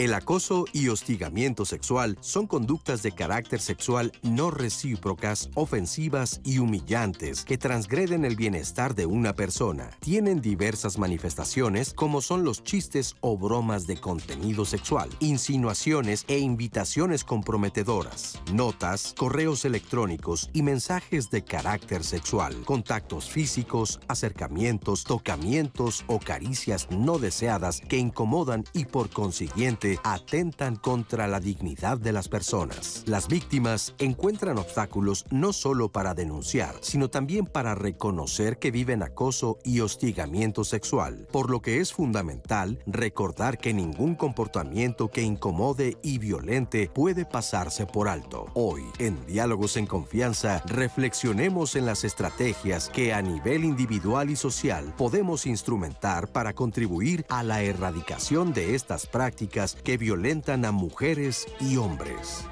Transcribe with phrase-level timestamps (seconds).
[0.00, 7.44] El acoso y hostigamiento sexual son conductas de carácter sexual no recíprocas, ofensivas y humillantes
[7.44, 9.90] que transgreden el bienestar de una persona.
[10.00, 17.22] Tienen diversas manifestaciones como son los chistes o bromas de contenido sexual, insinuaciones e invitaciones
[17.22, 26.88] comprometedoras, notas, correos electrónicos y mensajes de carácter sexual, contactos físicos, acercamientos, tocamientos o caricias
[26.90, 33.02] no deseadas que incomodan y por consiguiente atentan contra la dignidad de las personas.
[33.06, 39.58] Las víctimas encuentran obstáculos no solo para denunciar, sino también para reconocer que viven acoso
[39.64, 46.18] y hostigamiento sexual, por lo que es fundamental recordar que ningún comportamiento que incomode y
[46.18, 48.46] violente puede pasarse por alto.
[48.54, 54.94] Hoy, en Diálogos en Confianza, reflexionemos en las estrategias que a nivel individual y social
[54.96, 61.76] podemos instrumentar para contribuir a la erradicación de estas prácticas que violentan a mujeres y
[61.76, 62.44] hombres.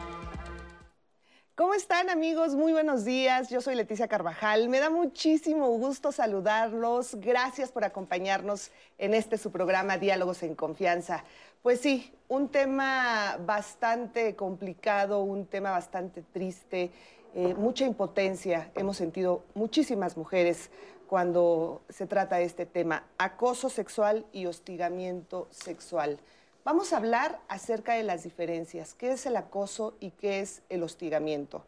[1.59, 2.55] ¿Cómo están amigos?
[2.55, 3.51] Muy buenos días.
[3.51, 4.69] Yo soy Leticia Carvajal.
[4.69, 7.17] Me da muchísimo gusto saludarlos.
[7.17, 11.25] Gracias por acompañarnos en este su programa Diálogos en Confianza.
[11.62, 16.93] Pues sí, un tema bastante complicado, un tema bastante triste,
[17.34, 18.71] eh, mucha impotencia.
[18.77, 20.71] Hemos sentido muchísimas mujeres
[21.09, 26.21] cuando se trata de este tema, acoso sexual y hostigamiento sexual.
[26.70, 30.83] Vamos a hablar acerca de las diferencias, qué es el acoso y qué es el
[30.83, 31.64] hostigamiento.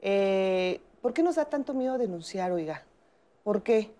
[0.00, 2.84] Eh, ¿Por qué nos da tanto miedo denunciar, oiga?
[3.42, 3.90] ¿Por qué?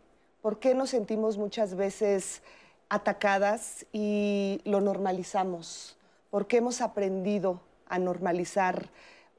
[0.42, 2.41] ¿Por qué nos sentimos muchas veces
[2.88, 5.96] atacadas y lo normalizamos?
[6.30, 8.90] ¿Por qué hemos aprendido a normalizar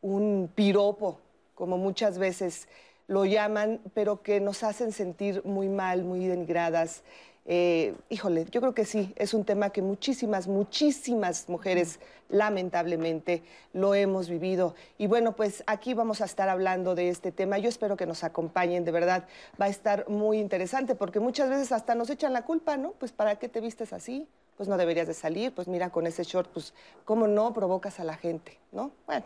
[0.01, 1.22] un piropo,
[1.53, 2.67] como muchas veces
[3.07, 7.03] lo llaman, pero que nos hacen sentir muy mal, muy denigradas?
[7.47, 13.94] Eh, híjole, yo creo que sí, es un tema que muchísimas, muchísimas mujeres lamentablemente lo
[13.94, 14.73] hemos vivido.
[14.97, 17.59] Y bueno, pues aquí vamos a estar hablando de este tema.
[17.59, 19.28] Yo espero que nos acompañen, de verdad,
[19.61, 22.94] va a estar muy interesante porque muchas veces hasta nos echan la culpa, ¿no?
[22.94, 24.28] Pues ¿para qué te vistes así?
[24.57, 26.73] Pues no deberías de salir, pues mira, con ese short, pues
[27.03, 28.91] cómo no provocas a la gente, ¿no?
[29.05, 29.25] Bueno,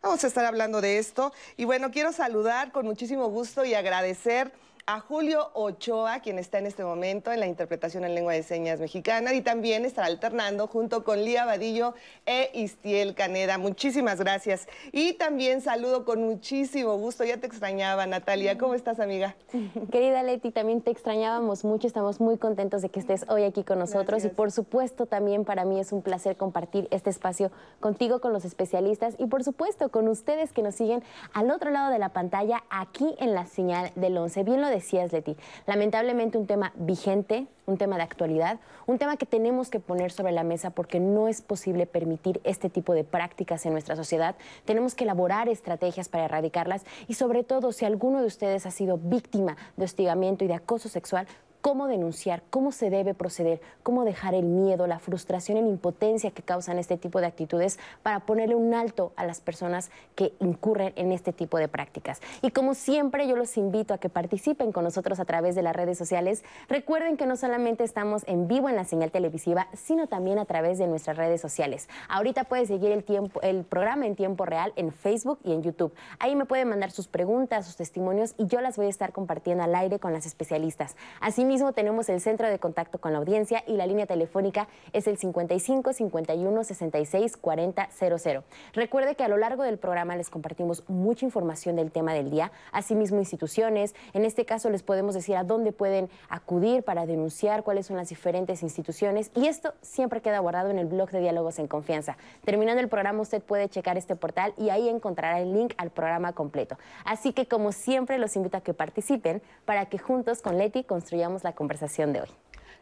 [0.00, 1.32] vamos a estar hablando de esto.
[1.58, 4.52] Y bueno, quiero saludar con muchísimo gusto y agradecer
[4.88, 8.80] a Julio Ochoa, quien está en este momento en la interpretación en lengua de señas
[8.80, 11.92] mexicana y también estará alternando junto con Lía Vadillo
[12.24, 13.58] e Istiel Caneda.
[13.58, 14.66] Muchísimas gracias.
[14.90, 18.56] Y también saludo con muchísimo gusto, ya te extrañaba Natalia.
[18.56, 19.36] ¿Cómo estás, amiga?
[19.92, 23.78] Querida Leti, también te extrañábamos mucho, estamos muy contentos de que estés hoy aquí con
[23.78, 28.32] nosotros y por supuesto también para mí es un placer compartir este espacio contigo, con
[28.32, 31.02] los especialistas y por supuesto con ustedes que nos siguen
[31.34, 34.44] al otro lado de la pantalla aquí en la señal del 11.
[34.44, 35.36] Bien lo decías, Leti.
[35.66, 40.32] Lamentablemente un tema vigente, un tema de actualidad, un tema que tenemos que poner sobre
[40.32, 44.36] la mesa porque no es posible permitir este tipo de prácticas en nuestra sociedad.
[44.64, 48.98] Tenemos que elaborar estrategias para erradicarlas y sobre todo si alguno de ustedes ha sido
[48.98, 51.26] víctima de hostigamiento y de acoso sexual,
[51.60, 56.30] cómo denunciar, cómo se debe proceder, cómo dejar el miedo, la frustración y la impotencia
[56.30, 60.92] que causan este tipo de actitudes para ponerle un alto a las personas que incurren
[60.96, 62.20] en este tipo de prácticas.
[62.42, 65.74] Y como siempre, yo los invito a que participen con nosotros a través de las
[65.74, 66.44] redes sociales.
[66.68, 70.78] Recuerden que no solamente estamos en vivo en la señal televisiva, sino también a través
[70.78, 71.88] de nuestras redes sociales.
[72.08, 75.92] Ahorita puedes seguir el, tiempo, el programa en tiempo real en Facebook y en YouTube.
[76.18, 79.64] Ahí me pueden mandar sus preguntas, sus testimonios y yo las voy a estar compartiendo
[79.64, 80.96] al aire con las especialistas.
[81.20, 85.08] Así mismo tenemos el centro de contacto con la audiencia y la línea telefónica es
[85.08, 88.44] el 55 51 66 40 00.
[88.74, 92.52] Recuerde que a lo largo del programa les compartimos mucha información del tema del día,
[92.70, 97.86] asimismo instituciones, en este caso les podemos decir a dónde pueden acudir para denunciar cuáles
[97.86, 101.66] son las diferentes instituciones y esto siempre queda guardado en el blog de Diálogos en
[101.66, 102.16] Confianza.
[102.44, 106.34] Terminando el programa usted puede checar este portal y ahí encontrará el link al programa
[106.34, 106.76] completo.
[107.04, 111.37] Así que como siempre los invito a que participen para que juntos con Leti construyamos
[111.44, 112.28] la conversación de hoy.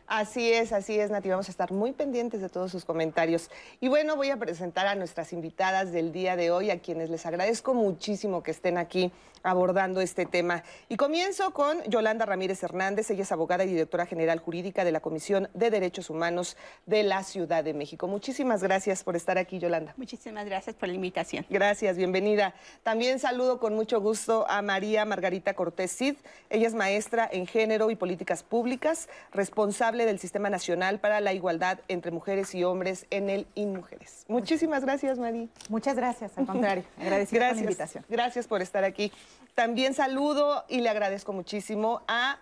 [0.06, 1.28] Así es, así es, Nati.
[1.28, 3.50] Vamos a estar muy pendientes de todos sus comentarios.
[3.80, 7.26] Y bueno, voy a presentar a nuestras invitadas del día de hoy, a quienes les
[7.26, 9.10] agradezco muchísimo que estén aquí
[9.46, 10.62] abordando este tema.
[10.88, 13.10] Y comienzo con Yolanda Ramírez Hernández.
[13.10, 17.22] Ella es abogada y directora general jurídica de la Comisión de Derechos Humanos de la
[17.22, 18.08] Ciudad de México.
[18.08, 19.94] Muchísimas gracias por estar aquí, Yolanda.
[19.96, 21.46] Muchísimas gracias por la invitación.
[21.48, 22.54] Gracias, bienvenida.
[22.82, 26.16] También saludo con mucho gusto a María Margarita Cortés Cid.
[26.50, 31.78] Ella es maestra en género y políticas públicas, responsable del Sistema Nacional para la Igualdad
[31.88, 34.24] entre Mujeres y Hombres en el INMUJERES.
[34.28, 35.48] Muchísimas gracias, María.
[35.68, 36.84] Muchas gracias, al contrario.
[37.00, 38.04] Agradecida por la invitación.
[38.08, 39.12] Gracias por estar aquí.
[39.54, 42.38] También saludo y le agradezco muchísimo a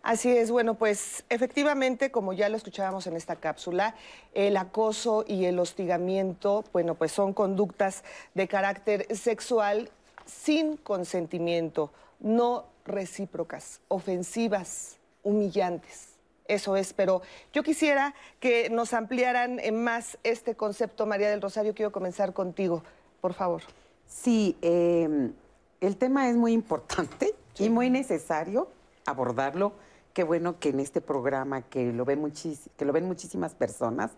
[0.08, 3.94] Así es, bueno, pues efectivamente, como ya lo escuchábamos en esta cápsula,
[4.32, 9.90] el acoso y el hostigamiento, bueno, pues son conductas de carácter sexual
[10.25, 16.14] sin consentimiento, no recíprocas, ofensivas, humillantes.
[16.46, 17.20] Eso es, pero
[17.52, 21.75] yo quisiera que nos ampliaran más este concepto, María del Rosario.
[21.75, 22.82] Quiero comenzar contigo,
[23.20, 23.60] por favor.
[24.06, 25.34] Sí, em,
[25.82, 28.69] el tema es muy importante y muy necesario
[29.05, 29.75] abordarlo.
[30.19, 32.32] Qué bueno que en este programa, que lo ven,
[32.76, 34.11] que lo ven muchísimas personas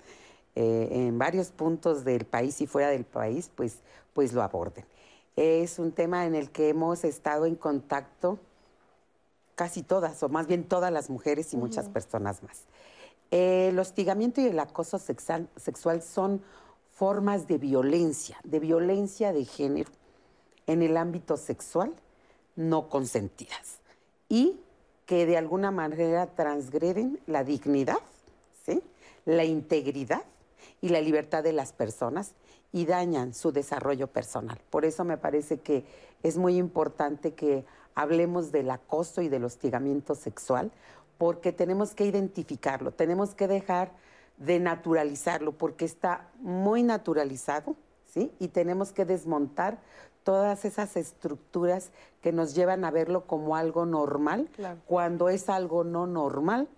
[0.54, 3.80] eh, en varios puntos del país y fuera del país, pues,
[4.14, 4.86] pues lo aborden.
[5.36, 8.38] Es un tema en el que hemos estado en contacto
[9.56, 12.62] casi todas, o más bien todas las mujeres y muchas personas más.
[13.30, 16.40] el hostigamiento y el acoso sexual, sexual son
[16.92, 19.90] formas de violencia, de violencia de género
[20.66, 21.92] en el ámbito sexual
[22.56, 23.80] no consentidas
[24.30, 24.58] y
[25.10, 27.98] que de alguna manera transgreden la dignidad,
[28.64, 28.80] ¿sí?
[29.24, 30.22] la integridad
[30.80, 32.34] y la libertad de las personas
[32.70, 34.60] y dañan su desarrollo personal.
[34.70, 35.84] Por eso me parece que
[36.22, 37.64] es muy importante que
[37.96, 40.70] hablemos del acoso y del hostigamiento sexual,
[41.18, 43.90] porque tenemos que identificarlo, tenemos que dejar
[44.36, 47.74] de naturalizarlo, porque está muy naturalizado,
[48.06, 48.30] ¿sí?
[48.38, 49.80] Y tenemos que desmontar
[50.30, 51.90] todas esas estructuras
[52.22, 54.48] que nos llevan a verlo como algo normal,
[54.86, 56.68] cuando es algo no normal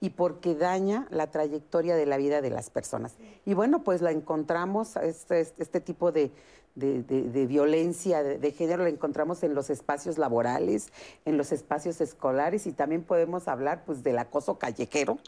[0.00, 3.16] y porque daña la trayectoria de la vida de las personas.
[3.44, 6.30] Y bueno, pues la encontramos, este, este tipo de,
[6.76, 10.90] de, violencia de, género la encontramos en los espacios laborales,
[11.26, 15.18] en los espacios escolares y también podemos hablar pues del acoso callejero,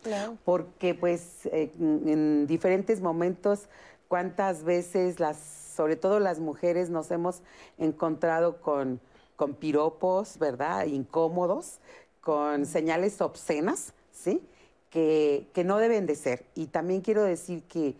[0.46, 3.68] porque pues eh, en diferentes momentos
[4.08, 7.42] cuántas veces las, sobre todo las mujeres nos hemos
[7.78, 9.00] encontrado con,
[9.36, 10.86] con piropos, ¿verdad?
[10.86, 11.78] Incómodos,
[12.20, 14.42] con señales obscenas, ¿sí?
[14.90, 16.46] Que, que no deben de ser.
[16.54, 17.96] Y también quiero decir que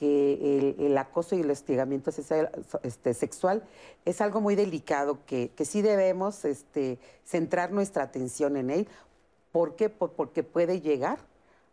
[0.00, 3.62] que el, acoso y el hostigamiento este, sexual
[4.06, 8.88] es algo muy delicado que, sí debemos este, centrar nuestra atención en él.
[9.52, 9.90] ¿Por qué?
[9.90, 11.18] porque puede llegar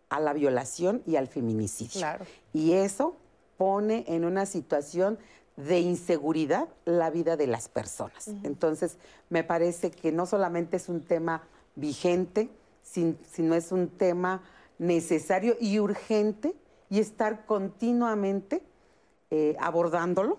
[0.09, 2.05] a la violación y al feminicidio.
[2.51, 3.15] Y eso
[3.55, 5.17] pone en una situación
[5.57, 8.29] de inseguridad la vida de las personas.
[8.43, 8.97] Entonces,
[9.29, 11.43] me parece que no solamente es un tema
[11.75, 12.49] vigente,
[12.83, 14.43] sino es un tema
[14.77, 16.55] necesario y urgente
[16.89, 18.61] y estar continuamente
[19.31, 20.37] eh, abordándolo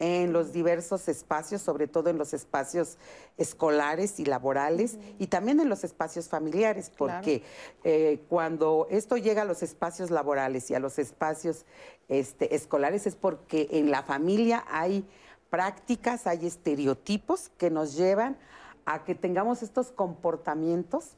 [0.00, 2.96] en los diversos espacios, sobre todo en los espacios
[3.36, 7.44] escolares y laborales y también en los espacios familiares, porque
[7.84, 11.66] eh, cuando esto llega a los espacios laborales y a los espacios
[12.08, 15.06] este, escolares es porque en la familia hay
[15.50, 18.38] prácticas, hay estereotipos que nos llevan
[18.86, 21.10] a que tengamos estos comportamientos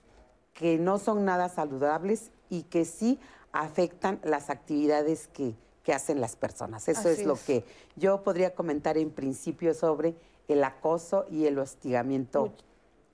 [0.55, 3.21] que no son nada saludables y que sí
[3.53, 5.55] afectan las actividades que,
[5.91, 6.89] hacen las personas.
[6.89, 7.65] Eso es lo que
[7.97, 10.15] yo podría comentar en principio sobre
[10.49, 12.53] el acoso y el hostigamiento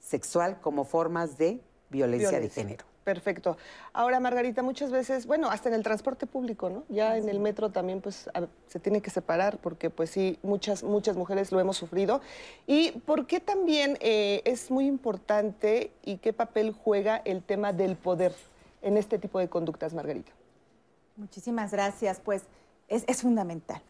[0.01, 1.61] sexual como formas de
[1.91, 2.85] violencia, de género.
[3.05, 3.57] Perfecto.
[3.95, 6.85] Ahora, Margarita, muchas veces, bueno, hasta en el transporte público, ¿no?
[6.91, 8.29] Ya en el metro también, pues,
[8.67, 12.21] se tiene que separar porque, pues sí, muchas, muchas mujeres lo hemos sufrido.
[12.67, 17.97] ¿Y por qué también eh, es muy importante y qué papel juega el tema del
[17.97, 18.35] poder
[18.83, 20.33] en este tipo de conductas, Margarita?
[21.19, 22.21] Muchísimas gracias.
[22.25, 22.45] Pues
[22.87, 23.83] es, fundamental.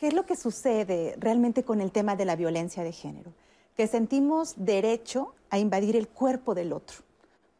[0.00, 3.32] ¿Qué es lo que sucede realmente con el tema de la violencia de género?
[3.76, 6.96] Que sentimos derecho a invadir el cuerpo del otro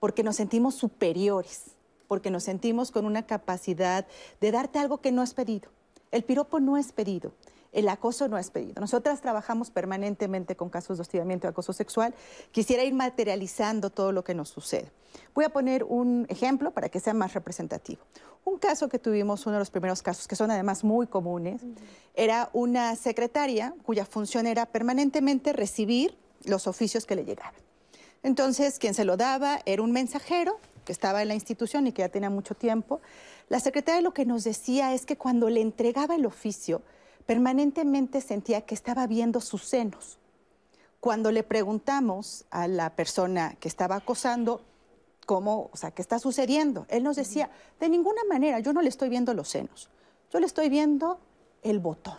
[0.01, 1.73] porque nos sentimos superiores,
[2.07, 4.07] porque nos sentimos con una capacidad
[4.41, 5.69] de darte algo que no es pedido.
[6.11, 7.33] El piropo no es pedido.
[7.79, 8.81] El acoso no es pedido.
[8.81, 12.13] Nosotras trabajamos permanentemente con casos de hostigamiento y acoso sexual.
[12.51, 14.91] Quisiera ir materializando todo lo que nos sucede.
[15.33, 18.03] Voy a poner un ejemplo para que sea más representativo.
[18.45, 21.63] Un caso que tuvimos, uno de los primeros casos, que son además muy comunes,
[22.17, 27.55] era una secretaria cuya función era permanentemente recibir los oficios que le llegaban.
[28.25, 32.03] Entonces, quien se lo daba era un mensajero que estaba en la institución y que
[32.03, 33.01] ya tenía mucho tiempo.
[33.49, 36.83] La secretaria lo que nos decía es que cuando le entregaba el oficio,
[37.29, 40.17] permanentemente sentía que estaba viendo sus senos.
[40.99, 44.63] Cuando le preguntamos a la persona que estaba acosando
[45.27, 48.89] cómo, o sea, qué está sucediendo, él nos decía, de ninguna manera, yo no le
[48.89, 49.91] estoy viendo los senos,
[50.33, 51.21] yo le estoy viendo
[51.63, 52.19] el botón.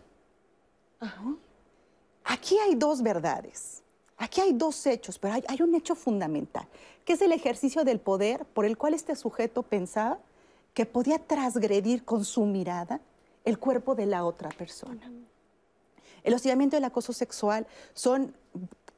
[2.26, 3.82] Aquí hay dos verdades.
[4.16, 6.68] Aquí hay dos hechos, pero hay, un hecho fundamental,
[7.04, 10.20] que es el ejercicio del poder por el cual este sujeto pensaba
[10.76, 13.02] que podía transgredir con su mirada
[13.46, 15.12] el cuerpo de la otra persona.
[16.24, 18.36] El hostigamiento y el acoso sexual son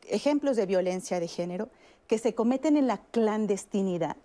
[0.07, 1.69] ejemplos de violencia de género
[2.07, 4.17] que se cometen en la clandestinidad,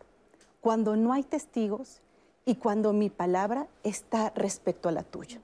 [0.60, 2.00] cuando no hay testigos
[2.44, 5.40] y cuando mi palabra está respecto a la tuya.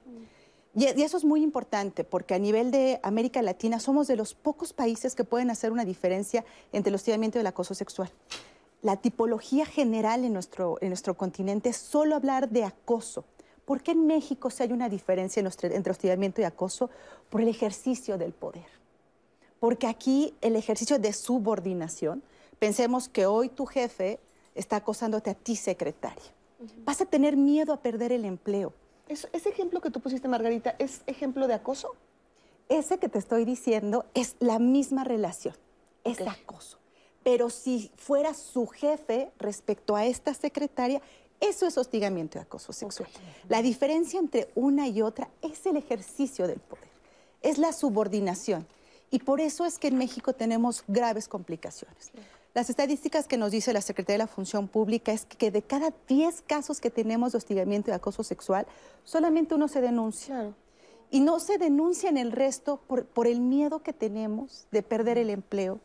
[0.75, 4.73] Y, eso es muy importante porque a nivel de América Latina somos de los pocos
[4.73, 8.11] países que pueden hacer una diferencia entre el hostigamiento y el acoso sexual.
[8.81, 13.23] La tipología general en nuestro, en nuestro continente es solo hablar de acoso.
[13.65, 16.89] ¿Por qué en México se hay una diferencia entre hostigamiento y acoso?
[17.29, 18.67] Por el ejercicio del poder.
[19.59, 22.21] Porque aquí el ejercicio de subordinación,
[22.59, 24.19] pensemos que hoy tu jefe
[24.55, 26.33] está acosándote a ti, secretaria.
[26.85, 28.73] Vas a tener miedo a perder el empleo
[29.07, 31.95] ese ejemplo que tú pusiste, Margarita, ¿es ejemplo de acoso?
[32.69, 35.55] Ese que te estoy diciendo es la misma relación,
[36.03, 36.79] es acoso.
[37.23, 41.01] Pero si fuera su jefe respecto a esta secretaria,
[41.43, 43.09] eso es hostigamiento y acoso sexual.
[43.49, 46.87] La diferencia entre una y otra es el ejercicio del poder,
[47.41, 48.65] es la subordinación.
[49.11, 52.11] Y por eso es que en México tenemos graves complicaciones.
[52.53, 55.93] Las estadísticas que nos dice la Secretaría de la Función Pública es que de cada
[56.07, 58.65] 10 casos que tenemos de hostigamiento y acoso sexual,
[59.03, 60.53] solamente uno se denuncia.
[61.11, 65.29] Y no se denuncia en el resto por, el miedo que tenemos de perder el
[65.29, 65.79] empleo.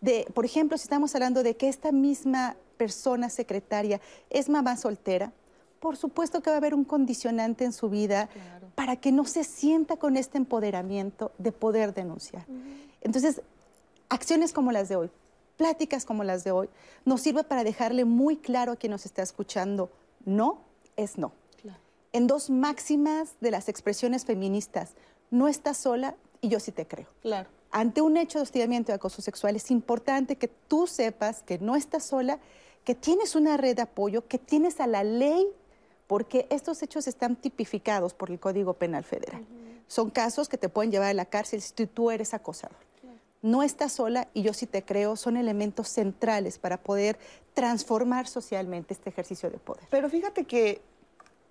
[0.00, 5.32] De, por ejemplo, si estamos hablando de que esta misma persona secretaria es mamá soltera,
[5.80, 8.28] por supuesto que va a haber un condicionante en su vida
[8.74, 12.46] para que no se sienta con este empoderamiento de poder denunciar.
[13.02, 13.42] Entonces,
[14.08, 15.10] acciones como las de hoy,
[15.56, 16.68] pláticas como las de hoy
[17.04, 19.90] nos sirve para dejarle muy claro a quien nos está escuchando,
[20.24, 20.60] no
[20.96, 21.32] es no.
[22.12, 24.94] En dos máximas de las expresiones feministas,
[25.30, 27.08] no estás sola y yo sí te creo.
[27.20, 27.50] Claro.
[27.70, 31.76] Ante un hecho de hostigamiento y acoso sexual es importante que tú sepas que no
[31.76, 32.38] estás sola,
[32.86, 35.46] que tienes una red de apoyo, que tienes a la ley,
[36.06, 39.44] porque estos hechos están tipificados por el Código Penal Federal.
[39.86, 42.86] Son casos que te pueden llevar a la cárcel si tú eres acosador
[43.46, 47.16] no estás sola y yo sí te creo, son elementos centrales para poder
[47.54, 49.84] transformar socialmente este ejercicio de poder.
[49.88, 50.80] Pero fíjate que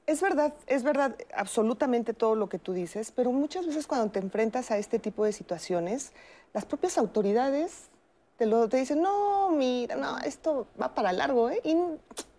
[0.05, 4.19] es verdad, es verdad absolutamente todo lo que tú dices, pero muchas veces cuando te
[4.19, 6.11] enfrentas a este tipo de situaciones,
[6.53, 7.89] las propias autoridades
[8.37, 11.61] te, lo, te dicen, no, mira, no, esto va para largo, ¿eh?
[11.63, 11.75] Y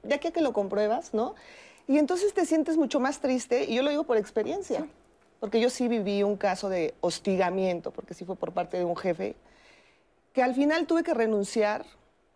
[0.03, 1.35] ya que, que lo compruebas, ¿no?
[1.89, 4.87] Y entonces te sientes mucho más triste, y yo lo digo por experiencia
[5.41, 8.97] porque yo sí viví un caso de hostigamiento, porque sí fue por parte de un
[8.97, 9.37] jefe,
[10.33, 11.85] que al final tuve que renunciar,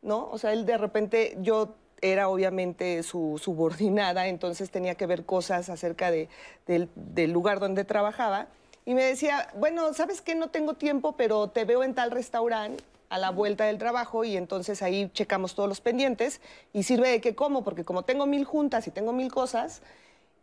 [0.02, 0.28] ¿no?
[0.30, 5.68] O sea, él de repente, yo era obviamente su subordinada, entonces tenía que ver cosas
[5.68, 6.28] acerca de,
[6.66, 8.46] del, del lugar donde trabajaba.
[8.86, 10.34] Y me decía, bueno, ¿sabes qué?
[10.34, 14.36] No tengo tiempo, pero te veo en tal restaurante a la vuelta del trabajo y
[14.36, 16.40] entonces ahí checamos todos los pendientes
[16.72, 19.82] y sirve de que como, porque como tengo mil juntas y tengo mil cosas,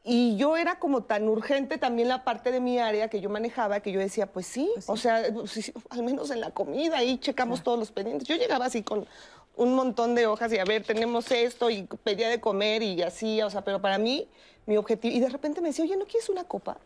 [0.04, 3.80] y yo era como tan urgente también la parte de mi área que yo manejaba
[3.80, 7.18] que yo decía, pues sí, pues o sea, pues al menos en la comida ahí
[7.18, 8.28] checamos todos los pendientes.
[8.28, 9.08] Yo llegaba así con
[9.56, 13.42] un montón de hojas y a ver, tenemos esto y pedía de comer y así,
[13.42, 14.28] o sea, pero para mí,
[14.66, 16.78] mi objetivo, y de repente me decía, oye, ¿no quieres una copa?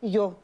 [0.00, 0.36] Y yo,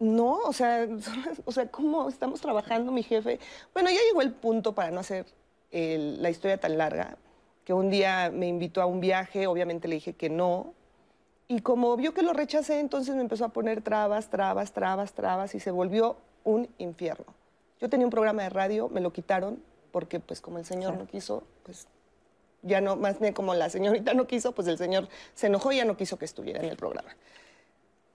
[0.00, 0.88] no, o sea,
[1.44, 3.38] o sea, ¿cómo estamos trabajando mi jefe?
[3.72, 5.26] Bueno, ya llegó el punto para no hacer
[5.72, 7.16] la historia tan larga
[7.64, 10.74] que un día me invitó a un viaje, obviamente le dije que no.
[11.46, 15.54] Y como vio que lo rechacé, entonces me empezó a poner trabas, trabas, trabas, trabas
[15.54, 17.26] y se volvió un infierno.
[17.80, 21.06] Yo tenía un programa de radio, me lo quitaron porque pues como el señor no
[21.06, 21.86] quiso, pues
[22.62, 25.76] ya no, más bien como la señorita no quiso, pues el señor se enojó y
[25.76, 27.14] ya no quiso que estuviera en el programa.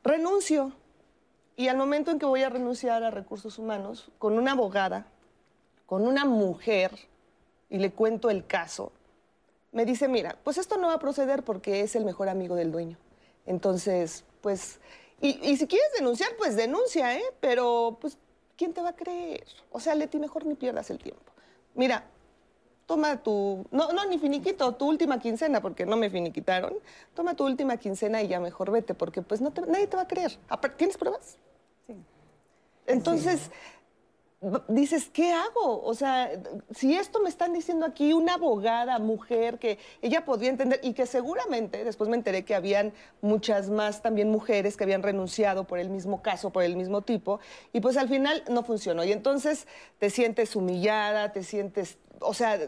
[0.03, 0.73] Renuncio.
[1.55, 5.07] Y al momento en que voy a renunciar a recursos humanos, con una abogada,
[5.85, 6.91] con una mujer,
[7.69, 8.91] y le cuento el caso,
[9.71, 12.71] me dice, mira, pues esto no va a proceder porque es el mejor amigo del
[12.71, 12.97] dueño.
[13.45, 14.79] Entonces, pues,
[15.21, 17.23] y, si quieres denunciar, pues denuncia, ¿eh?
[17.39, 18.17] Pero, pues,
[18.57, 19.45] ¿quién te va a creer?
[19.71, 21.31] O sea, Leti, mejor ni pierdas el tiempo.
[21.73, 22.05] Mira,
[22.85, 26.73] toma tu, no, no, ni finiquito, tu última quincena, porque no me finiquitaron,
[27.13, 30.07] toma tu última quincena y ya mejor vete, porque pues no nadie te va a
[30.07, 30.37] creer.
[30.77, 31.37] ¿Tienes pruebas?
[31.87, 31.95] Sí.
[32.85, 33.49] Entonces,
[34.67, 35.81] dices, ¿qué hago?
[35.83, 36.31] O sea,
[36.73, 41.05] si esto me están diciendo aquí una abogada, mujer, que ella podría entender y que
[41.05, 45.89] seguramente, después me enteré que habían muchas más también mujeres que habían renunciado por el
[45.89, 47.39] mismo caso, por el mismo tipo,
[47.73, 49.03] y pues al final no funcionó.
[49.03, 49.67] Y entonces
[49.99, 52.59] te sientes humillada, te sientes, o sea,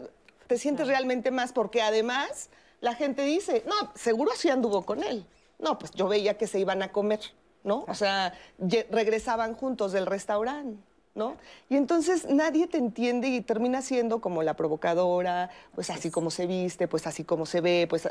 [0.46, 5.26] te sientes realmente más porque además la gente dice, no, seguro sí anduvo con él.
[5.58, 7.20] No, pues yo veía que se iban a comer,
[7.64, 7.84] ¿no?
[7.88, 10.87] O sea, regresaban juntos del restaurante.
[11.18, 11.36] ¿No?
[11.68, 16.46] Y entonces nadie te entiende y termina siendo como la provocadora, pues así como se
[16.46, 18.08] viste, pues así como se ve, pues...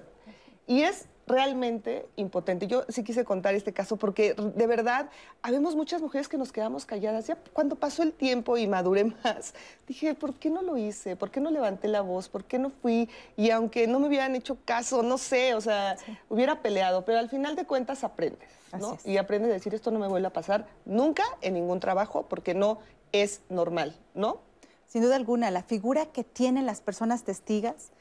[0.70, 2.68] Y es realmente impotente.
[2.68, 5.10] Yo sí quise contar este caso porque de verdad
[5.42, 7.28] habemos muchas mujeres que nos quedamos calladas.
[7.28, 9.54] Ya cuando pasó el tiempo y maduré más,
[9.88, 11.16] dije, ¿por qué no lo hice?
[11.16, 12.30] ¿Por qué no levanté la voz?
[12.30, 13.10] ¿Por qué no fui?
[13.36, 15.98] Y aunque no me hubieran hecho caso, no sé, o sea,
[16.30, 18.98] hubiera peleado, pero al final de cuentas aprendes, ¿no?
[19.04, 22.54] Y aprendes a decir, esto no me vuelve a pasar nunca en ningún trabajo porque
[22.54, 22.80] no
[23.12, 24.40] es normal, ¿no?
[24.88, 27.92] Sin duda alguna, la figura que tienen las personas testigas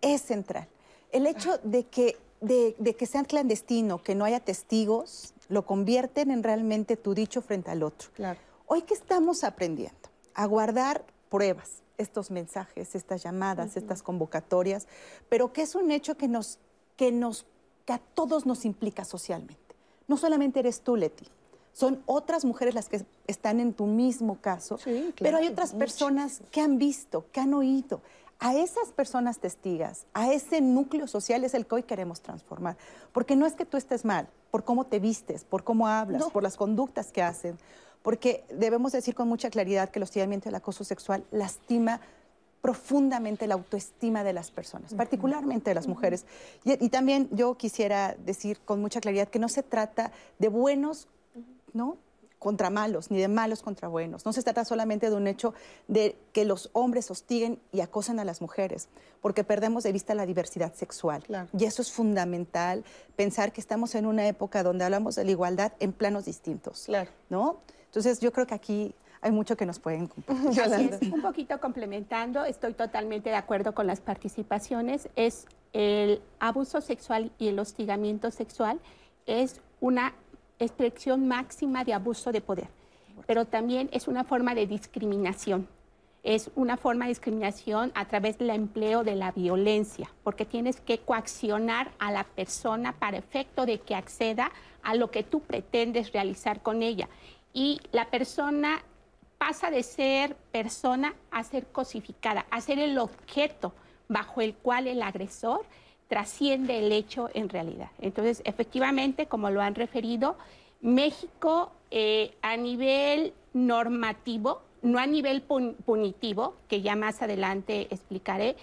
[0.00, 0.68] es central.
[1.10, 6.42] El hecho de que, de, que sean clandestino, que no haya testigos, lo convierten en
[6.42, 8.10] realmente tu dicho frente al otro.
[8.14, 8.38] Claro.
[8.66, 14.86] Hoy que estamos aprendiendo a guardar pruebas, estos mensajes, estas llamadas, estas convocatorias,
[15.28, 16.58] pero que es un hecho que nos,
[16.96, 17.46] que nos,
[17.84, 19.74] que a todos nos implica socialmente.
[20.08, 21.26] No solamente eres tú, Leti,
[21.76, 24.78] son otras mujeres las que están en tu mismo caso,
[25.18, 28.00] pero hay otras personas que han visto, que han oído.
[28.38, 32.78] A esas personas testigas, a ese núcleo social es el que hoy queremos transformar.
[33.12, 36.42] Porque no es que tú estés mal, por cómo te vistes, por cómo hablas, por
[36.42, 37.58] las conductas que hacen.
[38.02, 42.00] Porque debemos decir con mucha claridad que el hostigamiento y el acoso sexual lastima
[42.62, 46.24] profundamente la autoestima de las personas, particularmente de las mujeres.
[46.64, 51.06] Y, y, también yo quisiera decir con mucha claridad que no se trata de buenos
[51.72, 51.98] ¿no?
[52.38, 54.26] contra malos, ni de malos contra buenos.
[54.26, 55.54] No se trata solamente de un hecho
[55.88, 58.88] de que los hombres hostiguen y acosen a las mujeres,
[59.20, 61.24] porque perdemos de vista la diversidad sexual.
[61.58, 62.84] Y eso es fundamental,
[63.16, 66.84] pensar que estamos en una época donde hablamos de la igualdad en planos distintos.
[66.84, 67.10] Claro.
[67.30, 67.56] ¿no?
[67.86, 71.12] Entonces yo creo que aquí hay mucho que nos pueden compartir.
[71.12, 77.48] un poquito complementando, estoy totalmente de acuerdo con las participaciones, es el abuso sexual y
[77.48, 78.78] el hostigamiento sexual
[79.26, 80.14] es una
[80.58, 82.68] expresión máxima de abuso de poder,
[83.26, 85.68] pero también es una forma de discriminación.
[86.22, 90.98] Es una forma de discriminación a través del empleo de la violencia, porque tienes que
[90.98, 94.50] coaccionar a la persona para efecto de que acceda
[94.82, 97.08] a lo que tú pretendes realizar con ella.
[97.52, 98.82] Y la persona
[99.38, 103.72] pasa de ser persona a ser cosificada, a ser el objeto
[104.08, 105.64] bajo el cual el agresor
[106.08, 107.90] trasciende el hecho en realidad.
[107.98, 110.36] Entonces, efectivamente, como lo han referido,
[110.80, 118.56] México eh, a nivel normativo, no a nivel punitivo, que ya más adelante explicaré,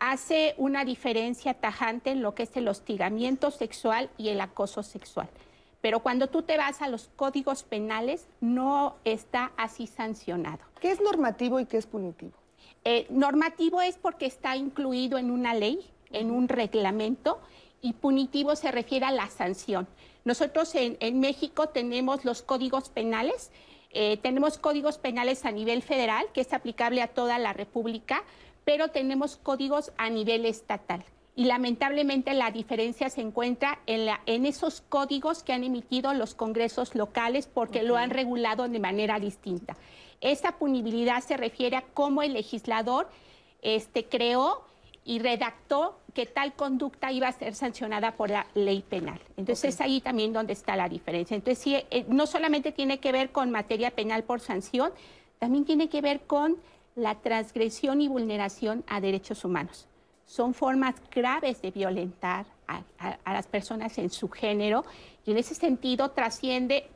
[0.00, 5.28] hace una diferencia tajante en lo que es el hostigamiento sexual y el acoso sexual.
[5.80, 10.58] Pero cuando tú te vas a los códigos penales, no está así sancionado.
[10.80, 12.32] ¿Qué es normativo y qué es punitivo?
[12.84, 17.40] Eh, normativo es porque está incluido en una ley, en un reglamento
[17.82, 19.88] y punitivo se refiere a la sanción.
[20.24, 23.50] Nosotros en, México tenemos los códigos penales,
[23.90, 28.22] eh, tenemos códigos penales a nivel federal, que es aplicable a toda la República,
[28.64, 31.04] pero tenemos códigos a nivel estatal.
[31.36, 36.34] Y lamentablemente la diferencia se encuentra en, la, en esos códigos que han emitido los
[36.34, 39.76] congresos locales porque lo han regulado de manera distinta.
[40.20, 43.08] Esa punibilidad se refiere a cómo el legislador
[43.62, 44.64] este, creó
[45.04, 49.20] y redactó que tal conducta iba a ser sancionada por la ley penal.
[49.36, 51.34] Entonces es ahí también donde está la diferencia.
[51.34, 54.92] Entonces sí, eh, no solamente tiene que ver con materia penal por sanción,
[55.38, 56.56] también tiene que ver con
[56.94, 59.86] la transgresión y vulneración a derechos humanos.
[60.26, 64.84] son formas graves de violentar a, las personas en su género
[65.26, 66.88] y en ese sentido trasciende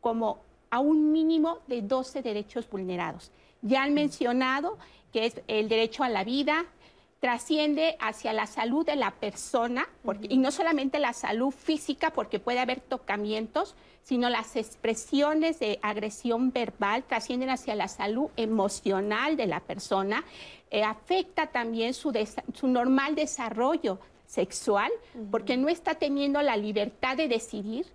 [0.00, 0.38] como
[0.70, 3.32] a un mínimo de 12 derechos vulnerados.
[3.60, 4.78] Ya han mencionado
[5.12, 6.64] que es el derecho a la vida,
[7.20, 9.86] trasciende hacia la salud de la persona,
[10.22, 16.50] y no solamente la salud física, porque puede haber tocamientos, sino las expresiones de agresión
[16.50, 20.24] verbal trascienden hacia la salud emocional de la persona,
[20.70, 22.12] eh, afecta también su,
[22.54, 24.90] su normal desarrollo sexual,
[25.30, 27.86] porque no está teniendo la libertad de decidir.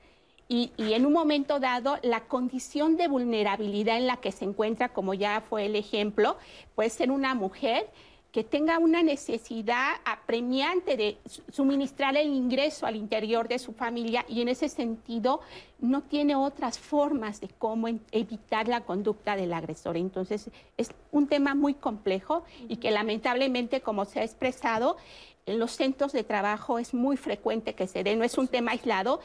[0.48, 4.90] Y, y, en un momento dado, la condición de vulnerabilidad en la que se encuentra,
[4.90, 6.38] como ya fue el ejemplo,
[6.76, 7.90] puede ser una mujer
[8.36, 11.18] que tenga una necesidad apremiante de
[11.54, 15.40] suministrar el ingreso al interior de su familia y en ese sentido
[15.80, 19.96] no tiene otras formas de cómo evitar la conducta del agresor.
[19.96, 24.98] Entonces es un tema muy complejo y que lamentablemente, como se ha expresado,
[25.46, 28.72] en los centros de trabajo es muy frecuente que se dé, no es un tema
[28.72, 29.22] aislado.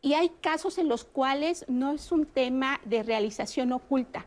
[0.00, 4.26] Y hay casos en los cuales no es un tema de realización oculta,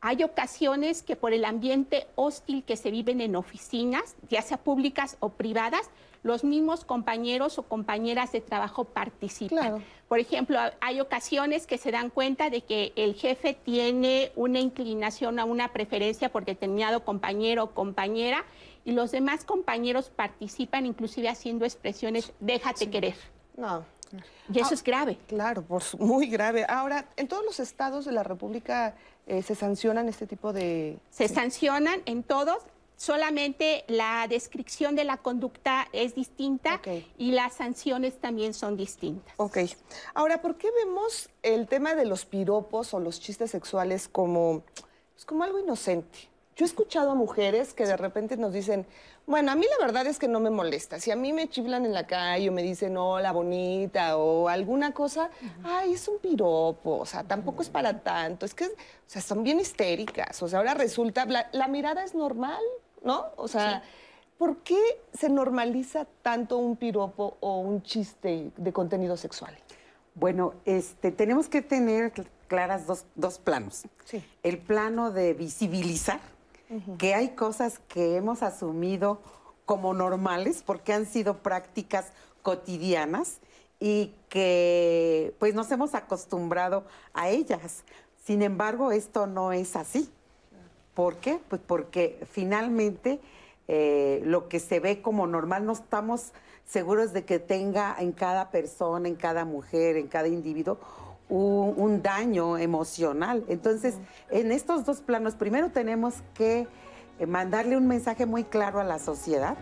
[0.00, 5.16] hay ocasiones que por el ambiente hostil que se viven en oficinas, ya sea públicas
[5.20, 5.90] o privadas,
[6.22, 9.84] los mismos compañeros o compañeras de trabajo participan.
[10.08, 15.38] Por ejemplo, hay ocasiones que se dan cuenta de que el jefe tiene una inclinación
[15.38, 18.44] a una preferencia por determinado compañero o compañera
[18.84, 23.14] y los demás compañeros participan inclusive haciendo expresiones déjate querer.
[23.56, 23.84] No.
[24.52, 25.18] Y eso ah, es grave.
[25.26, 26.64] Claro, por muy grave.
[26.68, 28.94] Ahora, en todos los estados de la República
[29.26, 30.98] eh, se sancionan este tipo de...
[31.10, 32.62] Se sancionan en todos,
[32.96, 36.80] solamente la descripción de la conducta es distinta
[37.16, 39.34] y las sanciones también son distintas.
[39.36, 39.58] Ok.
[40.14, 44.64] Ahora, ¿por qué vemos el tema de los piropos o los chistes sexuales como,
[45.12, 46.28] pues, como algo inocente?
[46.58, 48.84] Yo he escuchado a mujeres que de repente nos dicen,
[49.28, 50.98] bueno, a mí la verdad es que no me molesta.
[50.98, 54.92] Si a mí me chiflan en la calle o me dicen hola bonita o alguna
[54.92, 55.30] cosa,
[55.62, 58.44] ay, es un piropo, o sea, tampoco es para tanto.
[58.44, 58.70] Es que, o
[59.06, 60.42] sea, son bien histéricas.
[60.42, 62.60] O sea, ahora resulta, la, mirada es normal,
[63.04, 63.26] ¿no?
[63.36, 63.84] O sea,
[64.36, 64.80] ¿por qué
[65.14, 69.56] se normaliza tanto un piropo o un chiste de contenido sexual?
[70.16, 72.12] Bueno, este, tenemos que tener
[72.48, 73.84] claras dos, dos planos.
[74.04, 74.24] Sí.
[74.42, 76.18] El plano de visibilizar
[76.98, 79.20] que hay cosas que hemos asumido
[79.64, 82.06] como normales porque han sido prácticas
[82.42, 83.38] cotidianas
[83.80, 87.84] y que pues nos hemos acostumbrado a ellas.
[88.24, 90.10] Sin embargo, esto no es así.
[90.94, 91.40] ¿Por qué?
[91.48, 93.20] Pues porque finalmente
[93.68, 96.32] eh, lo que se ve como normal no estamos
[96.66, 100.78] seguros de que tenga en cada persona, en cada mujer, en cada individuo
[101.28, 103.44] un, daño emocional.
[103.48, 103.96] Entonces,
[104.30, 106.66] en estos dos planos, primero tenemos que
[107.18, 109.56] eh, mandarle un mensaje muy claro a la sociedad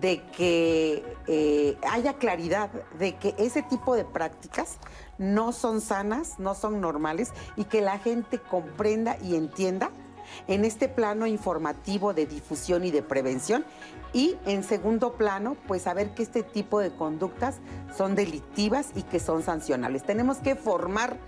[0.00, 4.78] de que eh, haya claridad de que ese tipo de prácticas
[5.16, 9.90] no son sanas, no son normales y que la gente comprenda y entienda
[10.48, 13.64] en este plano informativo de difusión y de prevención
[14.16, 17.56] y en segundo plano, pues saber que este tipo de conductas
[17.94, 20.04] son delictivas y que son sancionables.
[20.04, 21.18] Tenemos que formar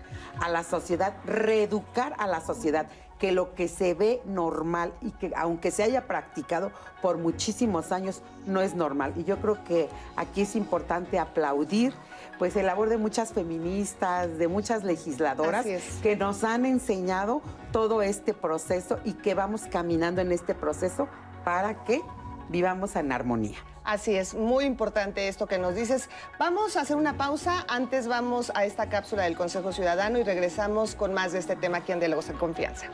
[0.40, 2.86] a la sociedad, reeducar a la sociedad
[3.18, 6.72] que lo que se ve normal y que aunque se haya practicado
[7.02, 9.12] por muchísimos años no es normal.
[9.16, 11.92] Y yo creo que aquí es importante aplaudir
[12.38, 15.66] pues el labor de muchas feministas, de muchas legisladoras
[16.02, 21.06] que nos han enseñado todo este proceso y que vamos caminando en este proceso
[21.44, 22.00] para que
[22.48, 23.58] vivamos en armonía.
[23.84, 26.10] Así es, muy importante esto que nos dices.
[26.38, 30.94] Vamos a hacer una pausa, antes vamos a esta cápsula del Consejo Ciudadano y regresamos
[30.94, 32.86] con más de este tema aquí en Diálogos en Confianza.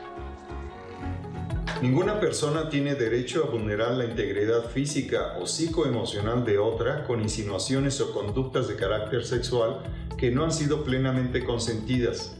[1.81, 7.99] Ninguna persona tiene derecho a vulnerar la integridad física o psicoemocional de otra con insinuaciones
[7.99, 9.83] o conductas de carácter sexual
[10.17, 12.37] que no han sido plenamente consentidas.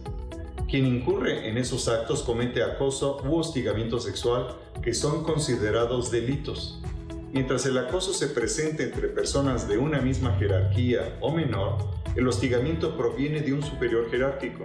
[0.69, 6.81] Quien incurre en esos actos comete acoso u hostigamiento sexual que son considerados delitos.
[7.35, 11.79] Mientras el acoso se presente entre personas de una misma jerarquía o menor,
[12.15, 14.63] el hostigamiento proviene de un superior jerárquico.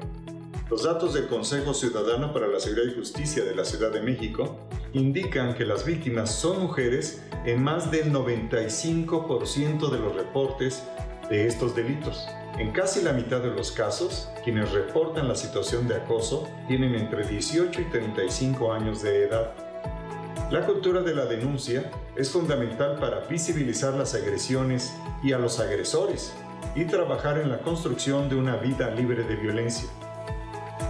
[0.71, 4.57] Los datos del Consejo Ciudadano para la Seguridad y Justicia de la Ciudad de México
[4.93, 10.85] indican que las víctimas son mujeres en más del 95% de los reportes
[11.29, 12.25] de estos delitos.
[12.57, 17.27] En casi la mitad de los casos, quienes reportan la situación de acoso tienen entre
[17.27, 19.70] 18 y 35 años de edad.
[20.51, 26.35] La cultura de la denuncia es fundamental para visibilizar las agresiones y a los agresores
[26.75, 29.89] y trabajar en la construcción de una vida libre de violencia.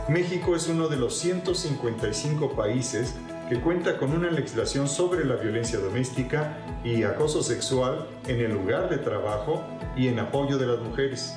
[0.08, 3.14] México es uno de los 155 países
[3.50, 8.88] que cuenta con una legislación sobre la violencia doméstica y acoso sexual en el lugar
[8.88, 9.62] de trabajo
[9.94, 11.34] y en apoyo de las mujeres.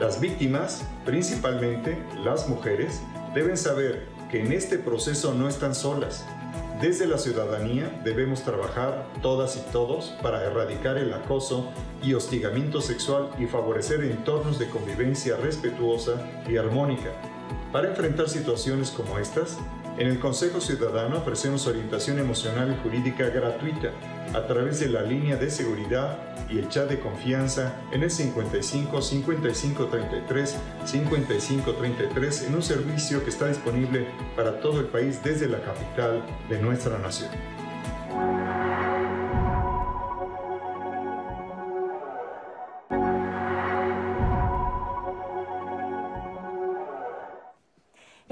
[0.00, 3.02] Las víctimas, principalmente las mujeres,
[3.36, 6.24] deben saber que en este proceso no están solas.
[6.80, 11.70] Desde la ciudadanía debemos trabajar todas y todos para erradicar el acoso
[12.02, 17.12] y hostigamiento sexual y favorecer entornos de convivencia respetuosa y armónica.
[17.72, 19.56] Para enfrentar situaciones como estas,
[19.98, 23.92] en el Consejo Ciudadano ofrecemos orientación emocional y jurídica gratuita
[24.34, 26.18] a través de la línea de seguridad
[26.50, 33.24] y el chat de confianza en el 55 55 33 55 33 en un servicio
[33.24, 34.06] que está disponible
[34.36, 37.30] para todo el país desde la capital de nuestra nación.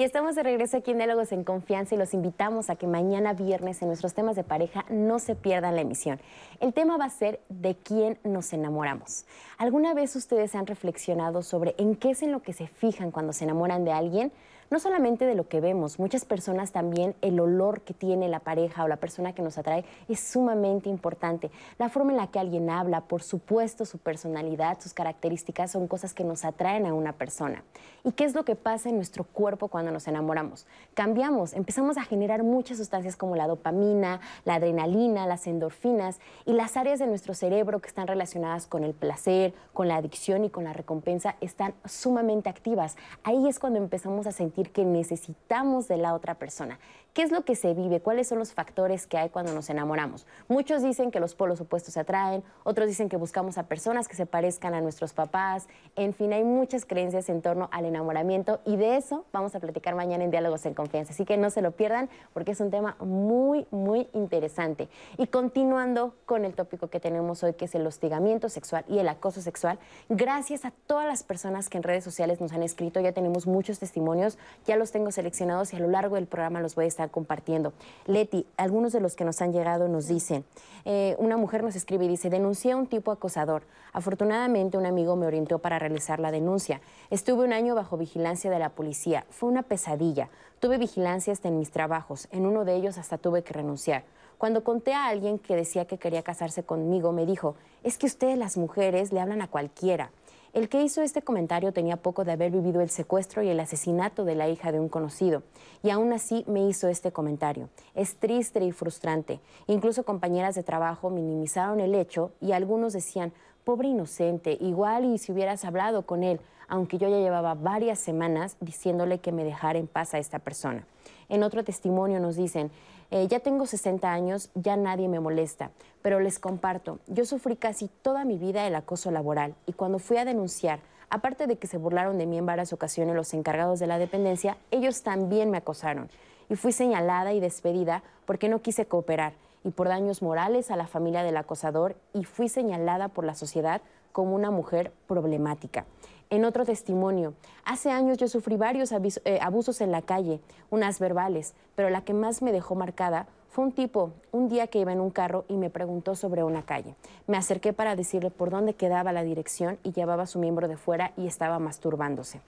[0.04, 3.80] Estamos de regreso aquí en Diálogos en Confianza y los invitamos a que mañana viernes
[3.80, 6.20] en nuestros temas de pareja no se pierdan la emisión.
[6.60, 9.24] El tema va a ser de quién nos enamoramos.
[9.56, 13.32] ¿Alguna vez ustedes han reflexionado sobre en qué es en lo que se fijan cuando
[13.32, 14.30] se enamoran de alguien?
[14.70, 18.84] No solamente de lo que vemos, muchas personas también el olor que tiene la pareja
[18.84, 21.50] o la persona que nos atrae es sumamente importante.
[21.78, 26.14] La forma en la que alguien habla, por supuesto, su personalidad, sus características son cosas
[26.14, 27.62] que nos atraen a una persona.
[28.04, 30.66] ¿Y qué es lo que pasa en nuestro cuerpo cuando nos enamoramos?
[30.94, 36.76] Cambiamos, empezamos a generar muchas sustancias como la dopamina, la adrenalina, las endorfinas y las
[36.76, 40.64] áreas de nuestro cerebro que están relacionadas con el placer, con la adicción y con
[40.64, 42.96] la recompensa están sumamente activas.
[43.22, 46.78] Ahí es cuando empezamos a sentir que necesitamos de la otra persona.
[47.14, 48.00] ¿Qué es lo que se vive?
[48.00, 50.26] ¿Cuáles son los factores que hay cuando nos enamoramos?
[50.48, 54.16] Muchos dicen que los polos opuestos se atraen, otros dicen que buscamos a personas que
[54.16, 55.68] se parezcan a nuestros papás.
[55.94, 59.94] En fin, hay muchas creencias en torno al enamoramiento y de eso vamos a platicar
[59.94, 61.12] mañana en Diálogos en Confianza.
[61.12, 64.88] Así que no se lo pierdan porque es un tema muy, muy interesante.
[65.16, 69.08] Y continuando con el tópico que tenemos hoy, que es el hostigamiento sexual y el
[69.08, 73.12] acoso sexual, gracias a todas las personas que en redes sociales nos han escrito, ya
[73.12, 76.86] tenemos muchos testimonios, ya los tengo seleccionados y a lo largo del programa los voy
[76.86, 77.72] a estar compartiendo.
[78.06, 80.44] Leti, algunos de los que nos han llegado nos dicen,
[80.84, 83.62] eh, una mujer nos escribe y dice, denuncié a un tipo acosador.
[83.92, 86.80] Afortunadamente un amigo me orientó para realizar la denuncia.
[87.10, 89.24] Estuve un año bajo vigilancia de la policía.
[89.30, 90.28] Fue una pesadilla.
[90.60, 92.28] Tuve vigilancia hasta en mis trabajos.
[92.30, 94.04] En uno de ellos hasta tuve que renunciar.
[94.38, 98.36] Cuando conté a alguien que decía que quería casarse conmigo, me dijo, es que ustedes
[98.36, 100.10] las mujeres le hablan a cualquiera.
[100.54, 104.24] El que hizo este comentario tenía poco de haber vivido el secuestro y el asesinato
[104.24, 105.42] de la hija de un conocido,
[105.82, 107.70] y aún así me hizo este comentario.
[107.96, 109.40] Es triste y frustrante.
[109.66, 113.32] Incluso compañeras de trabajo minimizaron el hecho y algunos decían,
[113.64, 116.38] pobre inocente, igual y si hubieras hablado con él,
[116.68, 120.86] aunque yo ya llevaba varias semanas diciéndole que me dejara en paz a esta persona.
[121.28, 122.70] En otro testimonio nos dicen,
[123.14, 125.70] eh, ya tengo 60 años, ya nadie me molesta,
[126.02, 130.16] pero les comparto, yo sufrí casi toda mi vida el acoso laboral y cuando fui
[130.16, 133.86] a denunciar, aparte de que se burlaron de mí en varias ocasiones los encargados de
[133.86, 136.10] la dependencia, ellos también me acosaron
[136.48, 140.88] y fui señalada y despedida porque no quise cooperar y por daños morales a la
[140.88, 145.86] familia del acosador y fui señalada por la sociedad como una mujer problemática.
[146.34, 151.54] En otro testimonio, hace años yo sufrí varios eh, abusos en la calle, unas verbales,
[151.76, 154.98] pero la que más me dejó marcada fue un tipo, un día que iba en
[154.98, 156.96] un carro y me preguntó sobre una calle.
[157.28, 161.12] Me acerqué para decirle por dónde quedaba la dirección y llevaba su miembro de fuera
[161.16, 162.40] y estaba masturbándose.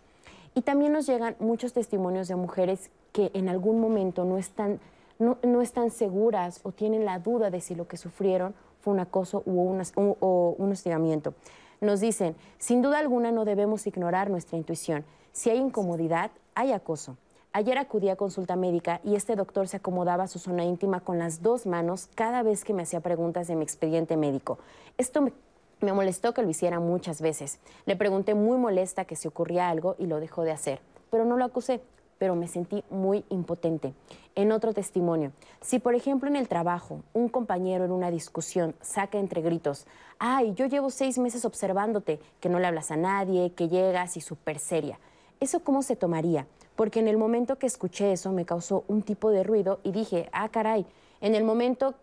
[0.57, 4.81] Y también nos llegan muchos testimonios de mujeres que en algún momento no están,
[5.21, 9.45] no, están seguras o tienen la duda de si lo que sufrieron fue un acoso
[9.47, 11.35] un, o un hostigamiento.
[11.81, 15.05] Nos dicen, sin duda alguna no debemos ignorar nuestra intuición.
[15.33, 17.17] Si hay incomodidad, hay acoso.
[17.53, 21.43] Ayer acudí a consulta médica y este doctor se acomodaba su zona íntima con las
[21.43, 24.59] dos manos cada vez que me hacía preguntas de mi expediente médico.
[24.99, 25.33] Esto me,
[25.81, 27.59] me molestó que lo hiciera muchas veces.
[27.87, 31.37] Le pregunté muy molesta que si ocurría algo y lo dejó de hacer, pero no
[31.37, 31.81] lo acusé
[32.19, 33.95] pero me sentí muy impotente.
[34.35, 39.19] En otro testimonio, si por ejemplo en el trabajo un compañero en una discusión saca
[39.19, 39.87] entre gritos,
[40.19, 44.21] ay, yo llevo seis meses observándote, que no le hablas a nadie, que llegas y
[44.21, 44.99] súper seria,
[45.41, 46.47] ¿eso cómo se tomaría?
[46.75, 50.29] Porque en el momento que escuché eso me causó un tipo de ruido y dije,
[50.33, 50.87] ah, caray,
[51.21, 51.95] en el momento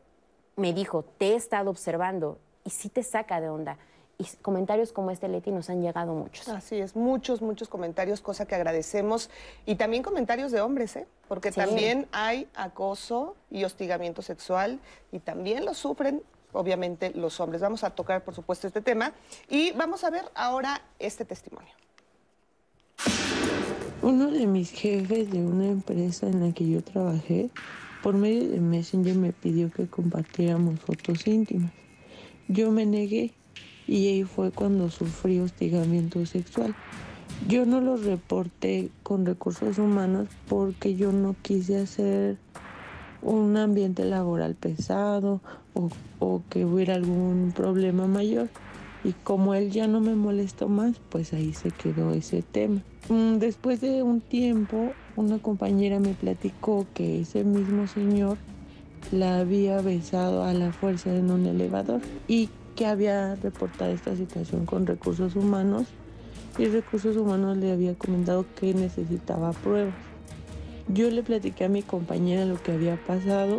[0.55, 3.77] me dijo, te he estado observando y sí te saca de onda
[4.17, 6.47] y comentarios como este, Leti, nos han llegado muchos.
[6.49, 9.29] Así es, muchos, muchos comentarios, cosa que agradecemos.
[9.65, 11.07] Y también comentarios de hombres, ¿eh?
[11.27, 14.79] Porque también hay acoso y hostigamiento sexual
[15.11, 16.21] y también lo sufren,
[16.51, 17.61] obviamente, los hombres.
[17.61, 19.13] Vamos a tocar, por supuesto, este tema
[19.49, 21.73] y vamos a ver ahora este testimonio.
[24.01, 27.49] Uno de mis jefes de una empresa en la que yo trabajé
[28.03, 31.71] por medio de Messenger me pidió que compartiéramos fotos íntimas.
[32.49, 33.33] Yo me negué
[33.87, 36.75] y ahí fue cuando sufrí hostigamiento sexual.
[37.47, 42.37] Yo no lo reporté con recursos humanos porque yo no quise hacer
[43.21, 45.41] un ambiente laboral pesado
[45.73, 48.49] o, o, que hubiera algún problema mayor.
[49.03, 52.81] Y como él ya no me molestó más, pues ahí se quedó ese tema.
[53.09, 58.37] Mm, después de un tiempo, una compañera me platicó que ese mismo señor
[59.11, 64.65] la había besado a la fuerza en un elevador y que había reportado esta situación
[64.65, 65.87] con recursos humanos
[66.57, 69.95] y recursos humanos le había comentado que necesitaba pruebas.
[70.87, 73.57] Yo le platiqué a mi compañera lo que había pasado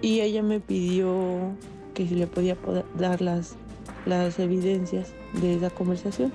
[0.00, 1.52] y ella me pidió
[1.94, 2.56] que si le podía
[2.98, 3.56] dar las,
[4.04, 6.32] las evidencias de esa conversación.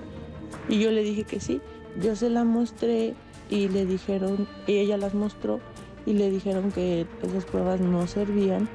[0.70, 1.62] Y yo le dije que sí.
[2.02, 3.16] Yo se la mostré
[3.50, 5.60] y le dijeron, y ella las mostró
[6.06, 8.70] y le dijeron que esas pruebas no servían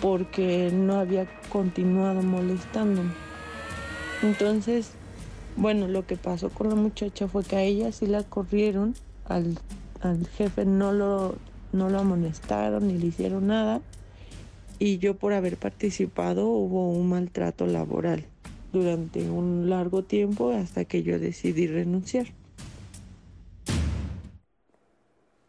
[0.00, 3.12] porque no había continuado molestándome.
[4.22, 4.92] Entonces,
[5.56, 8.94] bueno, lo que pasó con la muchacha fue que a ella sí la corrieron,
[9.26, 9.58] al,
[10.36, 11.36] jefe no lo,
[11.72, 13.80] no lo amonestaron ni le hicieron nada
[14.78, 18.26] y yo por haber participado hubo un maltrato laboral
[18.72, 22.26] durante un largo tiempo hasta que yo decidí renunciar.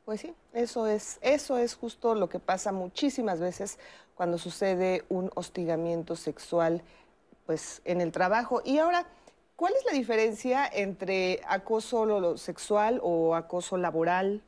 [0.05, 3.79] Pues sí, eso es, eso es justo lo que pasa muchísimas veces
[4.15, 6.81] cuando sucede un hostigamiento sexual
[7.45, 8.61] pues, en el trabajo.
[8.65, 9.05] Y ahora,
[9.55, 14.41] ¿cuál es la diferencia entre acoso sexual o acoso laboral?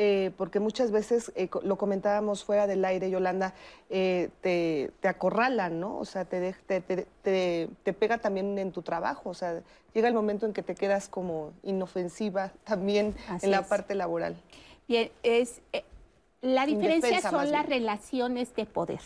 [0.00, 3.52] Eh, porque muchas veces, eh, lo comentábamos fuera del aire, Yolanda,
[3.90, 5.98] eh, te, acorralan, ¿no?
[5.98, 9.60] O sea, te, te, pega también en tu trabajo, o sea,
[9.94, 14.40] llega el momento en que te quedas como inofensiva también en la parte laboral.
[14.86, 15.82] Bien, es, eh,
[16.40, 19.00] la diferencia son las relaciones de poder.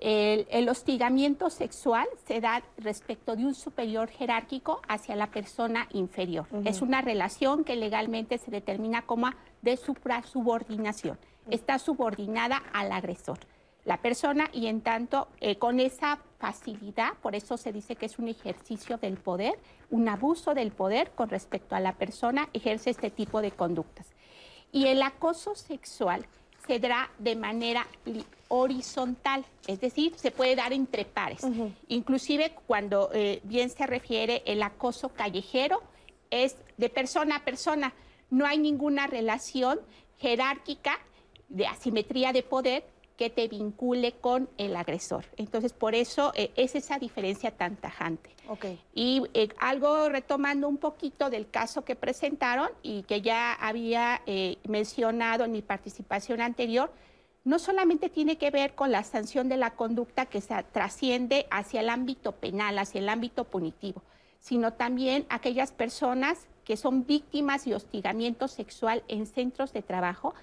[0.00, 6.46] el, hostigamiento sexual se da respecto de un superior jerárquico hacia la persona inferior.
[6.64, 9.30] Es una relación que legalmente se determina como
[9.62, 11.18] de suprasubordinación.
[11.50, 13.38] Está subordinada al agresor.
[13.86, 18.18] La persona y en tanto eh, con esa facilidad, por eso se dice que es
[18.18, 23.10] un ejercicio del poder, un abuso del poder con respecto a la persona, ejerce este
[23.10, 24.12] tipo de conductas.
[24.72, 26.26] Y el acoso sexual
[26.68, 27.86] se da de manera
[28.48, 31.40] horizontal, es decir, se puede dar entre pares.
[31.88, 35.82] Inclusive cuando eh, bien se refiere el acoso callejero,
[36.30, 37.94] es de persona a persona.
[38.30, 39.80] No hay ninguna relación
[40.18, 40.98] jerárquica
[41.48, 42.84] de asimetría de poder
[43.18, 45.24] que te vincule con el agresor.
[45.36, 48.30] Entonces, por eso eh, es esa diferencia tan tajante.
[48.48, 48.80] Okay.
[48.94, 54.58] Y eh, algo retomando un poquito del caso que presentaron y que ya había eh,
[54.68, 56.92] mencionado en mi participación anterior,
[57.42, 61.80] no solamente tiene que ver con la sanción de la conducta que se trasciende hacia
[61.80, 64.02] el ámbito penal, hacia el ámbito punitivo,
[64.38, 70.34] sino también aquellas personas que son víctimas de hostigamiento sexual en centros de trabajo,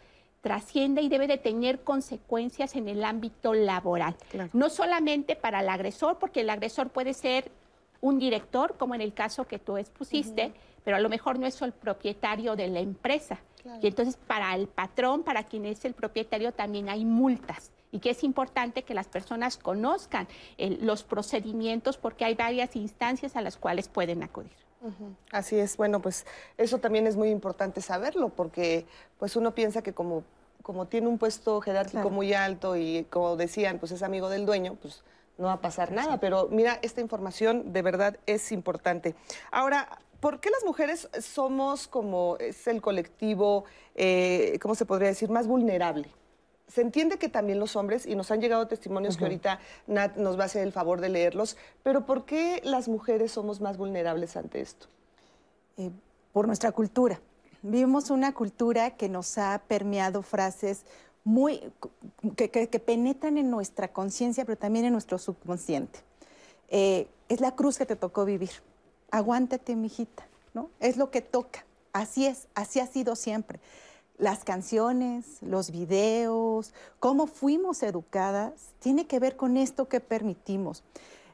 [0.45, 4.15] trasciende y debe de tener consecuencias en el ámbito laboral.
[4.53, 7.51] No solamente para el agresor, porque el agresor puede ser
[7.99, 10.53] un director, como en el caso que tú expusiste,
[10.83, 13.39] pero a lo mejor no es el propietario de la empresa.
[13.81, 17.71] Y entonces para el patrón, para quien es el propietario, también hay multas.
[17.91, 20.27] Y que es importante que las personas conozcan
[20.59, 24.64] los procedimientos porque hay varias instancias a las cuales pueden acudir.
[25.31, 26.25] Así es, bueno, pues
[26.57, 28.85] eso también es muy importante saberlo porque
[29.17, 30.23] pues uno piensa que como,
[30.61, 34.75] como tiene un puesto jerárquico muy alto y como decían, pues es amigo del dueño,
[34.81, 35.03] pues
[35.37, 39.15] no va a pasar nada, pero mira, esta información de verdad es importante.
[39.51, 45.29] Ahora, ¿por qué las mujeres somos como es el colectivo, eh, ¿cómo se podría decir?,
[45.29, 46.09] más vulnerable?
[46.67, 50.37] Se entiende que también los hombres, y nos han llegado testimonios que ahorita Nat nos
[50.37, 54.35] va a hacer el favor de leerlos, pero ¿por qué las mujeres somos más vulnerables
[54.35, 54.87] ante esto?
[55.77, 55.91] Eh,
[56.33, 57.19] por nuestra cultura.
[57.61, 60.85] Vivimos una cultura que nos ha permeado frases
[61.23, 61.71] muy
[62.35, 62.49] que,
[62.79, 65.99] penetran en nuestra conciencia, pero también en nuestro subconsciente.
[66.69, 68.51] Eh, es la cruz que te tocó vivir.
[69.11, 70.69] Aguántate, mijita, ¿no?
[70.79, 71.65] Es lo que toca.
[71.93, 73.59] Así es, así ha sido siempre
[74.17, 80.83] las canciones, los videos, cómo fuimos educadas, tiene que ver con esto que permitimos.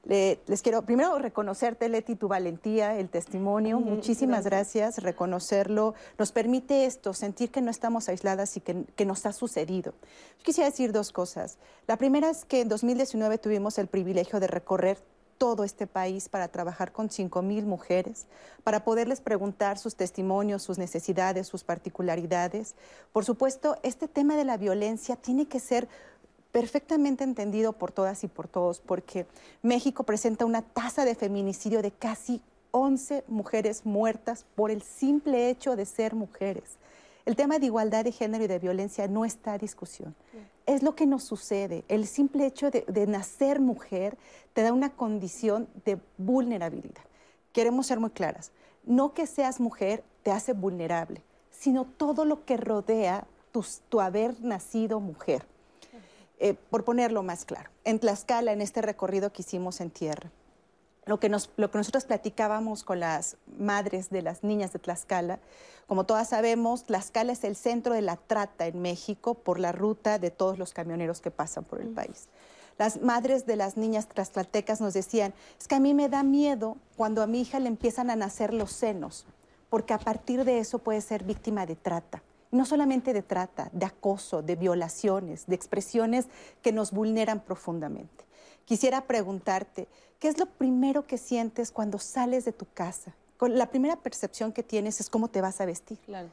[0.04, 3.80] les quiero primero reconocerte, Leti, tu valentía, el testimonio.
[3.80, 4.98] Muchísimas gracias.
[4.98, 9.94] Reconocerlo nos permite esto, sentir que no estamos aisladas y que, que, nos ha sucedido.
[10.40, 11.60] Yo quisiera decir dos cosas.
[11.88, 15.11] La primera es que en 2019 tuvimos el privilegio de recorrer
[15.42, 18.28] todo este país para trabajar con 5 mil mujeres,
[18.64, 22.76] para poderles preguntar sus testimonios, sus necesidades, sus particularidades.
[23.12, 25.88] Por supuesto, este tema de la violencia tiene que ser
[26.52, 29.26] perfectamente entendido por todas y por todos, porque
[29.64, 32.40] México presenta una tasa de feminicidio de casi
[32.70, 36.78] 11 mujeres muertas por el simple hecho de ser mujeres.
[37.26, 40.14] El tema de igualdad de género y de violencia no está a discusión.
[40.66, 41.84] Es lo que nos sucede.
[41.88, 44.18] El simple hecho de, de, nacer mujer
[44.54, 47.04] te da una condición de vulnerabilidad.
[47.54, 48.52] Queremos ser muy claras.
[48.86, 54.42] No que seas mujer te hace vulnerable, sino todo lo que rodea tu, tu haber
[54.42, 55.46] nacido mujer.
[56.40, 60.32] Eh, por ponerlo más claro, en Tlaxcala, en este recorrido que hicimos en tierra,
[61.06, 65.40] lo que, nos, lo que nosotros platicábamos con las madres de las niñas de Tlaxcala,
[65.88, 70.20] como todas sabemos, Tlaxcala es el centro de la trata en México por la ruta
[70.20, 72.28] de todos los camioneros que pasan por el país.
[72.78, 76.78] Las madres de las niñas tlaxcaltecas nos decían, es que a mí me da miedo
[76.98, 79.26] cuando a mi hija le empiezan a nacer los senos,
[79.70, 83.86] porque a partir de eso puede ser víctima de trata no solamente de trata, de
[83.86, 86.28] acoso, de violaciones, de expresiones
[86.62, 88.26] que nos vulneran profundamente.
[88.66, 89.88] Quisiera preguntarte,
[90.20, 93.16] ¿qué es lo primero que sientes cuando sales de tu casa?
[93.40, 95.98] La primera percepción que tienes es cómo te vas a vestir.
[96.00, 96.30] Claro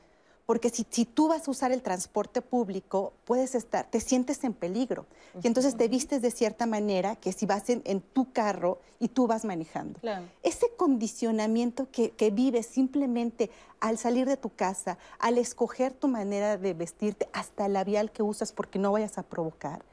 [0.48, 4.54] porque si, si, tú vas a usar el transporte público, puedes estar, te sientes en
[4.54, 5.04] peligro.
[5.42, 9.08] Y entonces te vistes de cierta manera que si vas en, en tu carro y
[9.08, 10.00] tú vas manejando.
[10.42, 16.56] Ese condicionamiento que, que, vives simplemente al salir de tu casa, al escoger tu manera
[16.56, 19.84] de vestirte, hasta el labial que usas porque no vayas a provocar.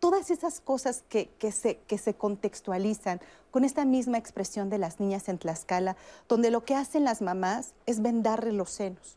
[0.00, 5.00] Todas esas cosas que, que, se, que se contextualizan con esta misma expresión de las
[5.00, 5.96] niñas en Tlaxcala,
[6.28, 9.16] donde lo que hacen las mamás es vendarle los senos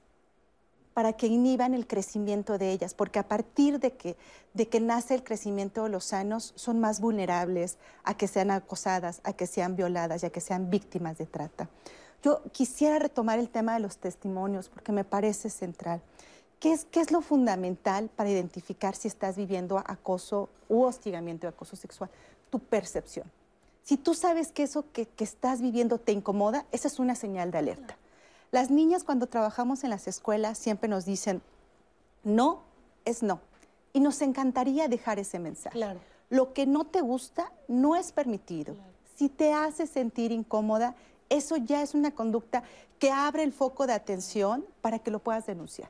[0.98, 4.18] para que inhiban el crecimiento de ellas, porque a partir de que,
[4.56, 9.22] de que nace el crecimiento de los sanos, son más vulnerables a que sean acosadas,
[9.24, 11.70] a que sean violadas y a que sean víctimas de trata.
[12.24, 16.02] Yo quisiera retomar el tema de los testimonios porque me parece central.
[16.60, 21.50] ¿Qué es, qué es lo fundamental para identificar si estás viviendo acoso u hostigamiento de
[21.50, 22.10] acoso sexual?
[22.50, 23.32] Tu percepción.
[23.84, 27.52] Si tú sabes que eso que, que estás viviendo te incomoda, esa es una señal
[27.52, 27.98] de alerta.
[28.52, 31.42] Las niñas cuando trabajamos en las escuelas siempre nos dicen,
[32.24, 32.64] no
[33.06, 33.42] es no.
[33.94, 35.80] Y nos encantaría dejar ese mensaje.
[36.30, 38.76] Lo que no te gusta no es permitido.
[39.16, 40.96] Si te hace sentir incómoda,
[41.30, 42.64] eso ya es una conducta
[43.00, 45.90] que abre el foco de atención para que lo puedas denunciar.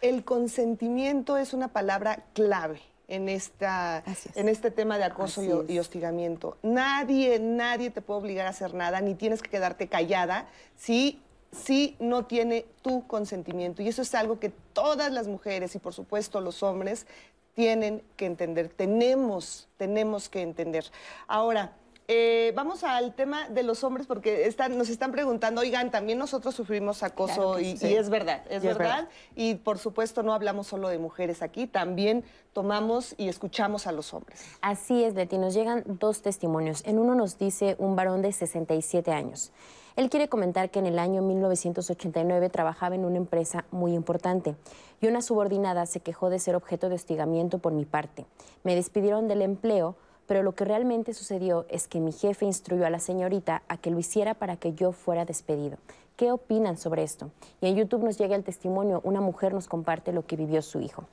[0.00, 5.78] El consentimiento es una palabra clave en, esta, en este tema de acoso y, y,
[5.78, 6.56] hostigamiento.
[6.62, 11.20] Nadie, nadie te puede obligar a hacer nada, ni tienes que quedarte callada si
[11.52, 13.82] si no tiene tu consentimiento.
[13.82, 17.06] Y eso es algo que todas las mujeres y por supuesto los hombres
[17.54, 20.84] tienen que entender, tenemos, tenemos que entender.
[21.26, 21.72] Ahora,
[22.10, 26.54] eh, vamos al tema de los hombres porque están, nos están preguntando, oigan, también nosotros
[26.54, 29.08] sufrimos acoso y, es verdad, es, verdad.
[29.36, 32.24] Y por supuesto no hablamos solo de mujeres aquí, también
[32.54, 34.42] tomamos y escuchamos a los hombres.
[34.62, 36.82] Así es, Leti, nos llegan dos testimonios.
[36.86, 39.52] En uno nos dice un varón de 67 años.
[39.98, 44.54] Él quiere comentar que en el año 1989 trabajaba en una empresa muy importante
[45.00, 48.24] y una subordinada se quejó de ser objeto de hostigamiento por mi parte.
[48.62, 49.96] Me despidieron del empleo,
[50.28, 53.90] pero lo que realmente sucedió es que mi jefe instruyó a la señorita a que
[53.90, 55.78] lo hiciera para que yo fuera despedido.
[56.14, 57.32] ¿Qué opinan sobre esto?
[57.60, 60.80] Y en YouTube nos llega el testimonio, una mujer nos comparte lo que vivió su
[60.80, 61.06] hijo.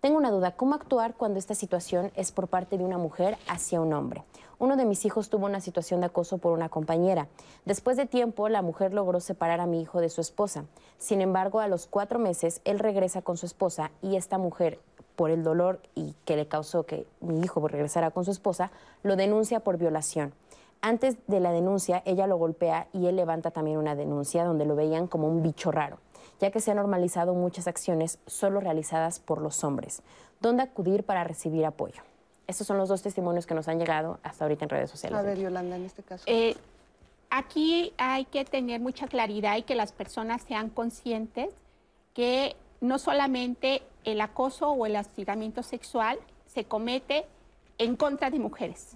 [0.00, 3.80] Tengo una duda, ¿cómo actuar cuando esta situación es por parte de una mujer hacia
[3.80, 4.24] un hombre?
[4.58, 7.28] Uno de mis hijos tuvo una situación de acoso por una compañera.
[7.64, 10.66] Después de tiempo, la mujer logró separar a mi hijo de su esposa.
[10.98, 14.80] Sin embargo, a los cuatro meses, él regresa con su esposa y esta mujer,
[15.16, 18.70] por el dolor y que le causó que mi hijo regresara con su esposa,
[19.02, 20.34] lo denuncia por violación.
[20.82, 24.76] Antes de la denuncia, ella lo golpea y él levanta también una denuncia donde lo
[24.76, 25.98] veían como un bicho raro
[26.40, 30.02] ya que se han normalizado muchas acciones solo realizadas por los hombres.
[30.40, 32.02] ¿Dónde acudir para recibir apoyo?
[32.46, 35.18] Estos son los dos testimonios que nos han llegado hasta ahorita en redes sociales.
[35.18, 36.24] A ver, Yolanda, en este caso.
[36.26, 36.56] Eh,
[37.30, 41.50] aquí hay que tener mucha claridad y que las personas sean conscientes
[42.14, 47.26] que no solamente el acoso o el hostigamiento sexual se comete
[47.78, 48.94] en contra de mujeres.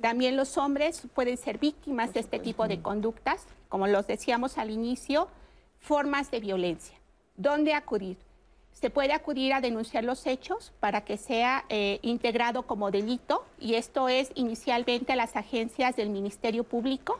[0.00, 4.70] También los hombres pueden ser víctimas de este tipo de conductas, como los decíamos al
[4.70, 5.28] inicio,
[5.80, 6.96] formas de violencia.
[7.36, 8.16] ¿Dónde acudir?
[8.72, 13.74] Se puede acudir a denunciar los hechos para que sea eh, integrado como delito y
[13.74, 17.18] esto es inicialmente a las agencias del Ministerio Público.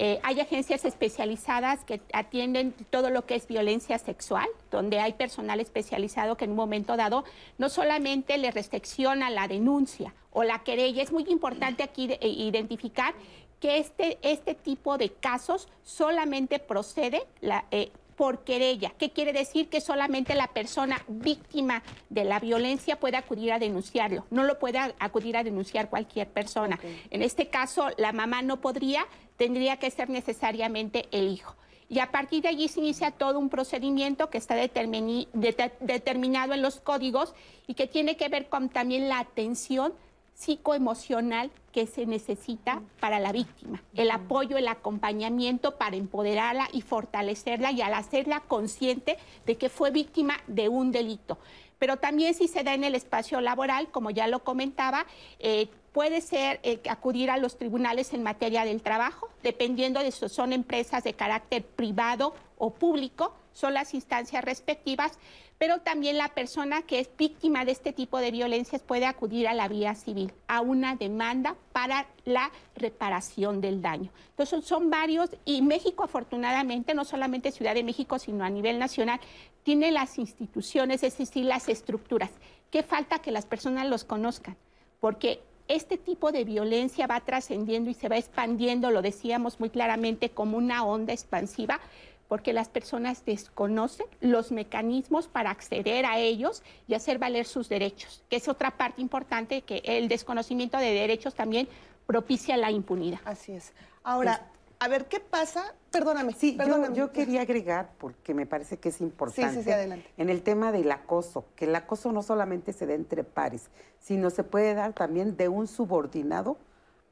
[0.00, 5.58] Eh, hay agencias especializadas que atienden todo lo que es violencia sexual, donde hay personal
[5.58, 7.24] especializado que en un momento dado
[7.58, 13.12] no solamente le restricciona la denuncia o la querella, es muy importante aquí eh, identificar
[13.60, 18.92] que este, este tipo de casos solamente procede la, eh, por querella.
[18.98, 19.68] ¿Qué quiere decir?
[19.68, 24.26] Que solamente la persona víctima de la violencia puede acudir a denunciarlo.
[24.30, 26.80] No lo puede acudir a denunciar cualquier persona.
[27.10, 29.06] En este caso, la mamá no podría,
[29.36, 31.54] tendría que ser necesariamente el hijo.
[31.88, 36.80] Y a partir de allí se inicia todo un procedimiento que está determinado en los
[36.80, 37.34] códigos
[37.68, 39.94] y que tiene que ver con también la atención
[40.38, 47.72] psicoemocional que se necesita para la víctima, el apoyo, el acompañamiento para empoderarla y fortalecerla
[47.72, 51.38] y al hacerla consciente de que fue víctima de un delito.
[51.80, 55.06] Pero también si se da en el espacio laboral, como ya lo comentaba,
[55.40, 60.28] eh, puede ser eh, acudir a los tribunales en materia del trabajo, dependiendo de si
[60.28, 65.18] son empresas de carácter privado o público, son las instancias respectivas,
[65.58, 69.54] pero también la persona que es víctima de este tipo de violencias puede acudir a
[69.54, 74.10] la vía civil, a una demanda para la reparación del daño.
[74.30, 79.20] Entonces son varios y México afortunadamente, no solamente Ciudad de México, sino a nivel nacional,
[79.64, 82.30] tiene las instituciones, es decir, las estructuras.
[82.70, 84.56] ¿Qué falta que las personas los conozcan?
[85.00, 90.30] Porque este tipo de violencia va trascendiendo y se va expandiendo, lo decíamos muy claramente,
[90.30, 91.80] como una onda expansiva,
[92.28, 98.22] porque las personas desconocen los mecanismos para acceder a ellos y hacer valer sus derechos,
[98.28, 101.68] que es otra parte importante, que el desconocimiento de derechos también
[102.06, 103.20] propicia la impunidad.
[103.24, 103.72] Así es.
[104.02, 104.46] Ahora,
[104.80, 105.74] a ver, ¿qué pasa?
[105.90, 106.34] Perdóname.
[106.34, 106.56] Sí,
[106.94, 110.08] Yo, quería agregar, porque me parece que es importante, sí, adelante.
[110.16, 114.30] en el tema del acoso, que el acoso no solamente se da entre pares, sino
[114.30, 116.58] se puede dar también de un subordinado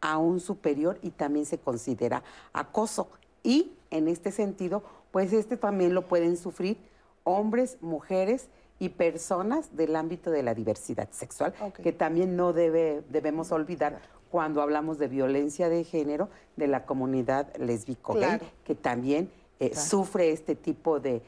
[0.01, 3.09] a un superior y también se considera acoso.
[3.43, 6.79] Y en este sentido, pues este también lo pueden sufrir
[7.25, 8.49] hombres, mujeres
[8.79, 14.01] y personas del ámbito de la diversidad sexual, que también no debe, debemos olvidar
[14.31, 19.31] cuando hablamos de violencia de género de la comunidad lésbico gay, que también
[19.61, 21.23] eh, sufre este tipo de,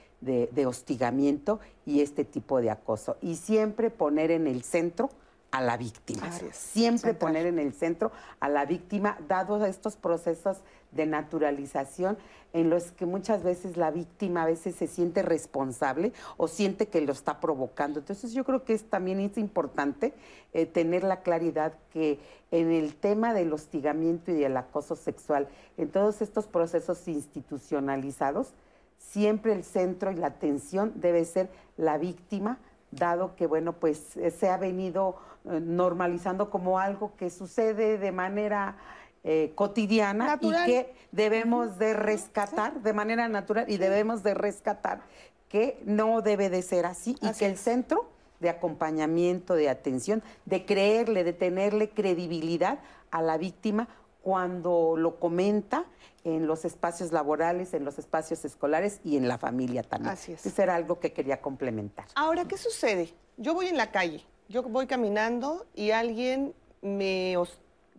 [0.67, 3.17] hostigamiento y este tipo de acoso.
[3.23, 5.09] Y siempre poner en el centro
[5.51, 6.31] a la víctima.
[6.53, 10.59] Siempre poner en el centro a la víctima, dados estos procesos
[10.93, 12.19] de naturalización
[12.53, 17.01] en los que muchas veces la víctima a veces se siente responsable o siente que
[17.01, 17.99] lo está provocando.
[17.99, 20.15] Entonces yo creo que es, también es importante
[20.55, 22.19] eh, tener la claridad que
[22.51, 28.55] en el tema del hostigamiento y del acoso sexual, en todos estos procesos institucionalizados,
[28.99, 32.59] siempre el centro y la atención debe ser la víctima,
[32.91, 38.13] dado que, bueno, pues eh, se ha venido eh, normalizando como algo que sucede de
[38.13, 38.77] manera
[39.25, 45.01] eh, cotidiana y que debemos de rescatar de manera natural y debemos de rescatar
[45.49, 48.07] que no debe de ser así, y que el centro
[48.39, 52.79] de acompañamiento, de atención, de creerle, de tenerle credibilidad
[53.11, 53.89] a la víctima
[54.23, 55.85] cuando lo comenta
[56.25, 60.13] en los espacios laborales, en los espacios escolares y en la familia también.
[60.13, 60.45] Así es.
[60.45, 62.07] Eso era algo que quería complementar.
[62.15, 63.15] Ahora, ¿qué sucede?
[63.37, 67.37] Yo voy en la calle, yo voy caminando y alguien me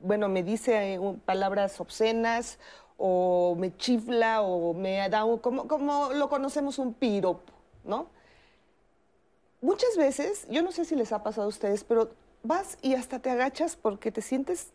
[0.02, 2.58] bueno, me dice eh, palabras obscenas
[2.98, 7.54] o me chifla o me da un, como, como lo conocemos un piropo,
[7.84, 8.08] ¿no?
[9.62, 12.12] Muchas veces, yo no sé si les ha pasado a ustedes, pero
[12.44, 14.72] vas y hasta te agachas porque te sientes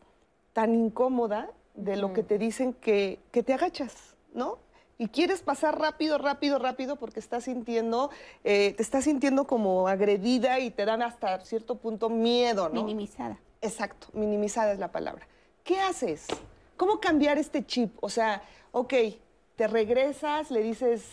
[0.54, 4.58] tan incómoda de lo que te dicen que, que te agachas, ¿no?
[4.98, 8.10] y quieres pasar rápido, rápido, rápido porque estás sintiendo,
[8.44, 12.82] eh, te estás sintiendo como agredida y te dan hasta cierto punto miedo, ¿no?
[12.84, 13.38] Minimizada.
[13.60, 15.26] Exacto, minimizada es la palabra.
[15.64, 16.26] ¿Qué haces?
[16.76, 17.92] ¿Cómo cambiar este chip?
[18.00, 18.42] O sea,
[18.72, 18.94] ok,
[19.56, 21.04] te regresas, le dices,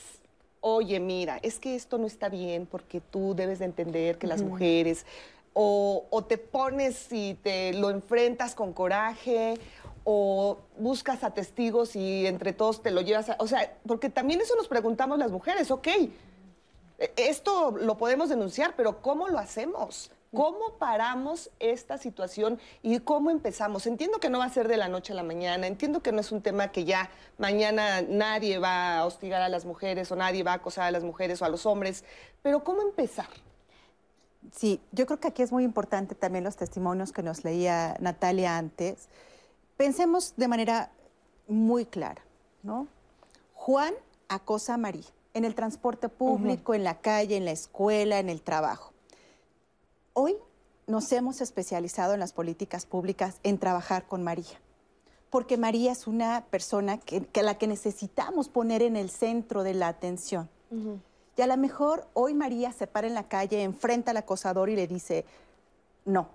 [0.59, 4.43] oye, mira, es que esto no está bien porque tú debes de entender que las
[4.43, 5.05] mujeres,
[5.53, 9.55] o, te pones y te lo enfrentas con coraje,
[10.03, 13.35] o buscas a testigos y entre todos te lo llevas a...
[13.39, 16.11] O sea, porque también eso nos preguntamos las mujeres, ok, e,
[17.17, 20.11] esto lo podemos denunciar, pero ¿cómo lo hacemos?
[20.33, 23.85] ¿Cómo paramos esta situación y cómo empezamos?
[23.85, 26.21] Entiendo que no va a ser de la noche a la mañana, entiendo que no
[26.21, 30.43] es un tema que ya mañana nadie va a hostigar a las mujeres o nadie
[30.43, 32.05] va a acosar a las mujeres o a los hombres,
[32.41, 33.27] pero ¿cómo empezar?
[34.51, 38.57] Sí, yo creo que aquí es muy importante también los testimonios que nos leía Natalia
[38.57, 39.07] antes.
[39.77, 40.91] Pensemos de manera
[41.47, 42.21] muy clara,
[42.63, 42.87] ¿no?
[43.53, 43.93] Juan
[44.27, 48.41] acosa a María en el transporte público, en la calle, en la escuela, en el
[48.41, 48.91] trabajo.
[50.13, 50.35] Hoy
[50.87, 54.59] nos hemos especializado en las políticas públicas en trabajar con María,
[55.29, 59.73] porque María es una persona que, a la que necesitamos poner en el centro de
[59.73, 60.49] la atención.
[61.41, 64.75] Y a lo mejor hoy María se para en la calle, enfrenta al acosador y
[64.75, 65.25] le dice,
[66.05, 66.29] no.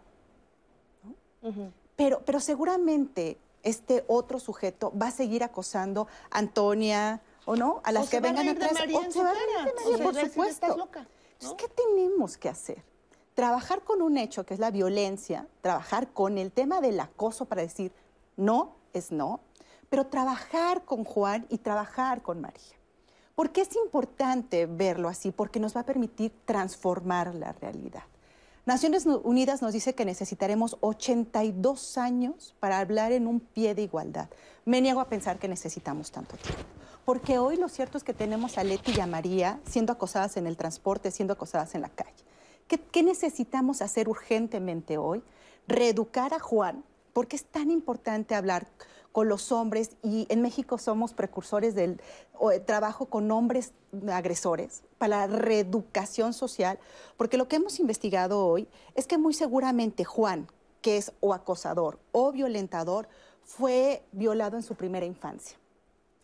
[1.94, 7.92] pero, pero seguramente este otro sujeto va a seguir acosando a Antonia o no, a
[7.92, 8.72] las O que vengan atrás.
[8.72, 10.66] O se va a reír de María, por supuesto.
[10.66, 11.08] "Estás loca", ¿no?
[11.34, 12.82] Entonces, ¿qué tenemos que hacer?
[13.34, 17.62] Trabajar con un hecho que es la violencia, trabajar con el tema del acoso para
[17.62, 17.92] decir
[18.36, 19.38] no es no,
[19.88, 22.74] pero trabajar con Juan y trabajar con María.
[23.36, 25.30] ¿Por qué es importante verlo así?
[25.30, 28.04] Porque nos va a permitir transformar la realidad.
[28.64, 34.30] Naciones Unidas nos dice que necesitaremos 82 años para hablar en un pie de igualdad.
[34.64, 36.64] Me niego a pensar que necesitamos tanto tiempo.
[37.04, 40.46] Porque hoy lo cierto es que tenemos a Leti y a María siendo acosadas en
[40.46, 42.24] el transporte, siendo acosadas en la calle.
[42.66, 45.22] ¿Qué, qué necesitamos hacer urgentemente hoy?
[45.68, 48.66] Reeducar a Juan, porque es tan importante hablar
[49.16, 52.02] con los hombres y en México somos precursores del
[52.52, 53.72] eh, trabajo con hombres
[54.12, 56.78] agresores para la reeducación social,
[57.16, 60.48] porque lo que hemos investigado hoy es que muy seguramente Juan,
[60.82, 63.08] que es o acosador o violentador,
[63.42, 65.56] fue violado en su primera infancia.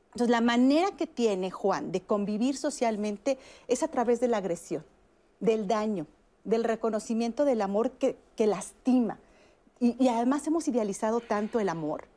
[0.08, 3.38] Entonces, la manera que tiene Juan de convivir socialmente
[3.68, 4.84] es a través de la agresión,
[5.40, 6.06] del daño,
[6.44, 9.18] del reconocimiento del amor que, lastima.
[9.80, 12.11] Y además hemos idealizado tanto el amor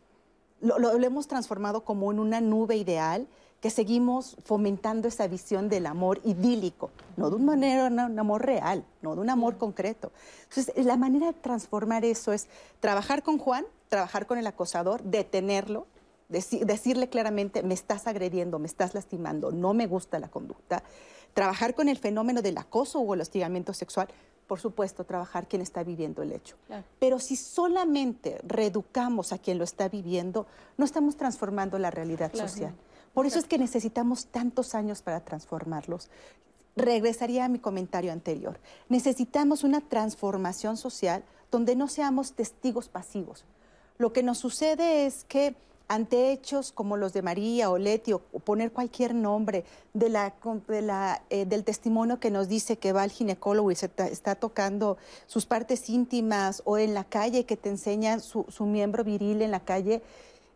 [0.66, 3.28] lo, lo- lo hemos transformado como en una nube ideal
[3.62, 8.46] que seguimos fomentando esa visión del amor idílico, no de un, manera, no, un amor
[8.46, 10.12] real, no de un amor concreto.
[10.50, 12.48] Entonces, la manera de transformar eso es
[12.80, 15.88] trabajar con Juan, trabajar con el acosador, detenerlo,
[16.30, 20.84] deci- decirle claramente, me estás agrediendo, me estás lastimando, no me gusta la conducta,
[21.34, 24.10] trabajar con el fenómeno del acoso o el hostigamiento sexual,
[24.48, 26.56] por supuesto, trabajar quien está viviendo el hecho.
[27.00, 30.46] Pero si solamente reeducamos a quien lo está viviendo,
[30.78, 32.74] no estamos transformando la realidad social.
[33.14, 36.10] Por eso es que necesitamos tantos años para transformarlos.
[36.76, 38.60] Regresaría a mi comentario anterior.
[38.90, 43.46] Necesitamos una transformación social donde no seamos testigos pasivos.
[43.98, 45.56] Lo que nos sucede es que
[45.88, 50.34] ante hechos como los de María o Leti o, poner cualquier nombre de la,
[50.68, 54.36] de la, eh, del testimonio que nos dice que va al ginecólogo y se está
[54.36, 59.42] tocando sus partes íntimas o en la calle que te enseñan su, su miembro viril
[59.42, 60.02] en la calle,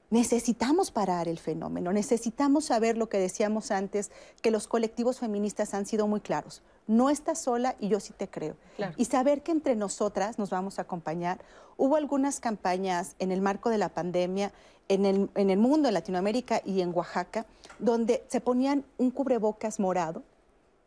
[0.09, 5.85] necesitamos parar el fenómeno, necesitamos saber lo que decíamos antes, que los colectivos feministas han
[5.85, 6.61] sido muy claros.
[6.87, 8.55] No estás sola y yo sí te creo.
[8.75, 8.93] Claro.
[8.97, 11.39] Y saber que entre nosotras nos vamos a acompañar.
[11.77, 14.51] Hubo algunas campañas en el marco de la pandemia
[14.89, 17.45] en el, en el mundo, en Latinoamérica y en Oaxaca,
[17.77, 20.23] donde se ponían un cubrebocas morado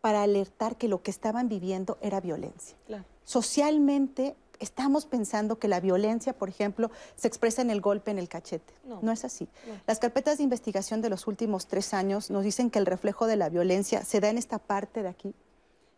[0.01, 2.77] para alertar que lo que estaban viviendo era violencia.
[2.87, 3.05] Claro.
[3.25, 8.29] Socialmente estamos pensando que la violencia, por ejemplo, se expresa en el golpe en el
[8.29, 8.73] cachete.
[8.85, 9.01] No.
[9.03, 9.49] No, es así.
[9.67, 9.75] No.
[9.87, 13.37] Las carpetas de investigación de los últimos tres años nos dicen que el reflejo de
[13.37, 15.35] la violencia se da en esta parte de aquí.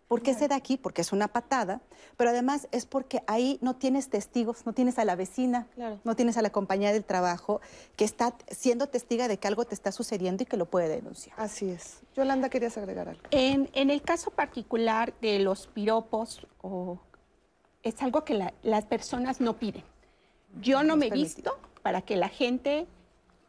[0.08, 0.76] ¿Por qué se da aquí?
[0.76, 1.80] Porque es una patada,
[2.18, 5.98] pero además es porque ahí no tienes testigos, no tienes a la vecina, Claro.
[6.04, 7.60] no tienes a la compañía del trabajo
[7.96, 11.34] que está siendo testiga de que algo te está sucediendo y que lo puede denunciar.
[11.40, 12.00] Así es.
[12.14, 13.22] Yolanda, querías agregar algo.
[13.30, 16.98] En, en el caso particular de los piropos, o-
[17.84, 19.84] es algo que la- las personas no piden.
[20.60, 22.86] Yo no me he visto para que la gente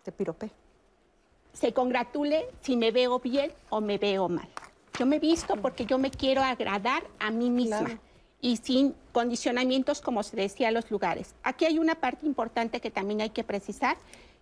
[0.03, 0.51] Te pirope.
[1.53, 4.47] se congratule si me veo bien o me veo mal.
[4.99, 7.99] Yo me he visto porque yo me quiero agradar a mí misma Claro.
[8.41, 11.33] y sin condicionamientos, como se decía, a los lugares.
[11.43, 13.97] Aquí hay una parte importante que también hay que precisar.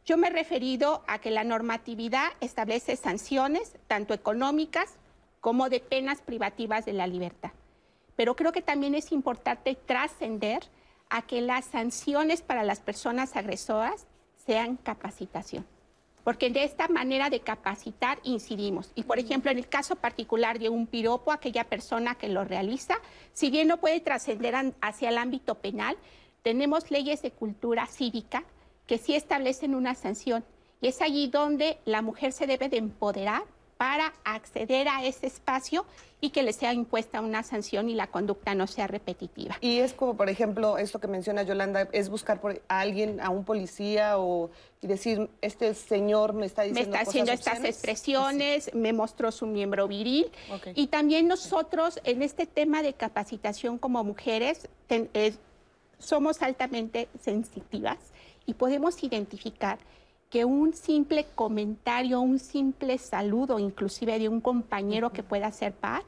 [0.05, 4.95] Yo me he referido a que la normatividad establece sanciones, tanto económicas
[5.39, 7.51] como de penas privativas de la libertad.
[8.15, 10.63] Pero creo que también es importante trascender
[11.09, 14.07] a que las sanciones para las personas agresoras
[14.45, 15.65] sean capacitación.
[16.23, 18.91] Porque de esta manera de capacitar incidimos.
[18.95, 22.95] Y por ejemplo, en el caso particular de un piropo, aquella persona que lo realiza,
[23.33, 25.97] si bien no puede trascender hacia el ámbito penal,
[26.41, 28.43] tenemos leyes de cultura cívica
[28.87, 30.45] que sí establecen una sanción.
[30.81, 33.43] Y es allí donde la mujer se debe de empoderar
[33.83, 35.85] para acceder a ese espacio
[36.21, 39.57] y que le sea impuesta una sanción y la conducta no sea repetitiva.
[39.59, 43.29] Y es como, por ejemplo, esto que menciona Yolanda, es buscar por a alguien, a
[43.29, 44.49] un policía o
[44.81, 47.75] y decir, este señor me está me diciendo está cosas haciendo estas obscenas.
[47.75, 50.31] expresiones, me mostró su miembro viril.
[50.49, 50.67] Ok.
[50.75, 55.09] Y también nosotros en este tema de capacitación como mujeres ten-
[55.99, 57.97] somos altamente sensitivas
[58.45, 59.77] y podemos identificar
[60.33, 66.01] que un simple comentario, un simple saludo, inclusive de un compañero que pueda ser par,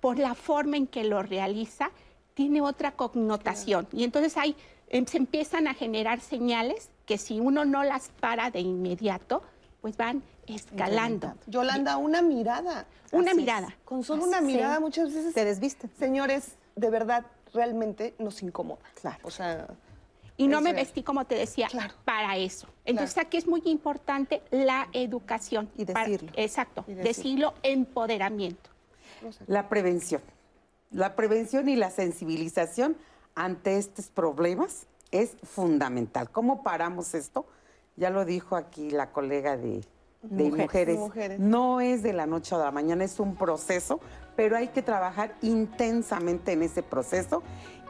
[0.00, 1.90] por la forma en que lo realiza,
[2.32, 3.86] tiene otra connotación.
[3.92, 4.56] Y entonces ahí
[4.88, 9.42] em, se empiezan a generar señales que si uno no las para de inmediato,
[9.82, 11.34] pues van escalando.
[11.46, 12.86] Yolanda, una mirada.
[13.12, 13.44] Una Así es.
[13.44, 13.76] mirada.
[13.84, 15.90] Con solo Así una mirada muchas veces, Te desvisten.
[15.98, 18.80] señores, de verdad, realmente nos incomoda.
[19.02, 19.18] Claro.
[19.22, 19.68] O sea,
[20.36, 21.68] y no me vestí, como te decía,
[22.04, 22.68] para eso.
[22.84, 25.70] Entonces aquí es muy importante la educación.
[25.76, 26.32] Y decirlo.
[26.36, 27.54] exacto, decirlo.
[27.62, 28.70] empoderamiento.
[29.46, 30.20] La prevención.
[30.90, 32.96] La prevención y la sensibilización
[33.34, 36.30] ante estos problemas es fundamental.
[36.30, 37.46] ¿Cómo paramos esto?
[37.96, 39.82] Ya lo dijo aquí la colega de,
[40.22, 40.98] mujeres.
[41.38, 44.00] No es de la noche a la mañana, es un proceso,
[44.36, 47.42] pero hay que trabajar intensamente en ese proceso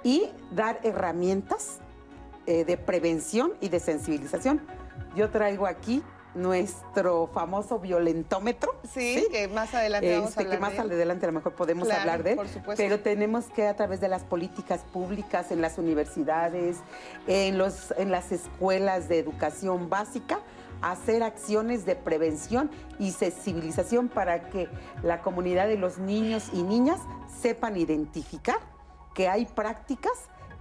[0.05, 1.81] y dar herramientas
[2.47, 4.61] eh, de prevención y de sensibilización.
[5.15, 6.03] Yo traigo aquí
[6.37, 8.75] nuestro famoso violentómetro.
[8.93, 11.91] Sí, que más adelante vamos a este, hablar Que más adelante a lo mejor podemos
[11.91, 12.39] hablar de él.
[12.77, 16.79] Pero tenemos que a través de las políticas públicas, en las universidades,
[17.27, 20.41] en, los, en las escuelas de educación básica,
[20.83, 24.69] hacer acciones de prevención y sensibilización para que
[25.03, 27.01] la comunidad de los niños y niñas
[27.41, 28.59] sepan identificar
[29.15, 30.13] que hay prácticas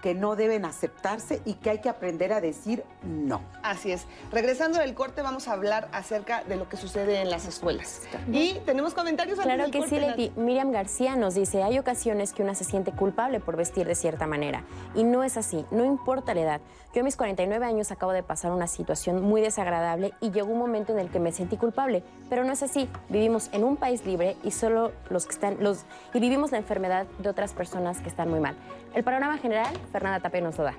[0.05, 3.41] que no deben aceptarse y que hay que aprender a decir no.
[3.63, 4.05] Así es.
[4.31, 8.03] Regresando del corte vamos a hablar acerca de lo que sucede en las escuelas.
[8.31, 10.31] Y tenemos comentarios Claro que sí, Leti.
[10.35, 14.27] Miriam García nos dice, hay ocasiones que una se siente culpable por vestir de cierta
[14.27, 14.63] manera.
[14.93, 16.61] Y no es así, no importa la edad.
[16.93, 20.59] Yo a mis 49 años acabo de pasar una situación muy desagradable y llegó un
[20.59, 22.87] momento en el que me sentí culpable, pero no es así.
[23.09, 25.83] Vivimos en un país libre y solo los que están los
[26.13, 28.55] y vivimos la enfermedad de otras personas que están muy mal.
[28.93, 30.73] El panorama general, Fernanda Tapia nos da.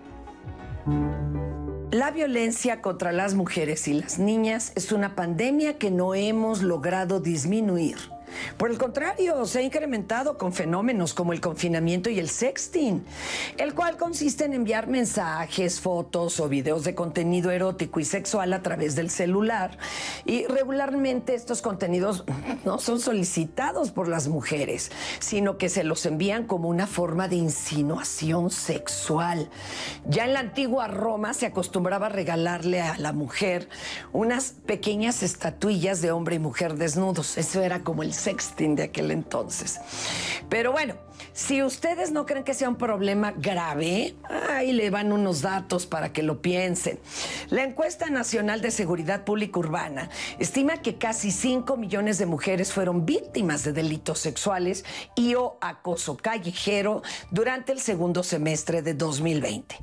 [1.91, 7.19] La violencia contra las mujeres y las niñas es una pandemia que no hemos logrado
[7.19, 7.97] disminuir.
[8.57, 13.05] Por el contrario, se ha incrementado con fenómenos como el confinamiento y el sexting,
[13.59, 18.62] el cual consiste en enviar mensajes, fotos o videos de contenido erótico y sexual a
[18.62, 19.79] través del celular.
[20.24, 22.24] Y regularmente estos contenidos
[22.64, 27.37] no son solicitados por las mujeres, sino que se los envían como una forma de
[27.37, 29.49] insinuación sexual.
[30.09, 33.68] Ya en la antigua Roma se acostumbraba a regalarle a la mujer
[34.12, 37.39] unas pequeñas estatuillas de hombre y mujer desnudos.
[37.39, 39.79] Eso era como el sexting de aquel entonces.
[40.49, 40.95] Pero bueno,
[41.33, 44.17] si ustedes no creen que sea un problema grave,
[44.49, 46.99] ahí le van unos datos para que lo piensen.
[47.51, 50.09] La encuesta nacional de seguridad pública urbana
[50.39, 56.17] estima que casi 5 millones de mujeres fueron víctimas de delitos sexuales y o acoso
[56.17, 59.77] callejero durante el segundo semestre de 2020.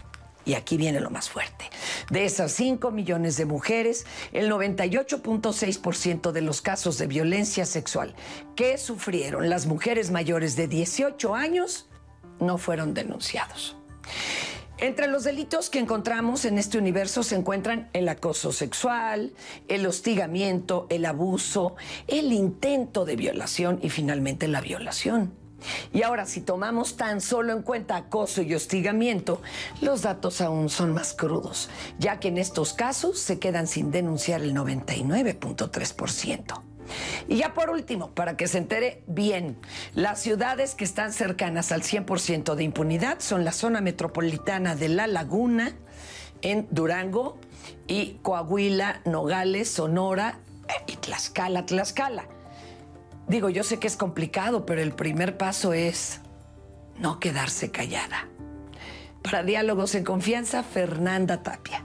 [0.45, 1.69] Y aquí viene lo más fuerte.
[2.09, 8.13] De esas 5 millones de mujeres, el 98.6% de los casos de violencia sexual
[8.55, 11.89] que sufrieron las mujeres mayores de 18 años
[12.39, 13.77] no fueron denunciados.
[14.79, 19.33] Entre los delitos que encontramos en este universo se encuentran el acoso sexual,
[19.67, 21.75] el hostigamiento, el abuso,
[22.07, 25.42] el intento de violación y finalmente la violación.
[25.93, 29.41] Y ahora, si tomamos tan solo en cuenta acoso y hostigamiento,
[29.81, 34.41] los datos aún son más crudos, ya que en estos casos se quedan sin denunciar
[34.41, 36.61] el 99.3%.
[37.27, 39.57] Y ya por último, para que se entere bien,
[39.95, 45.07] las ciudades que están cercanas al 100% de impunidad son la zona metropolitana de La
[45.07, 45.73] Laguna,
[46.41, 47.37] en Durango,
[47.87, 50.39] y Coahuila, Nogales, Sonora
[50.87, 52.25] y Tlaxcala, Tlaxcala.
[53.27, 56.21] Digo, yo sé que es complicado, pero el primer paso es
[56.99, 58.27] no quedarse callada.
[59.21, 61.83] Para Diálogos en Confianza, Fernanda Tapia.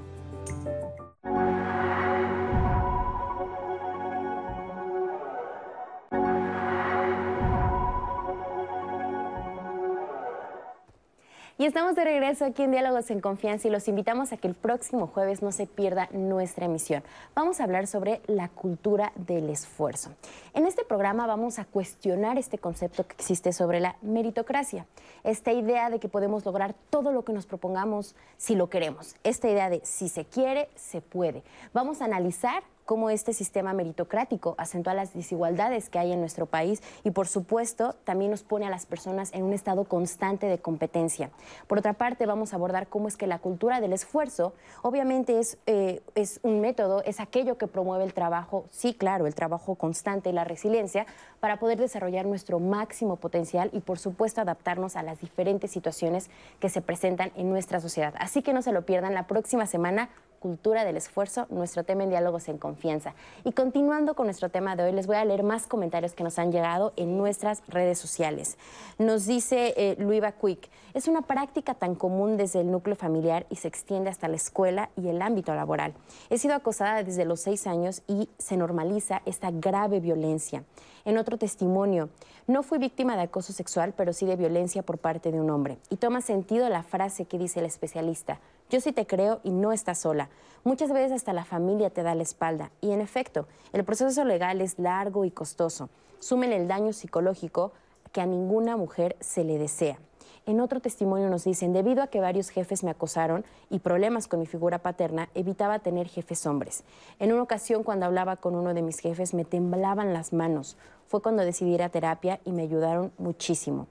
[11.60, 14.54] Y estamos de regreso aquí en Diálogos en Confianza y los invitamos a que el
[14.54, 17.02] próximo jueves no se pierda nuestra emisión.
[17.34, 20.12] Vamos a hablar sobre la cultura del esfuerzo.
[20.54, 24.86] En este programa vamos a cuestionar este concepto que existe sobre la meritocracia,
[25.24, 29.48] esta idea de que podemos lograr todo lo que nos propongamos si lo queremos, esta
[29.48, 31.42] idea de si se quiere, se puede.
[31.72, 36.82] Vamos a analizar cómo este sistema meritocrático acentúa las desigualdades que hay en nuestro país
[37.04, 41.28] y, por supuesto, también nos pone a las personas en un estado constante de competencia.
[41.66, 45.58] Por otra parte, vamos a abordar cómo es que la cultura del esfuerzo, obviamente es,
[45.66, 50.30] eh, es un método, es aquello que promueve el trabajo, sí, claro, el trabajo constante
[50.30, 51.04] y la resiliencia,
[51.40, 56.70] para poder desarrollar nuestro máximo potencial y, por supuesto, adaptarnos a las diferentes situaciones que
[56.70, 58.14] se presentan en nuestra sociedad.
[58.18, 60.08] Así que no se lo pierdan la próxima semana
[60.38, 63.14] cultura del esfuerzo, nuestro tema en diálogos en confianza.
[63.44, 66.38] Y continuando con nuestro tema de hoy, les voy a leer más comentarios que nos
[66.38, 68.58] han llegado en nuestras redes sociales.
[68.98, 73.56] Nos dice eh, Luiva Quick, es una práctica tan común desde el núcleo familiar y
[73.56, 75.94] se extiende hasta la escuela y el ámbito laboral.
[76.30, 80.64] He sido acosada desde los seis años y se normaliza esta grave violencia.
[81.04, 82.10] En otro testimonio,
[82.46, 85.78] no fui víctima de acoso sexual, pero sí de violencia por parte de un hombre.
[85.90, 89.72] Y toma sentido la frase que dice el especialista, Yo sí te creo y no
[89.72, 90.28] estás sola.
[90.62, 92.70] Muchas veces hasta la familia te da la espalda.
[92.82, 95.88] Y en efecto, el proceso legal es largo y costoso.
[96.18, 97.72] Sumen el daño psicológico
[98.12, 99.98] que a ninguna mujer se le desea.
[100.44, 104.40] En otro testimonio nos dicen, debido a que varios jefes me acosaron y problemas con
[104.40, 106.84] mi figura paterna, evitaba tener jefes hombres.
[107.18, 110.76] En una ocasión, cuando hablaba con uno de mis jefes, me temblaban las manos.
[111.06, 113.88] Fue cuando decidí ir a terapia y me ayudaron muchísimo.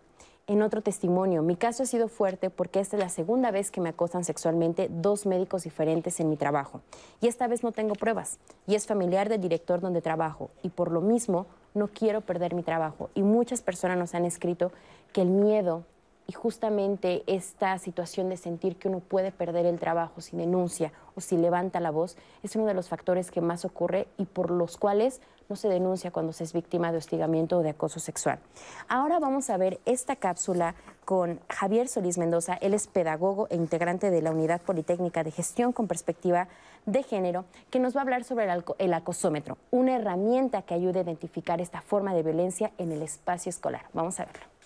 [0.49, 3.81] En otro testimonio, mi caso ha sido fuerte porque esta es la segunda vez que
[3.81, 6.79] me acosan sexualmente dos médicos diferentes en mi trabajo.
[7.19, 8.39] Y esta vez no tengo pruebas.
[8.65, 10.49] Y es familiar del director donde trabajo.
[10.63, 13.09] Y por lo mismo, no quiero perder mi trabajo.
[13.13, 14.71] Y muchas personas nos han escrito
[15.11, 15.83] que el miedo
[16.27, 21.21] y justamente esta situación de sentir que uno puede perder el trabajo si denuncia o
[21.21, 24.77] si levanta la voz es uno de los factores que más ocurre y por los
[24.77, 28.39] cuales no se denuncia cuando se es víctima de hostigamiento o de acoso sexual.
[28.87, 30.75] Ahora vamos a ver esta cápsula
[31.05, 32.55] con Javier Solís Mendoza.
[32.55, 36.47] Él es pedagogo e integrante de la Unidad Politécnica de Gestión con Perspectiva
[36.85, 38.47] de Género, que nos va a hablar sobre
[38.79, 43.49] el, acosómetro, una herramienta que ayuda a identificar esta forma de violencia en el espacio
[43.49, 43.85] escolar.
[43.93, 44.56] Vamos a verlo.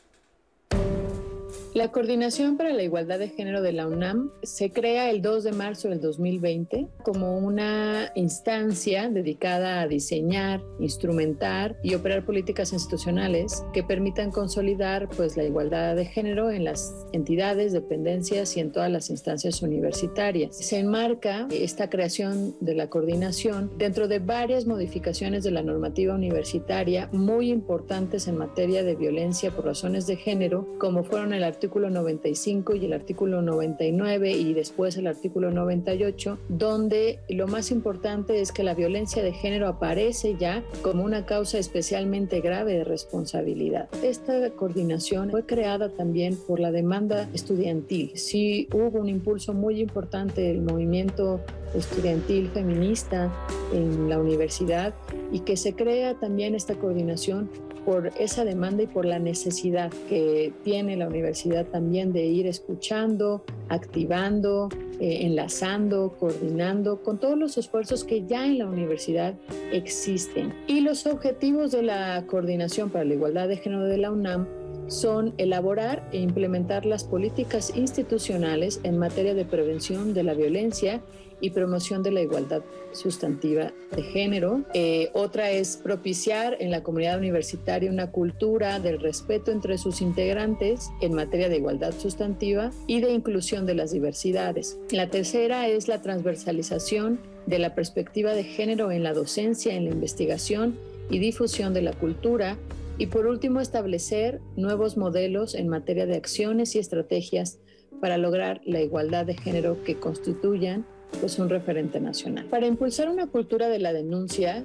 [1.74, 5.52] La Coordinación para la Igualdad de Género de la UNAM se crea el 2 de
[5.54, 13.84] marzo del 2020 como una instancia dedicada a diseñar, instrumentar y operar políticas institucionales que
[13.84, 19.10] permitan consolidar pues, la igualdad de género en las entidades, dependencias y en todas las
[19.10, 20.58] instancias universitarias.
[20.58, 27.08] Se enmarca esta creación de la coordinación dentro de varias modificaciones de la normativa universitaria
[27.14, 32.76] muy importantes en materia de violencia por razones de género, como fueron el artículo 95
[32.76, 38.64] y el artículo 99 y después el artículo 98, donde lo más importante es que
[38.64, 43.90] la violencia de género aparece ya como una causa especialmente grave de responsabilidad.
[44.04, 48.12] Esta coordinación fue creada también por la demanda estudiantil.
[48.16, 51.42] Sí hubo un impulso muy importante del movimiento
[51.76, 53.32] estudiantil feminista
[53.74, 54.94] en la universidad
[55.32, 57.50] y que se crea también esta coordinación
[57.86, 63.44] por esa demanda y por la necesidad que tiene la universidad también de ir escuchando,
[63.70, 64.70] activando,
[65.00, 69.36] eh, enlazando, coordinando con todos los esfuerzos que ya en la universidad
[69.72, 70.54] existen.
[70.68, 75.34] Y los objetivos de la Coordinación para la Igualdad de Género de la UNAM son
[75.38, 81.02] elaborar e implementar las políticas institucionales en materia de prevención de la violencia
[81.42, 82.62] y promoción de la igualdad
[82.94, 84.64] sustantiva de género.
[84.74, 90.90] Eh, otra es propiciar en la comunidad universitaria una cultura del respeto entre sus integrantes
[91.02, 94.78] en materia de igualdad sustantiva y de inclusión de las diversidades.
[94.92, 99.92] La tercera es la transversalización de la perspectiva de género en la docencia, en la
[99.92, 100.78] investigación
[101.10, 102.58] y difusión de la cultura.
[102.98, 107.60] Y por último, establecer nuevos modelos en materia de acciones y estrategias
[108.00, 110.86] para lograr la igualdad de género que constituyan
[111.20, 112.46] pues un referente nacional.
[112.46, 114.64] Para impulsar una cultura de la denuncia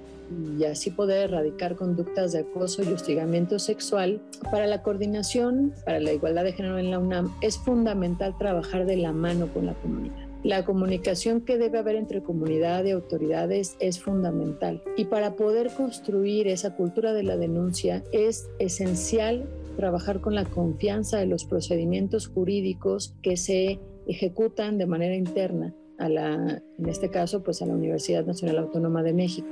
[0.59, 6.13] y así poder erradicar conductas de acoso y hostigamiento sexual, para la coordinación para la
[6.13, 10.26] igualdad de género en la UNAM es fundamental trabajar de la mano con la comunidad.
[10.47, 14.81] La comunicación que debe haber entre comunidad y autoridades es fundamental.
[14.97, 21.19] Y para poder construir esa cultura de la denuncia es esencial trabajar con la confianza
[21.19, 27.43] de los procedimientos jurídicos que se ejecutan de manera interna a la, en este caso,
[27.43, 29.49] pues a la Universidad Nacional Autónoma de México.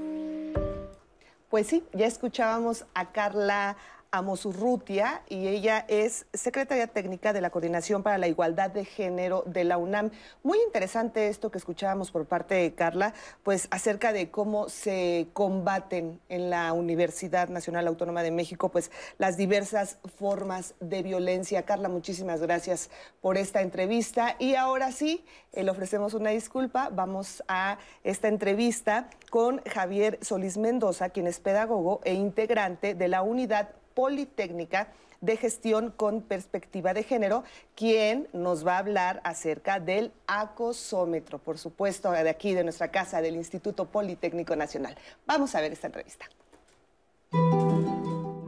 [1.50, 3.76] Pues sí, ya escuchábamos a Carla
[4.14, 9.64] Amosurrutia y ella es secretaria técnica de la Coordinación para la Igualdad de Género de
[9.64, 10.12] la UNAM.
[10.44, 13.12] Muy interesante esto que escuchábamos por parte de Carla,
[13.42, 19.36] pues acerca de cómo se combaten en la Universidad Nacional Autónoma de México, pues las
[19.36, 21.64] diversas formas de violencia.
[21.64, 22.90] Carla, muchísimas gracias
[23.20, 26.88] por esta entrevista y ahora sí, le ofrecemos una disculpa.
[26.92, 33.22] Vamos a esta entrevista con Javier Solís Mendoza, quien es pedagogo e integrante de la
[33.22, 34.88] unidad Politécnica
[35.20, 41.58] de Gestión con Perspectiva de Género, quien nos va a hablar acerca del acosómetro, por
[41.58, 44.96] supuesto, de aquí, de nuestra casa, del Instituto Politécnico Nacional.
[45.26, 46.26] Vamos a ver esta entrevista.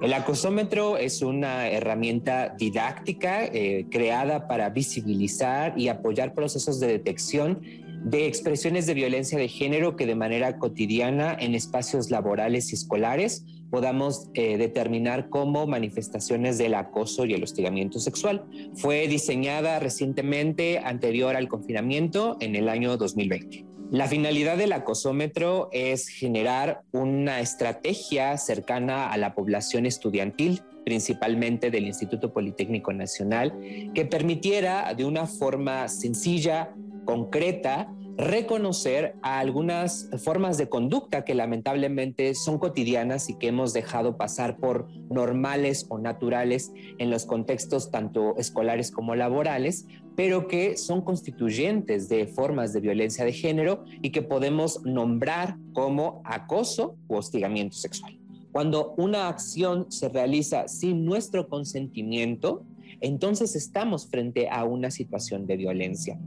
[0.02, 7.62] El acosómetro es una herramienta didáctica eh, creada para visibilizar y apoyar procesos de detección
[8.04, 13.44] de expresiones de violencia de género que de manera cotidiana en espacios laborales y escolares
[13.70, 18.44] podamos eh, determinar como manifestaciones del acoso y el hostigamiento sexual.
[18.74, 23.64] Fue diseñada recientemente anterior al confinamiento en el año 2020.
[23.90, 31.86] La finalidad del acosómetro es generar una estrategia cercana a la población estudiantil principalmente del
[31.86, 33.52] Instituto Politécnico Nacional,
[33.92, 36.72] que permitiera de una forma sencilla,
[37.04, 44.16] concreta, reconocer a algunas formas de conducta que lamentablemente son cotidianas y que hemos dejado
[44.16, 49.86] pasar por normales o naturales en los contextos tanto escolares como laborales,
[50.16, 56.22] pero que son constituyentes de formas de violencia de género y que podemos nombrar como
[56.24, 58.18] acoso u hostigamiento sexual.
[58.50, 62.64] Cuando una acción se realiza sin nuestro consentimiento,
[63.02, 66.18] entonces estamos frente a una situación de violencia.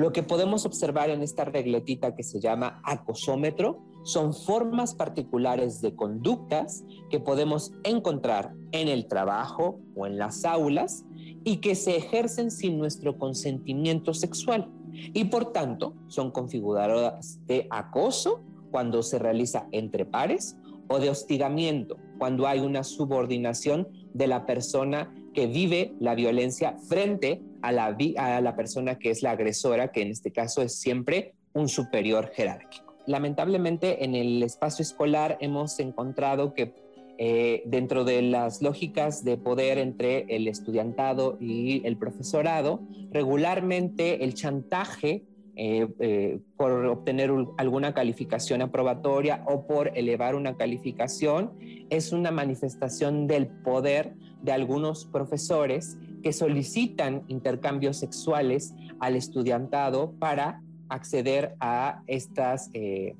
[0.00, 5.94] Lo que podemos observar en esta regletita que se llama acosómetro son formas particulares de
[5.94, 11.04] conductas que podemos encontrar en el trabajo o en las aulas
[11.44, 14.72] y que se ejercen sin nuestro consentimiento sexual.
[14.90, 18.40] Y por tanto son configuradoras de acoso
[18.70, 20.56] cuando se realiza entre pares
[20.88, 27.42] o de hostigamiento cuando hay una subordinación de la persona que vive la violencia frente
[27.62, 31.34] a la, a la persona que es la agresora, que en este caso es siempre
[31.52, 32.94] un superior jerárquico.
[33.06, 36.74] Lamentablemente en el espacio escolar hemos encontrado que
[37.22, 42.80] eh, dentro de las lógicas de poder entre el estudiantado y el profesorado,
[43.10, 45.24] regularmente el chantaje
[45.56, 51.52] eh, eh, por obtener alguna calificación aprobatoria o por elevar una calificación
[51.90, 60.62] es una manifestación del poder de algunos profesores que solicitan intercambios sexuales al estudiantado para
[60.88, 63.14] acceder a estas, eh,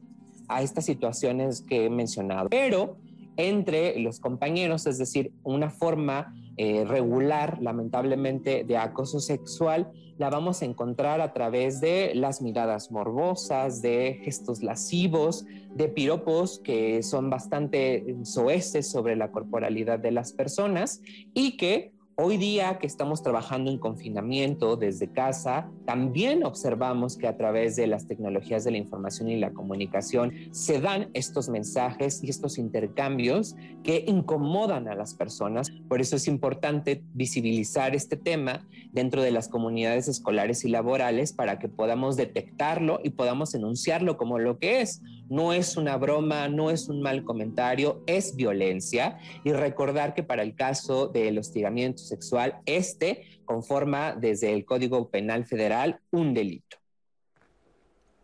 [0.49, 2.49] a estas situaciones que he mencionado.
[2.49, 2.97] Pero
[3.37, 10.61] entre los compañeros, es decir, una forma eh, regular, lamentablemente, de acoso sexual, la vamos
[10.61, 17.31] a encontrar a través de las miradas morbosas, de gestos lascivos, de piropos que son
[17.31, 21.01] bastante soeces sobre la corporalidad de las personas
[21.33, 21.93] y que
[22.23, 27.87] Hoy día que estamos trabajando en confinamiento desde casa, también observamos que a través de
[27.87, 33.57] las tecnologías de la información y la comunicación se dan estos mensajes y estos intercambios
[33.83, 35.71] que incomodan a las personas.
[35.89, 41.59] Por eso es importante visibilizar este tema dentro de las comunidades escolares y laborales para
[41.59, 45.01] que podamos detectarlo y podamos enunciarlo como lo que es
[45.31, 49.19] no es una broma, no es un mal comentario, es violencia.
[49.45, 55.47] Y recordar que para el caso del hostigamiento sexual, este conforma desde el Código Penal
[55.47, 56.77] Federal un delito.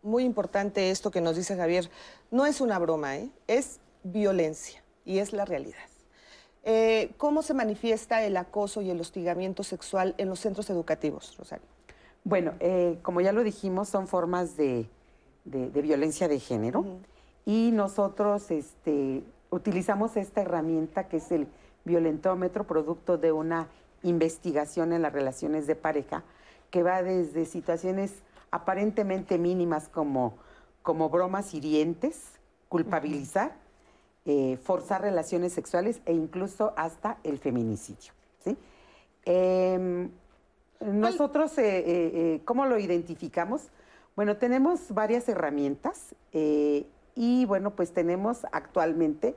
[0.03, 1.89] Muy importante esto que nos dice Javier.
[2.29, 3.29] No es una broma, ¿eh?
[3.47, 5.79] es violencia y es la realidad.
[6.63, 11.65] Eh, ¿Cómo se manifiesta el acoso y el hostigamiento sexual en los centros educativos, Rosario?
[12.25, 14.89] Bueno, eh, como ya lo dijimos, son formas de,
[15.47, 16.85] de, violencia de género.
[17.45, 21.47] Y nosotros este, utilizamos esta herramienta que es el
[21.85, 23.67] violentómetro, producto de una
[24.03, 26.23] investigación en las relaciones de pareja,
[26.69, 28.13] que va desde situaciones
[28.51, 30.37] aparentemente mínimas como,
[30.81, 32.33] como bromas hirientes,
[32.69, 33.55] culpabilizar,
[34.25, 38.11] eh, forzar relaciones sexuales e incluso hasta el feminicidio.
[38.43, 38.57] ¿sí?
[39.23, 40.09] Em,
[40.81, 43.69] nosotros, eh, eh, ¿cómo lo identificamos?
[44.17, 49.35] Bueno, tenemos varias herramientas eh, y bueno, pues tenemos actualmente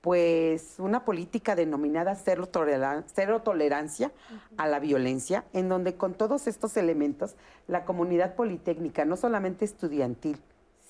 [0.00, 4.10] pues una política denominada cero, tolerancia
[4.56, 7.36] a la violencia, en donde con todos estos elementos
[7.68, 10.40] la comunidad politécnica, no solamente estudiantil,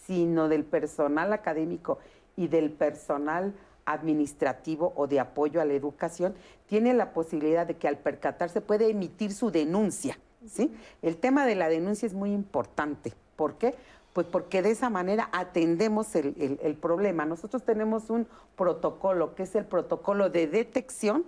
[0.06, 1.98] sino del personal académico
[2.36, 3.52] y del personal
[3.84, 6.34] administrativo o de apoyo a la educación,
[6.64, 10.18] tiene la posibilidad de que al percatarse puede emitir su denuncia.
[10.46, 10.74] ¿sí?
[11.02, 13.74] El tema de la denuncia es muy importante ¿Por qué?
[14.12, 17.26] Pues porque de esa manera atendemos el, problema.
[17.26, 18.26] Nosotros tenemos un
[18.56, 21.26] protocolo que es el protocolo de detección,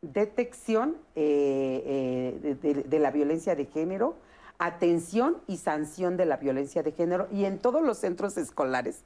[0.00, 4.14] detección eh, eh, de, la violencia de género,
[4.58, 9.02] atención y sanción de la violencia de género y en todos los centros escolares,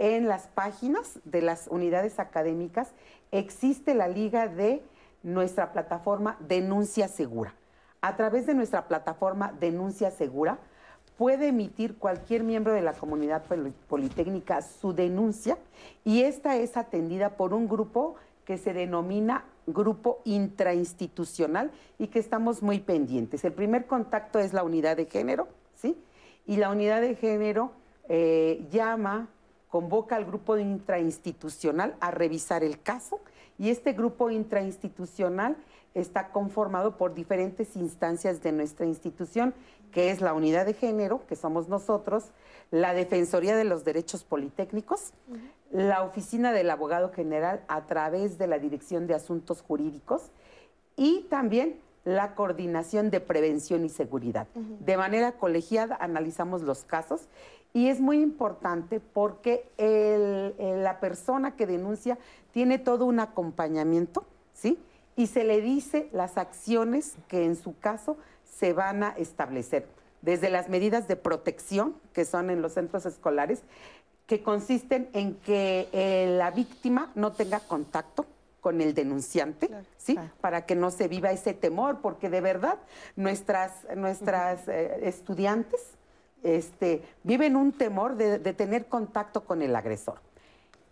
[0.00, 2.88] en las páginas de las unidades académicas,
[3.30, 4.82] existe la liga de
[5.22, 7.54] nuestra plataforma Denuncia Segura.
[8.00, 10.58] A través de nuestra plataforma Denuncia Segura,
[11.20, 13.42] puede emitir cualquier miembro de la comunidad
[13.88, 15.58] politécnica su denuncia
[16.02, 18.14] y esta es atendida por un grupo
[18.46, 23.44] que se denomina grupo intrainstitucional y que estamos muy pendientes.
[23.44, 25.94] El primer contacto es la unidad de género, ¿sí?
[26.46, 27.72] Y la unidad de género
[28.08, 29.28] eh, llama,
[29.68, 33.20] convoca al grupo intrainstitucional a revisar el caso
[33.58, 35.58] y este grupo intrainstitucional
[35.94, 39.54] está conformado por diferentes instancias de nuestra institución
[39.90, 42.30] que es la unidad de género, que somos nosotros,
[42.70, 45.12] la Defensoría de los Derechos Politécnicos,
[45.72, 50.30] la Oficina del Abogado General a través de la Dirección de Asuntos Jurídicos
[50.96, 54.46] y también la coordinación de prevención y seguridad.
[54.54, 57.22] De manera colegiada analizamos los casos
[57.72, 59.64] y es muy importante porque
[60.58, 62.18] la persona que denuncia
[62.52, 64.24] tiene todo un acompañamiento,
[64.54, 64.78] ¿sí?
[65.20, 69.86] Y se le dice las acciones que en su caso se van a establecer,
[70.22, 73.60] desde las medidas de protección que son en los centros escolares,
[74.26, 78.24] que consisten en que eh, la víctima no tenga contacto
[78.62, 79.68] con el denunciante,
[79.98, 80.18] ¿sí?
[80.40, 82.78] Para que no se viva ese temor, porque de verdad
[83.14, 85.98] nuestras, nuestras eh, estudiantes
[86.42, 90.22] este, viven un temor de, tener contacto con el agresor.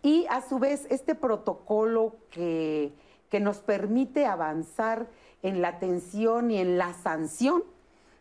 [0.03, 2.93] Y a su vez, este protocolo que,
[3.29, 5.07] que nos permite avanzar
[5.43, 7.63] en la atención y en la sanción,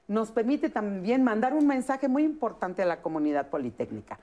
[0.07, 4.19] nos permite también mandar un mensaje muy importante a la comunidad politécnica,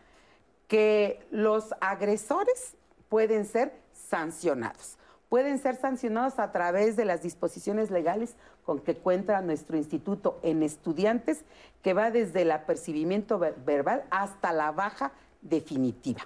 [0.67, 2.75] que los agresores
[3.09, 4.97] pueden ser sancionados
[5.29, 10.63] pueden ser sancionados a través de las disposiciones legales con que cuenta nuestro instituto en
[10.63, 11.43] estudiantes,
[11.81, 15.11] que va desde el apercibimiento verbal hasta la baja
[15.41, 16.21] definitiva.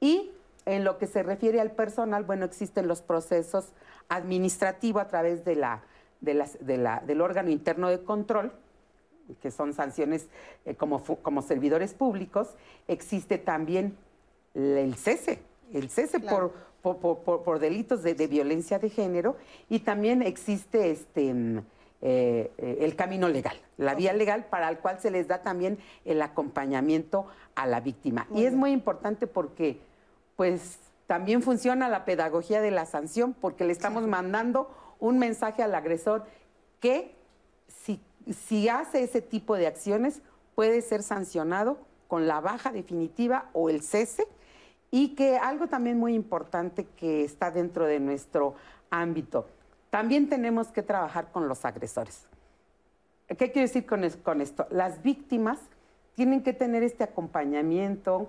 [0.00, 0.30] Y
[0.66, 3.72] en lo que se refiere al personal, bueno, existen los procesos
[4.08, 5.82] administrativos a través de la,
[6.20, 8.52] del órgano interno de control,
[9.40, 10.28] que son sanciones
[10.64, 12.54] eh, como, como servidores públicos,
[12.88, 13.96] existe también
[14.54, 15.40] el cese,
[15.72, 16.52] el cese por,
[16.82, 19.36] por, delitos de, violencia de género
[19.68, 21.58] y también existe este mm,
[22.02, 25.78] eh, eh, el camino legal, la vía legal para el cual se les da también
[26.04, 28.26] el acompañamiento a la víctima.
[28.34, 29.80] y es muy importante porque
[30.36, 35.74] pues también funciona la pedagogía de la sanción porque le estamos mandando un mensaje al
[35.74, 36.24] agresor
[36.80, 37.14] que
[37.66, 38.00] si,
[38.32, 40.22] si hace ese tipo de acciones
[40.54, 41.78] puede ser sancionado
[42.08, 44.26] con la baja definitiva o el cese
[44.90, 48.54] y que algo también muy importante que está dentro de nuestro
[48.90, 49.48] ámbito,
[49.90, 52.26] también tenemos que trabajar con los agresores.
[53.26, 54.66] ¿Qué quiero decir con, esto?
[54.70, 55.58] Las víctimas
[56.14, 58.28] tienen que tener este acompañamiento,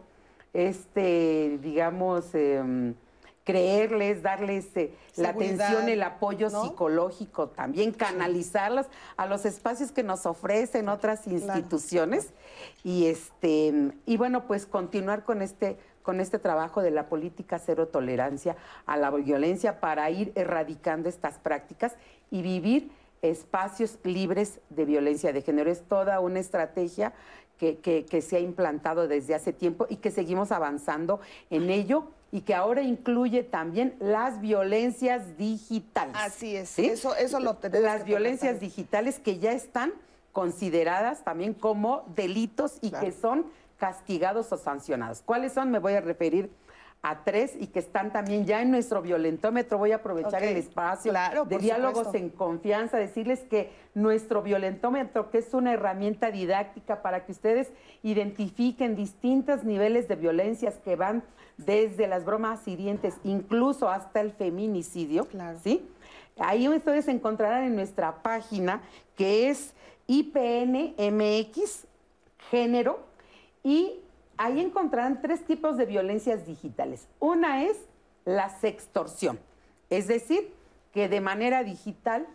[0.56, 2.96] este, digamos, em,
[3.44, 8.88] creerles, darles eh, la atención, el apoyo psicológico, también canalizarlas
[9.18, 12.30] a los espacios que nos ofrecen otras instituciones.
[12.84, 17.88] Y este y bueno, pues continuar con este con este trabajo de la política cero
[17.88, 21.96] tolerancia a la violencia para ir erradicando estas prácticas
[22.32, 22.92] y vivir
[23.22, 25.72] espacios libres de violencia de género.
[25.72, 27.14] Es toda una estrategia
[27.58, 32.54] que, se ha implantado desde hace tiempo y que seguimos avanzando en ello y que
[32.54, 36.16] ahora incluye también las violencias digitales.
[36.18, 37.86] Así es, eso, eso lo tenemos.
[37.86, 39.94] Las violencias digitales que ya están
[40.34, 43.46] consideradas también como delitos y que son
[43.78, 45.22] castigados o sancionados.
[45.24, 45.72] ¿Cuáles son?
[45.72, 46.50] Me voy a referir
[47.08, 49.78] a tres y que están también ya en nuestro violentómetro.
[49.78, 51.14] Voy a aprovechar el espacio
[51.48, 57.32] de diálogos en confianza, decirles que nuestro violentómetro, que es una herramienta didáctica para que
[57.32, 61.24] ustedes identifiquen distintos niveles de violencias que van
[61.58, 65.28] desde las bromas hirientes, incluso hasta el feminicidio,
[65.64, 65.88] ¿sí?
[66.40, 68.82] Ahí ustedes encontrarán en nuestra página
[69.16, 69.76] que es
[70.08, 71.86] IPNMX
[72.50, 73.00] género
[73.64, 74.00] y
[74.38, 77.08] ahí encontrarán tres tipos de violencias digitales.
[77.20, 77.78] Una es
[78.26, 79.40] la sextorsión,
[79.90, 80.54] es decir,
[80.94, 82.26] que de manera digital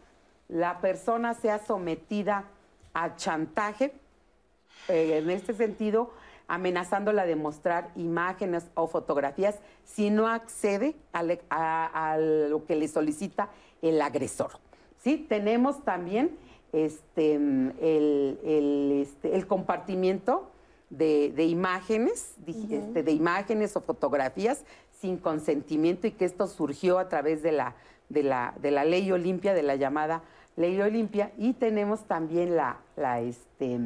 [0.48, 2.44] la persona sea sometida
[2.92, 3.94] a chantaje,
[4.88, 6.10] eh, en este sentido,
[6.48, 13.50] amenazándola de mostrar imágenes o fotografías si no accede a, lo que le solicita
[13.82, 14.50] el agresor.
[14.98, 15.24] ¿Sí?
[15.28, 16.36] Tenemos también
[16.72, 20.50] este, el, este, el compartimiento
[20.90, 24.64] de, imágenes, este, de imágenes o fotografías
[25.00, 27.76] sin consentimiento y que esto surgió a través de la,
[28.08, 30.22] de la, de la ley Olimpia, de la llamada
[30.56, 33.78] ley Olimpia, y tenemos también la, la este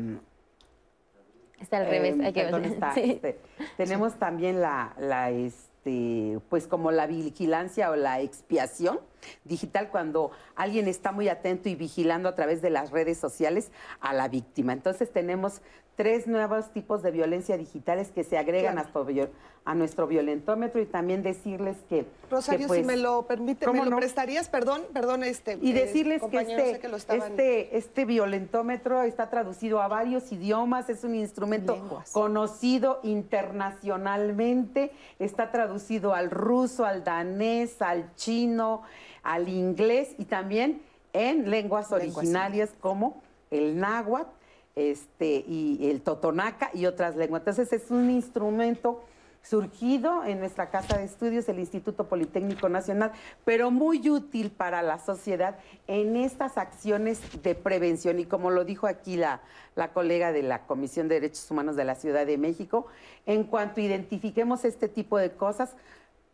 [1.60, 2.42] Está al revés, hay que
[2.96, 3.38] este,
[3.76, 9.00] tenemos también la, la este, pues como la vigilancia o la expiación
[9.44, 13.70] digital cuando alguien está muy atento y vigilando a través de las redes sociales
[14.00, 14.72] a la víctima.
[14.72, 15.62] Entonces tenemos
[15.96, 21.76] tres nuevos tipos de violencia digitales que se agregan a, nuestro violentómetro y también decirles
[21.88, 22.06] que...
[22.30, 24.48] Rosario, si pues, me lo permite, ¿me lo prestarías?
[24.48, 25.58] Perdón, perdón, este...
[25.62, 26.80] Y eh, decirles que, este,
[27.16, 36.12] este, este, violentómetro está traducido a varios idiomas, es un instrumento conocido internacionalmente, está traducido
[36.14, 38.82] al ruso, al danés, al chino,
[39.22, 41.92] al inglés y también en lenguas.
[41.92, 44.43] originarias como el náhuatl
[44.76, 47.40] este, y el totonaca y otras lenguas.
[47.40, 49.04] Entonces es un instrumento
[49.44, 53.12] surgido en nuestra casa de estudios, el Instituto Politécnico Nacional,
[53.44, 58.18] pero muy útil para la sociedad en estas acciones de prevención.
[58.18, 59.42] Y como lo dijo aquí la,
[59.76, 62.86] la colega de la Comisión de Derechos Humanos de la Ciudad de México,
[63.26, 65.76] en cuanto identifiquemos este tipo de cosas,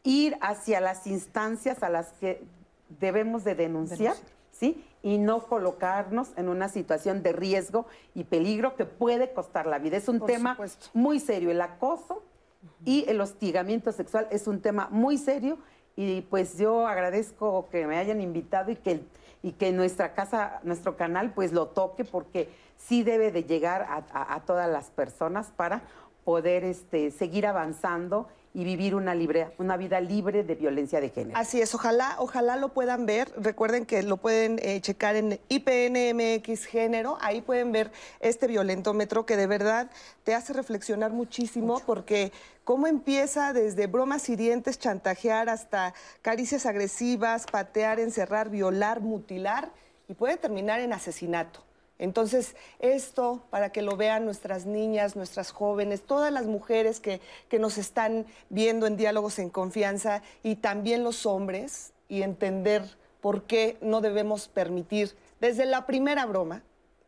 [0.05, 2.43] ir hacia las instancias a las que
[3.01, 4.15] debemos de denunciar,
[4.61, 4.85] ¿sí?
[5.03, 9.97] Y no colocarnos en una situación de riesgo y peligro que puede costar la vida.
[9.97, 10.59] Es un tema
[10.93, 11.51] muy serio.
[11.51, 12.23] El acoso
[12.85, 15.57] y el hostigamiento sexual es un tema muy serio
[15.97, 19.01] y pues yo agradezco que me hayan invitado y que,
[19.43, 24.41] y que nuestra casa, nuestro canal pues lo toque porque sí debe de llegar a,
[24.47, 25.83] todas las personas para
[26.25, 31.39] poder este, seguir avanzando y vivir una, libre, una vida libre de violencia de género.
[31.39, 33.33] Así es, ojalá, ojalá lo puedan ver.
[33.37, 37.17] Recuerden que lo pueden eh, checar en IPNMX Género.
[37.21, 39.91] Ahí pueden ver este violentómetro que de verdad
[40.25, 42.33] te hace reflexionar muchísimo porque
[42.65, 49.71] cómo empieza desde bromas hirientes, chantajear hasta caricias agresivas, patear, encerrar, violar, mutilar
[50.09, 51.70] y puede terminar en asesinato.
[52.01, 57.21] Entonces, esto para que lo vean nuestras niñas, nuestras jóvenes, todas las mujeres que,
[57.59, 62.83] nos están viendo en diálogos en confianza y también los hombres y entender
[63.21, 66.63] por qué no debemos permitir, desde la primera broma,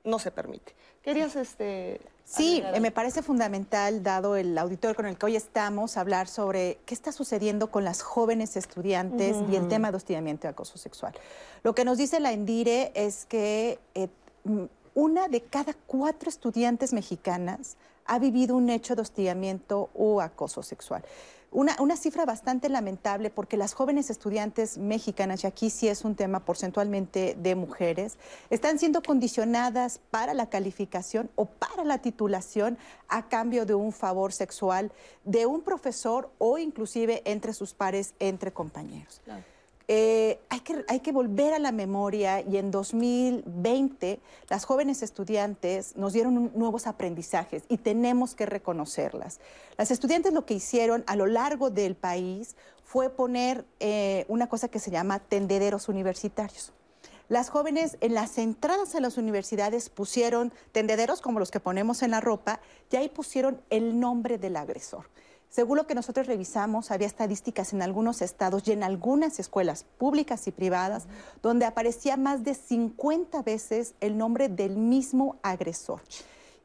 [0.05, 0.75] no se permite.
[1.03, 2.01] ¿Querías este...
[2.25, 6.95] Sí, me parece fundamental, dado el auditorio con el que hoy estamos, hablar sobre qué
[6.95, 11.15] está sucediendo con las jóvenes estudiantes y el tema de hostigamiento y acoso sexual.
[11.63, 14.09] Lo que nos dice la Endire es que eh,
[14.95, 21.05] una de cada cuatro estudiantes mexicanas ha vivido un hecho de hostigamiento o acoso sexual.
[21.55, 26.41] Una, cifra bastante lamentable porque las jóvenes estudiantes mexicanas, y aquí sí es un tema
[26.41, 28.17] porcentualmente de mujeres,
[28.49, 34.33] están siendo condicionadas para la calificación o para la titulación a cambio de un favor
[34.33, 34.93] sexual
[35.25, 39.21] de un profesor o inclusive entre sus pares, entre compañeros.
[39.89, 45.97] Eh, hay, que, hay que volver a la memoria y en 2020 las jóvenes estudiantes
[45.97, 49.41] nos dieron nuevos aprendizajes y tenemos que reconocerlas.
[49.77, 54.69] Las estudiantes lo que hicieron a lo largo del país fue poner eh, una cosa
[54.69, 56.73] que se llama tendederos universitarios.
[57.29, 62.11] Las jóvenes en las entradas a las universidades pusieron tendederos como los que ponemos en
[62.11, 62.61] la ropa
[62.91, 65.07] y ahí pusieron el nombre del agresor.
[65.53, 70.49] Según lo que nosotros revisamos, había estadísticas en algunos estados y en algunas escuelas públicas
[70.49, 71.05] y privadas
[71.43, 76.01] donde aparecía más de 50 veces el nombre del mismo agresor.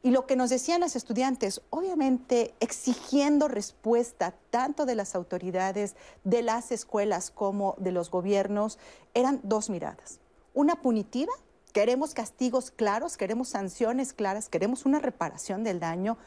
[0.03, 6.41] Y lo que nos decían las estudiantes, obviamente exigiendo respuesta tanto de las autoridades, de
[6.41, 8.79] las escuelas como de los gobiernos,
[9.13, 10.21] eran dos miradas.
[10.53, 11.33] Una punitiva,
[11.73, 16.17] queremos castigos claros, queremos sanciones claras, queremos una reparación del daño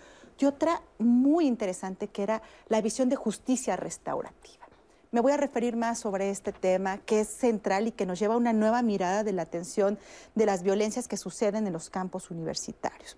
[0.41, 4.67] y otra muy interesante que era la visión de justicia restaurativa.
[5.13, 8.35] Me voy a referir más sobre este tema que es central y que nos lleva
[8.35, 9.99] a una nueva mirada de la atención
[10.37, 13.17] de las violencias que suceden en los campos universitarios.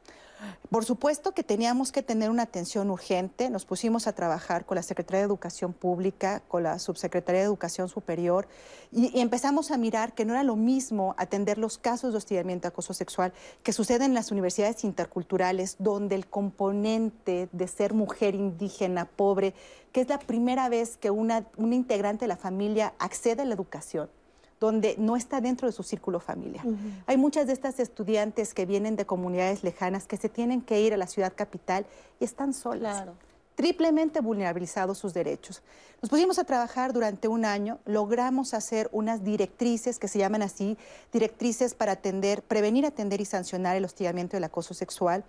[0.70, 3.50] Por supuesto que teníamos que tener una atención urgente.
[3.50, 7.88] Nos pusimos a trabajar con la Secretaría de Educación Pública, con la Subsecretaría de Educación
[7.88, 8.48] Superior
[8.90, 12.94] y, empezamos a mirar que no era lo mismo atender los casos de hostigamiento acoso
[12.94, 13.32] sexual
[13.62, 19.54] que suceden en las universidades interculturales, donde el componente de ser mujer indígena, pobre,
[19.92, 23.54] que es la primera vez que una, una integrante de la familia accede a la
[23.54, 24.08] educación
[24.62, 26.64] donde no está dentro de su círculo familiar.
[27.06, 30.94] Hay muchas de estas estudiantes que vienen de comunidades lejanas que se tienen que ir
[30.94, 31.84] a la ciudad capital
[32.20, 33.06] y están solas.
[33.56, 35.62] Triplemente vulnerabilizados sus derechos.
[36.00, 40.78] Nos pusimos a trabajar durante un año, logramos hacer unas directrices que se llaman así,
[41.12, 45.24] directrices para atender, prevenir, atender y sancionar el hostigamiento y el acoso sexual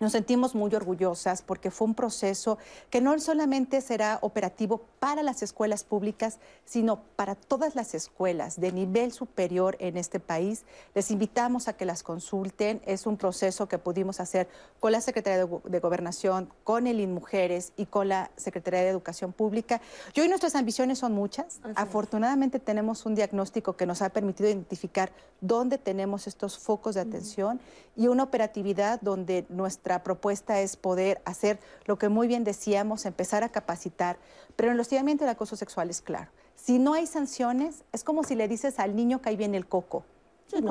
[0.00, 2.56] nos sentimos muy orgullosas porque fue un proceso
[2.88, 8.72] que no solamente será operativo para las escuelas públicas, sino para todas las escuelas de
[8.72, 10.64] nivel superior en este país.
[10.94, 12.80] Les invitamos a que las consulten.
[12.86, 14.48] Es un proceso que pudimos hacer
[14.80, 19.82] con la Secretaría de, Gobernación, con el INMUJERES y con la Secretaría de Educación Pública.
[20.14, 21.60] Y hoy nuestras ambiciones son muchas.
[21.74, 25.12] Afortunadamente tenemos un diagnóstico que nos ha permitido identificar
[25.42, 27.60] dónde tenemos estos focos de atención
[27.96, 33.06] y una operatividad donde nuestra nuestra propuesta es poder hacer lo que muy bien decíamos,
[33.06, 34.18] empezar a capacitar,
[34.54, 36.30] pero en el hostigamiento y el acoso sexual es claro.
[36.54, 39.66] Si no hay sanciones, es como si le dices al niño que ahí viene el
[39.66, 40.04] coco.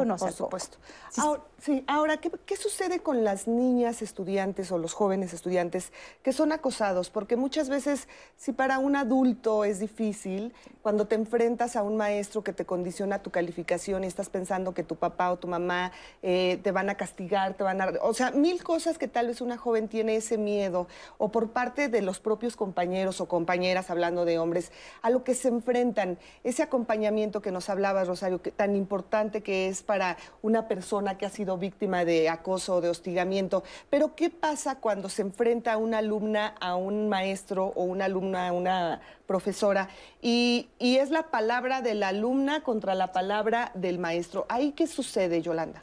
[0.05, 0.77] no, por supuesto.
[1.61, 5.91] Sí, ahora, ¿qué, ¿qué, sucede con las niñas estudiantes o los jóvenes estudiantes
[6.23, 7.10] que son acosados?
[7.10, 8.07] Porque muchas veces,
[8.38, 13.22] si para un adulto es difícil, cuando te enfrentas a un maestro que te condiciona
[13.22, 15.91] tu calificación y estás pensando que tu papá o tu mamá
[16.23, 17.91] eh, te van a castigar, te van a...
[18.03, 20.88] O sea, mil cosas que tal vez una joven tiene ese miedo,
[21.18, 24.72] o por parte de los propios compañeros o compañeras, hablando de hombres,
[25.02, 29.68] a lo que se enfrentan, ese acompañamiento que nos hablaba Rosario, que, tan importante que
[29.68, 33.63] es para una persona que ha sido víctima de acoso o de hostigamiento.
[33.89, 38.51] Pero ¿qué pasa cuando se enfrenta una alumna a un maestro o una alumna a
[38.53, 39.89] una profesora
[40.21, 44.45] y, es la palabra de la alumna contra la palabra del maestro?
[44.49, 45.81] ¿Ahí qué sucede, Yolanda?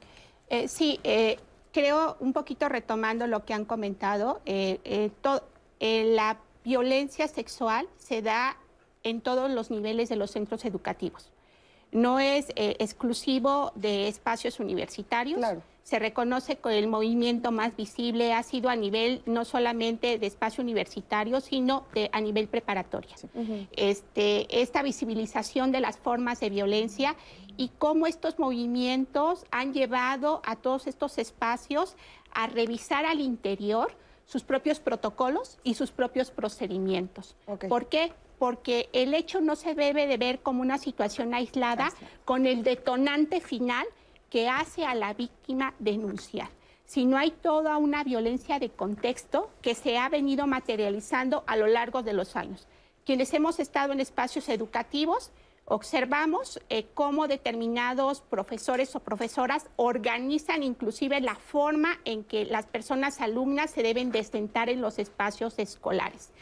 [0.49, 1.39] Eh, sí, eh,
[1.73, 5.11] creo un poquito retomando lo que han comentado, eh,
[5.81, 8.57] la violencia sexual se da
[9.03, 11.31] en todos los niveles de los centros educativos
[11.93, 15.41] no es eh, exclusivo de espacios universitarios.
[15.83, 20.65] Se reconoce que el movimiento más visible ha sido a nivel no solamente de espacio
[20.65, 23.15] universitario, sino a nivel preparatoria.
[23.77, 27.15] este, esta visibilización de las formas de violencia
[27.57, 31.95] y cómo estos movimientos han llevado a todos estos espacios
[32.33, 33.93] a revisar al interior
[34.27, 37.37] sus propios protocolos y sus propios procedimientos.
[37.69, 38.13] ¿Por qué?
[38.39, 41.93] Porque el hecho no se debe de ver como una situación aislada
[42.25, 43.87] con el detonante final
[44.31, 46.49] que hace a la víctima denunciar,
[46.85, 52.03] sino hay toda una violencia de contexto que se ha venido materializando a lo largo
[52.03, 52.67] de los años.
[53.05, 55.31] Quienes hemos estado en espacios educativos,
[55.65, 63.21] observamos eh, cómo determinados profesores o profesoras organizan inclusive la forma en que las personas
[63.21, 66.33] alumnas se deben de sentar en los espacios escolares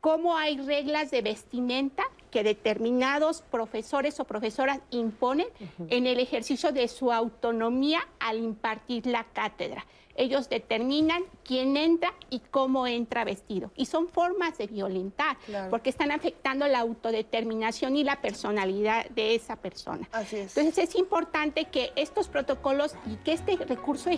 [0.00, 5.46] cómo hay reglas de vestimenta que determinados profesores o profesoras imponen
[5.88, 9.86] en el ejercicio de su autonomía al impartir la cátedra.
[10.18, 13.70] Ellos determinan quién entra y cómo entra vestido.
[13.76, 15.36] Y son formas de violentar,
[15.70, 20.08] porque están afectando la autodeterminación y la personalidad de esa persona.
[20.30, 24.10] Entonces es importante que estos protocolos y que este recurso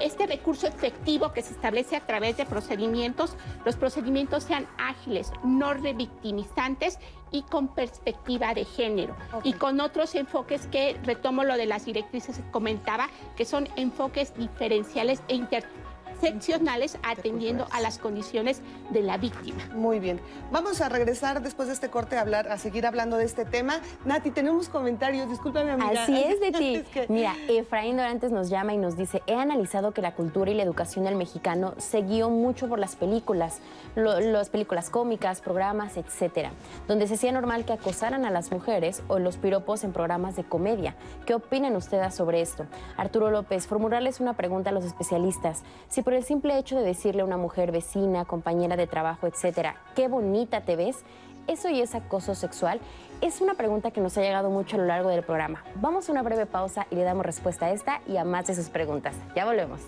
[0.00, 5.74] este recurso efectivo que se establece a través de procedimientos, los procedimientos sean ágiles, no
[5.74, 6.98] revictimizantes
[7.30, 9.16] y con perspectiva de género.
[9.42, 14.34] Y con otros enfoques que, retomo lo de las directrices que comentaba, que son enfoques
[14.36, 15.64] diferenciales e inter
[16.14, 18.60] excepcionales atendiendo a las condiciones
[18.90, 19.62] de la víctima.
[19.74, 20.20] Muy bien.
[20.50, 23.80] Vamos a regresar después de este corte a hablar, a seguir hablando de este tema.
[24.04, 26.02] Nati, tenemos comentarios, discúlpame amiga.
[26.02, 26.82] Así es, de ti.
[27.08, 30.62] Mira, Efraín Dorantes nos llama y nos dice, he analizado que la cultura y la
[30.62, 33.60] educación del mexicano se guió mucho por las películas,
[33.94, 36.50] las películas cómicas, programas, etcétera,
[36.88, 40.44] donde se hacía normal que acosaran a las mujeres o los piropos en programas de
[40.44, 40.94] comedia.
[41.26, 42.66] ¿Qué opinan ustedes sobre esto?
[42.96, 45.62] Arturo López, formularles una pregunta a los especialistas.
[45.88, 49.76] Si por el simple hecho de decirle a una mujer vecina, compañera de trabajo, etcétera,
[49.96, 51.02] qué bonita te ves,
[51.46, 52.80] ¿eso y es acoso sexual?
[53.20, 55.64] Es una pregunta que nos ha llegado mucho a lo largo del programa.
[55.76, 58.54] Vamos a una breve pausa y le damos respuesta a esta y a más de
[58.54, 59.14] sus preguntas.
[59.34, 59.80] Ya volvemos.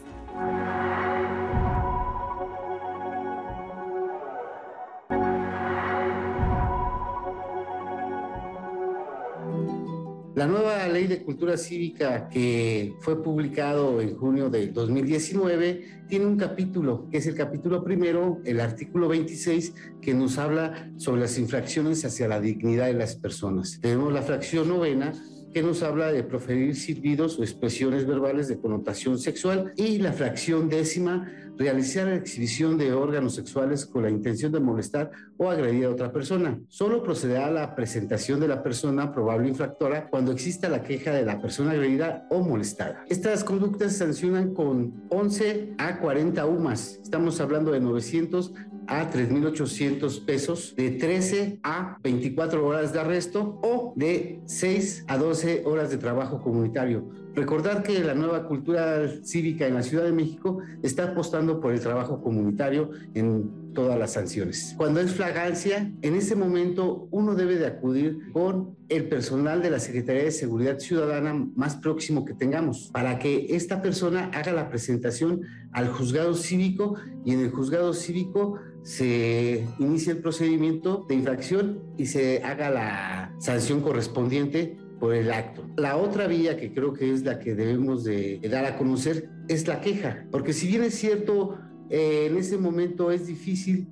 [10.37, 16.37] La nueva ley de cultura cívica que fue publicado en junio del 2019 tiene un
[16.37, 19.73] capítulo, que es el capítulo primero, el artículo 26,
[20.03, 23.79] que nos habla sobre las infracciones hacia la dignidad de las personas.
[23.81, 25.15] Tenemos la fracción novena,
[25.55, 30.69] que nos habla de proferir silbidos o expresiones verbales de connotación sexual y la fracción
[30.69, 36.13] décima realizar exhibición de órganos sexuales con la intención de molestar o agredir a otra
[36.13, 36.59] persona.
[36.69, 41.25] Solo procederá a la presentación de la persona probable infractora cuando exista la queja de
[41.25, 43.05] la persona agredida o molestada.
[43.09, 47.01] Estas conductas se sancionan con 11 a 40 UMAS.
[47.03, 48.53] Estamos hablando de 900
[48.89, 55.65] a 3.800 pesos, de 13 a 24 horas de arresto o de 6 a 12
[55.67, 60.61] horas de trabajo comunitario Recordar que la nueva cultura cívica en la Ciudad de México
[60.83, 64.75] está apostando por el trabajo comunitario en todas las sanciones.
[64.79, 69.81] Cuando es flagancia, en ese momento uno debe de acudir con el personal de la
[69.81, 75.43] Secretaría de Seguridad Ciudadana más próximo que tengamos para que esta persona haga la presentación
[75.73, 76.95] al juzgado cívico
[77.27, 83.35] y en el juzgado cívico se inicie el procedimiento de infracción y se haga la
[83.41, 85.69] sanción correspondiente por el acto.
[85.77, 89.67] La otra vía que creo que es la que debemos de dar a conocer es
[89.67, 91.59] la queja, porque si bien es cierto,
[91.91, 93.89] eh, en ese momento es difícil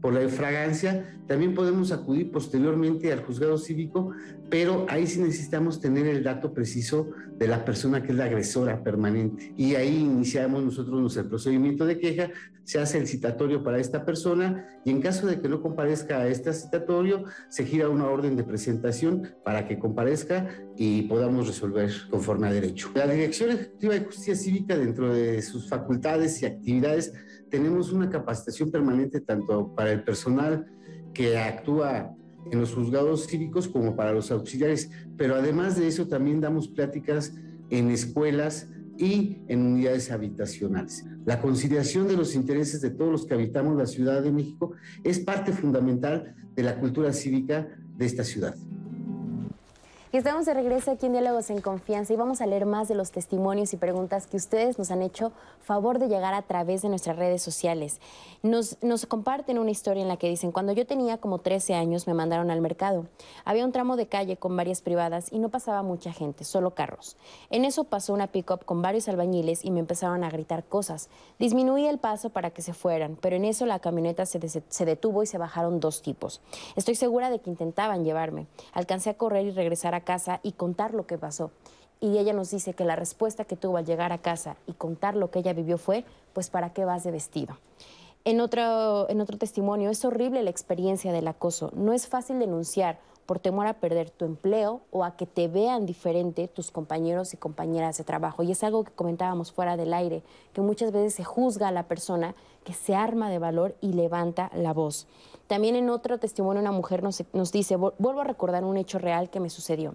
[0.00, 4.12] por la fragancia, también podemos acudir posteriormente al juzgado cívico,
[4.48, 8.82] pero ahí sí necesitamos tener el dato preciso de la persona que es la agresora
[8.82, 9.52] permanente.
[9.56, 12.30] Y ahí iniciamos nosotros nuestro procedimiento de queja,
[12.64, 16.28] se hace el citatorio para esta persona y en caso de que no comparezca a
[16.28, 22.46] este citatorio, se gira una orden de presentación para que comparezca y podamos resolver conforme
[22.46, 22.90] a derecho.
[22.94, 27.14] La Dirección Ejecutiva de Justicia Cívica, dentro de sus facultades y actividades,
[27.50, 30.66] tenemos una capacitación permanente tanto para el personal
[31.12, 32.14] que actúa
[32.50, 37.34] en los juzgados cívicos como para los auxiliares, pero además de eso también damos pláticas
[37.70, 41.04] en escuelas y en unidades habitacionales.
[41.24, 44.72] La conciliación de los intereses de todos los que habitamos la Ciudad de México
[45.04, 48.56] es parte fundamental de la cultura cívica de esta ciudad.
[50.10, 52.94] Y estamos de regreso aquí en Diálogos en Confianza y vamos a leer más de
[52.94, 56.88] los testimonios y preguntas que ustedes nos han hecho favor de llegar a través de
[56.88, 58.00] nuestras redes sociales.
[58.42, 62.06] Nos, nos comparten una historia en la que dicen, cuando yo tenía como 13 años
[62.06, 63.04] me mandaron al mercado.
[63.44, 67.18] Había un tramo de calle con varias privadas y no pasaba mucha gente, solo carros.
[67.50, 71.10] En eso pasó una pick-up con varios albañiles y me empezaron a gritar cosas.
[71.38, 75.22] Disminuí el paso para que se fueran, pero en eso la camioneta se, se detuvo
[75.22, 76.40] y se bajaron dos tipos.
[76.76, 78.46] Estoy segura de que intentaban llevarme.
[78.72, 81.50] Alcancé a correr y regresar a casa y contar lo que pasó.
[82.00, 85.16] Y ella nos dice que la respuesta que tuvo al llegar a casa y contar
[85.16, 87.58] lo que ella vivió fue, pues ¿para qué vas de vestido?
[88.24, 91.70] En otro, en otro testimonio, es horrible la experiencia del acoso.
[91.74, 92.98] No es fácil denunciar
[93.28, 97.36] por temor a perder tu empleo o a que te vean diferente tus compañeros y
[97.36, 98.42] compañeras de trabajo.
[98.42, 100.22] Y es algo que comentábamos fuera del aire,
[100.54, 102.34] que muchas veces se juzga a la persona
[102.64, 105.06] que se arma de valor y levanta la voz.
[105.48, 109.40] También en otro testimonio una mujer nos, dice, vuelvo a recordar un hecho real que
[109.40, 109.94] me sucedió.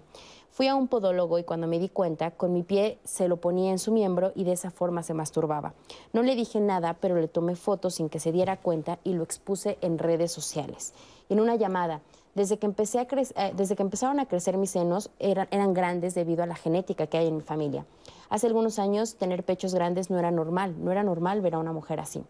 [0.50, 3.70] Fui a un podólogo y cuando me di cuenta, con mi pie se lo ponía
[3.70, 5.74] en su miembro y de esa forma se masturbaba.
[6.12, 9.22] No le dije nada, pero le tomé fotos sin que se diera cuenta y lo
[9.22, 10.92] expuse en redes sociales.
[11.28, 12.02] En una llamada,
[12.36, 17.18] eh, desde que empezaron a crecer mis senos, eran grandes debido a la genética que
[17.18, 17.86] hay en mi familia.
[18.28, 21.72] Hace algunos años tener pechos grandes no era normal, no era normal ver a una
[21.72, 22.24] mujer así.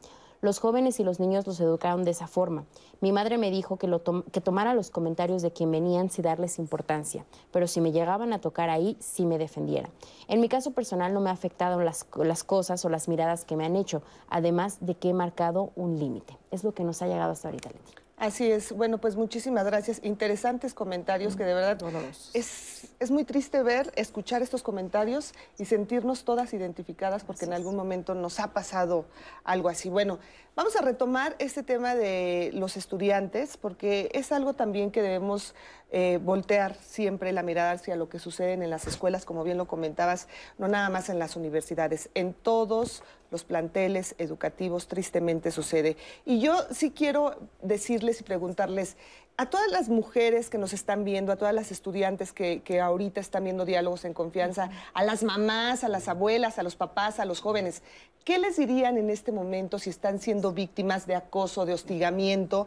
[0.45, 2.67] Los jóvenes y los niños los educaron de esa forma.
[3.01, 3.89] Mi madre me dijo que,
[4.43, 8.69] tomara los comentarios de quien venían sin darles importancia, pero si me llegaban a tocar
[8.69, 9.89] ahí, sí me defendiera.
[10.29, 13.57] En mi caso personal no me ha afectado las, las cosas o las miradas que
[13.57, 16.37] me han hecho, además de que he marcado un límite.
[16.51, 18.04] Es lo que nos ha llegado hasta ahorita, Leti.
[18.25, 18.73] Así es.
[18.73, 20.01] Bueno, pues muchísimas gracias.
[20.03, 21.79] Interesantes comentarios que de verdad
[22.33, 27.77] es, es muy triste ver, escuchar estos comentarios y sentirnos todas identificadas porque en algún
[27.77, 29.05] momento nos ha pasado
[29.45, 29.91] algo así.
[29.91, 30.21] Bueno,
[30.57, 35.55] vamos a retomar este tema de los estudiantes porque es algo también que debemos
[35.97, 39.69] eh, voltear siempre la mirada hacia lo que sucede en las escuelas, como bien lo
[39.69, 40.27] comentabas,
[40.59, 45.97] no nada más en las universidades, en todos los planteles educativos tristemente sucede.
[46.27, 48.97] Y yo sí quiero decirles y preguntarles,
[49.37, 53.21] a todas las mujeres que nos están viendo, a todas las estudiantes que, que, ahorita
[53.21, 57.25] están viendo diálogos en confianza, a las mamás, a las abuelas, a los papás, a
[57.25, 57.83] los jóvenes,
[58.25, 62.67] ¿qué les dirían en este momento si están siendo víctimas de acoso, de hostigamiento?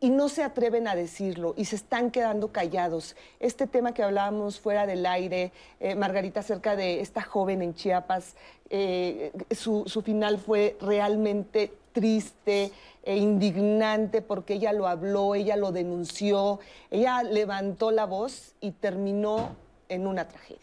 [0.00, 3.16] Y no se atreven a decirlo y se están quedando callados.
[3.40, 8.34] Este tema que hablábamos fuera del aire, eh, Margarita, acerca de esta joven en Chiapas,
[8.68, 12.72] eh, su, final fue realmente triste
[13.04, 16.60] e indignante porque ella lo habló, ella lo denunció,
[16.90, 19.56] ella levantó la voz y terminó
[19.88, 20.60] en una tragedia.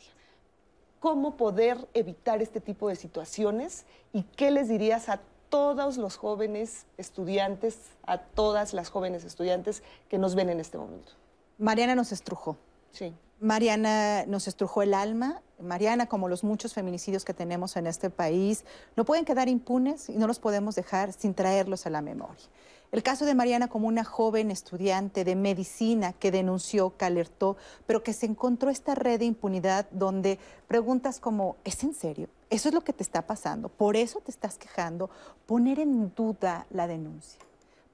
[0.99, 5.21] ¿Cómo poder evitar este tipo de situaciones y qué les dirías a
[5.53, 7.77] todos los jóvenes estudiantes,
[8.07, 11.11] a todas las jóvenes estudiantes que nos ven en este momento.
[11.59, 12.57] Mariana nos estrujó.
[12.91, 13.13] Sí.
[13.39, 15.43] Mariana nos estrujó el alma.
[15.59, 18.65] Mariana, como los muchos feminicidios que tenemos en este país,
[18.95, 22.45] no pueden quedar impunes y no los podemos dejar sin traerlos a la memoria.
[22.91, 28.01] El caso de Mariana como una joven estudiante de medicina que denunció, que alertó, pero
[28.01, 32.27] que se encontró esta red de impunidad donde preguntas como, ¿es en serio?
[32.53, 33.67] ¿Eso es lo que te está pasando?
[33.67, 35.09] ¿Por eso te estás quejando?
[35.47, 37.39] Poner en duda la denuncia.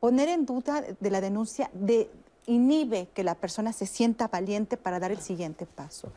[0.01, 2.11] Poner en duda de la denuncia de,
[2.45, 6.11] inhibe que la persona se sienta valiente para dar el siguiente paso.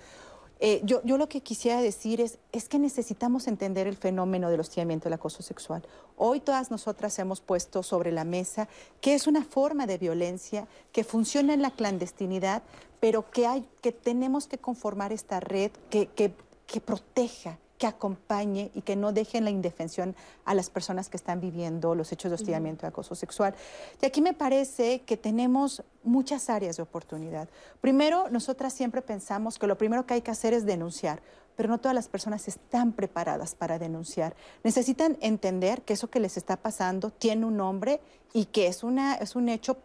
[0.59, 5.05] Eh, yo, lo que quisiera decir es, es que necesitamos entender el fenómeno del hostigamiento
[5.05, 5.87] del acoso sexual.
[6.17, 8.67] Hoy todas nosotras hemos puesto sobre la mesa
[9.01, 12.65] que es una forma de violencia que funciona en la clandestinidad,
[12.99, 18.83] pero que, hay, que tenemos que conformar esta red que, que proteja, que acompañe y
[18.83, 20.15] que no deje en la indefensión
[20.45, 23.57] a las personas que están viviendo los hechos de hostigamiento y acoso sexual.
[24.01, 27.49] Y aquí me parece que tenemos muchas áreas de oportunidad.
[27.81, 31.21] Primero, nosotras siempre pensamos que lo primero que hay que hacer es denunciar.
[31.57, 34.35] pero no todas las personas están preparadas para denunciar.
[34.65, 38.01] Necesitan entender que eso que les está pasando tiene un nombre
[38.33, 39.77] y que es, una, es un hecho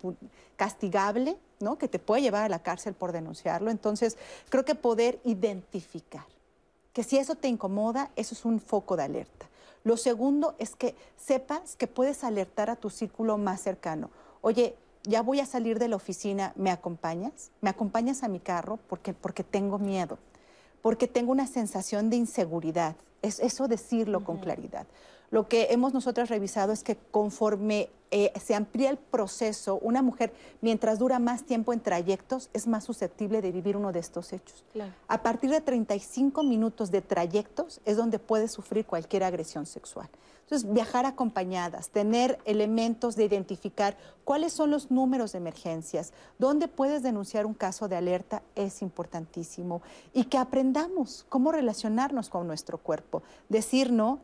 [0.55, 1.77] castigable, ¿no?
[1.77, 3.69] que te puede llevar a la cárcel por denunciarlo.
[3.69, 4.17] Entonces,
[4.49, 6.36] creo que poder identificar
[6.97, 9.45] que si eso te incomoda, eso es un foco de alerta.
[9.83, 14.09] Lo segundo es que sepas que puedes alertar a tu círculo más cercano.
[14.41, 17.51] Oye, ya voy a salir de la oficina, ¿me acompañas?
[17.61, 18.79] ¿Me acompañas a mi carro?
[18.89, 20.17] Porque, porque tengo miedo,
[20.81, 22.95] porque tengo una sensación de inseguridad.
[23.21, 24.87] Es eso decirlo con claridad.
[25.29, 30.31] Lo que hemos nosotros revisado es que conforme eh, se amplía el proceso, una mujer,
[30.61, 34.63] mientras dura más tiempo en trayectos, es más susceptible de vivir uno de estos hechos.
[35.09, 40.07] A partir de 35 minutos de trayectos es donde puede sufrir cualquier agresión sexual.
[40.43, 47.03] Entonces, viajar acompañadas, tener elementos de identificar cuáles son los números de emergencias, dónde puedes
[47.03, 49.81] denunciar un caso de alerta es importantísimo
[50.13, 53.23] y que aprendamos cómo relacionarnos con nuestro cuerpo.
[53.49, 54.19] Decir no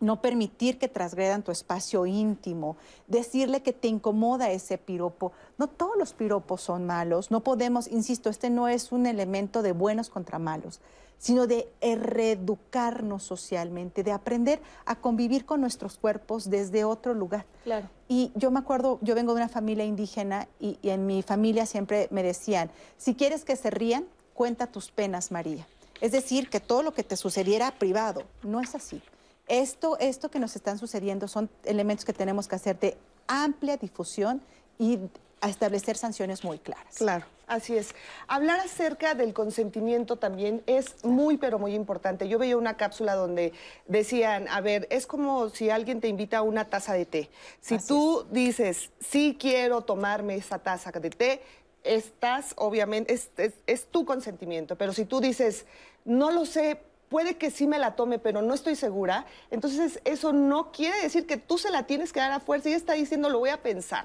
[0.00, 5.32] no permitir que transgredan tu espacio íntimo, decirle que te incomoda ese piropo.
[5.58, 9.72] No todos los piropos son malos, no podemos, insisto, este no es un elemento de
[9.72, 10.80] buenos contra malos,
[11.18, 17.46] sino de reeducarnos socialmente, de aprender a convivir con nuestros cuerpos desde otro lugar.
[17.64, 17.88] Claro.
[18.06, 21.64] Y yo me acuerdo, yo vengo de una familia indígena y, y en mi familia
[21.64, 24.04] siempre me decían, si quieres que se rían,
[24.34, 25.66] cuenta tus penas, María.
[26.02, 29.00] Es decir, que todo lo que te sucediera privado, no es así.
[29.48, 32.96] Esto, esto que nos están sucediendo son elementos que tenemos que hacer de
[33.28, 34.42] amplia difusión
[34.78, 34.98] y
[35.40, 36.96] a establecer sanciones muy claras.
[36.96, 37.94] Claro, así es.
[38.26, 42.28] Hablar acerca del consentimiento también es muy, pero muy importante.
[42.28, 43.52] Yo veía una cápsula donde
[43.86, 47.30] decían, a ver, es como si alguien te invita a una taza de té.
[47.60, 51.42] Si tú dices, sí quiero tomarme esa taza de té,
[51.84, 53.30] estás, obviamente, es,
[53.66, 54.76] es tu consentimiento.
[54.76, 55.66] Pero si tú dices,
[56.04, 56.80] no lo sé,
[57.16, 61.26] puede que sí me la tome, pero no estoy segura, entonces eso no quiere decir
[61.26, 62.68] que tú se la tienes que dar a fuerza.
[62.68, 64.04] Ella está diciendo, lo voy a pensar.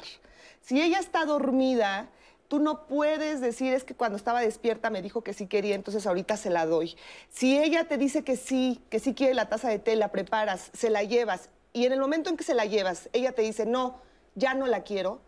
[0.61, 2.07] Si ella está dormida,
[2.47, 6.07] tú no puedes decir, es que cuando estaba despierta me dijo que sí quería, entonces
[6.07, 6.95] ahorita se la doy.
[7.29, 10.71] Si ella te dice que sí, que sí quiere la taza de té, la preparas,
[10.71, 13.65] se la llevas, y en el momento en que se la llevas, ella te dice,
[13.65, 13.99] no,
[14.35, 15.19] ya no la quiero,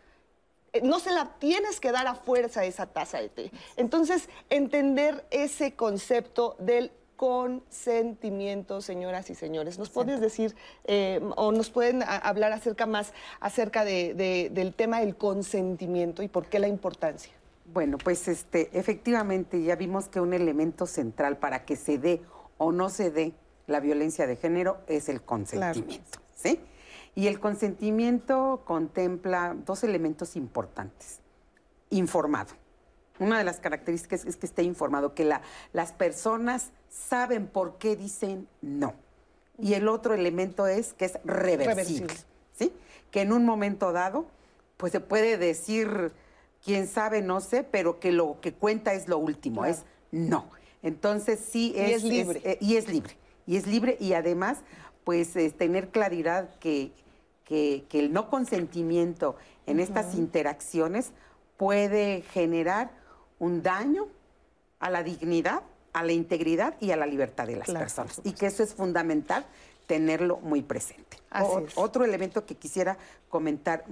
[0.72, 3.51] eh, no se la tienes que dar a fuerza esa taza de té.
[3.76, 6.93] Entonces, entender ese concepto del
[7.24, 9.80] consentimiento, señoras y señores.
[9.80, 16.22] ¿Nos puedes decir eh, o nos pueden hablar acerca más acerca del tema del consentimiento
[16.22, 17.32] y por qué la importancia?
[17.74, 22.22] Bueno, pues este, efectivamente ya vimos que un elemento central para que se dé
[22.58, 23.32] o no se dé
[23.68, 26.60] la violencia de género es el consentimiento, ¿sí?
[27.16, 31.22] Y el consentimiento contempla dos elementos importantes.
[31.90, 32.54] Informado.
[33.19, 35.41] Una de las características es que esté informado, que la,
[35.72, 38.94] las personas saben por qué dicen no.
[39.60, 42.14] Y el otro elemento es que es reversible,
[42.53, 42.73] ¿sí?
[43.11, 44.26] Que en un momento dado,
[44.77, 46.11] pues se puede decir,
[46.64, 50.49] quién sabe, no sé, pero que lo que cuenta es lo último, es no.
[50.81, 51.90] Entonces sí es...
[51.90, 52.41] Y es libre.
[52.44, 53.18] Eh, y es libre.
[53.45, 54.60] Y es libre y además,
[55.03, 56.91] pues es tener claridad que,
[57.45, 59.35] que, el no consentimiento
[59.68, 61.11] en estas interacciones
[61.57, 62.91] puede generar
[63.39, 64.07] un daño
[64.80, 68.19] a la dignidad a la integridad y a la libertad de las personas.
[68.23, 69.45] Y que eso es fundamental
[69.85, 71.18] tenerlo muy presente.
[71.76, 72.97] Otro elemento que quisiera
[73.30, 73.85] comentar,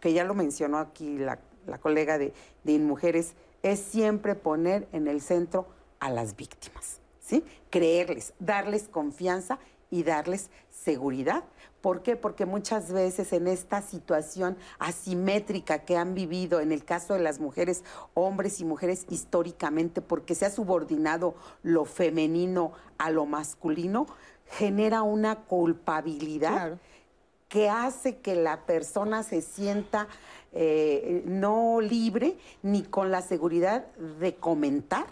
[0.00, 1.38] que ya lo mencionó aquí la,
[1.80, 2.32] colega de,
[2.64, 3.32] de Mujeres,
[3.62, 5.66] es siempre poner en el centro
[6.00, 7.44] a las víctimas, ¿sí?
[7.70, 9.58] Creerles, darles confianza
[9.90, 11.44] y darles seguridad
[11.80, 12.16] ¿Por qué?
[12.16, 17.38] Porque muchas veces en esta situación asimétrica que han vivido, en el caso de las
[17.38, 17.84] mujeres,
[18.14, 24.06] hombres y mujeres históricamente, porque se ha subordinado lo femenino a lo masculino,
[24.46, 26.78] genera una culpabilidad
[27.48, 30.08] que hace que la persona se sienta
[30.52, 33.86] eh, no libre ni con la seguridad
[34.20, 35.06] de comentar,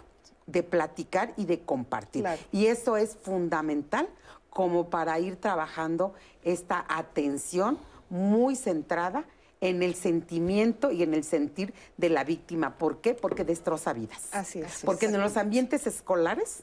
[0.47, 2.27] de platicar y de compartir.
[2.53, 4.09] Y eso es fundamental
[4.57, 7.79] como para ir trabajando esta atención
[8.09, 9.27] muy centrada
[9.61, 12.79] en el sentimiento y en el sentir de la víctima.
[12.79, 13.13] ¿Por qué?
[13.13, 14.31] Porque destroza vidas.
[14.33, 14.81] Así es.
[14.83, 16.63] Porque en los ambientes escolares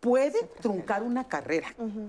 [0.00, 1.68] puede truncar una carrera,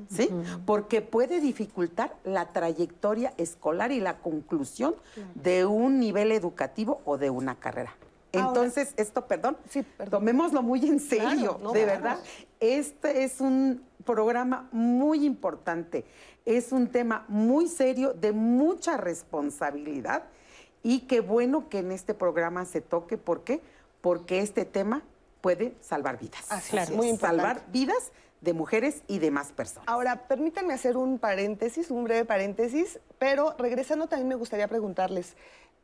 [0.09, 0.29] ¿sí?
[0.65, 4.93] Porque puede dificultar la trayectoria escolar y la conclusión
[5.35, 7.95] de un nivel educativo o de una carrera.
[8.33, 12.19] Entonces, esto, perdón, sí, tomémoslo muy en serio, de verdad.
[12.59, 16.05] Este es un programa muy importante,
[16.45, 20.23] es un tema muy serio, de mucha responsabilidad
[20.81, 23.17] y qué bueno que en este programa se toque.
[23.17, 23.61] ¿Por qué?
[24.01, 25.03] Porque este tema
[25.41, 26.47] puede salvar vidas.
[26.69, 28.11] claro, muy Salvar vidas
[28.41, 29.87] de mujeres y demás personas.
[29.87, 35.35] Ahora, permítanme hacer un paréntesis, un breve paréntesis, pero regresando también me gustaría preguntarles,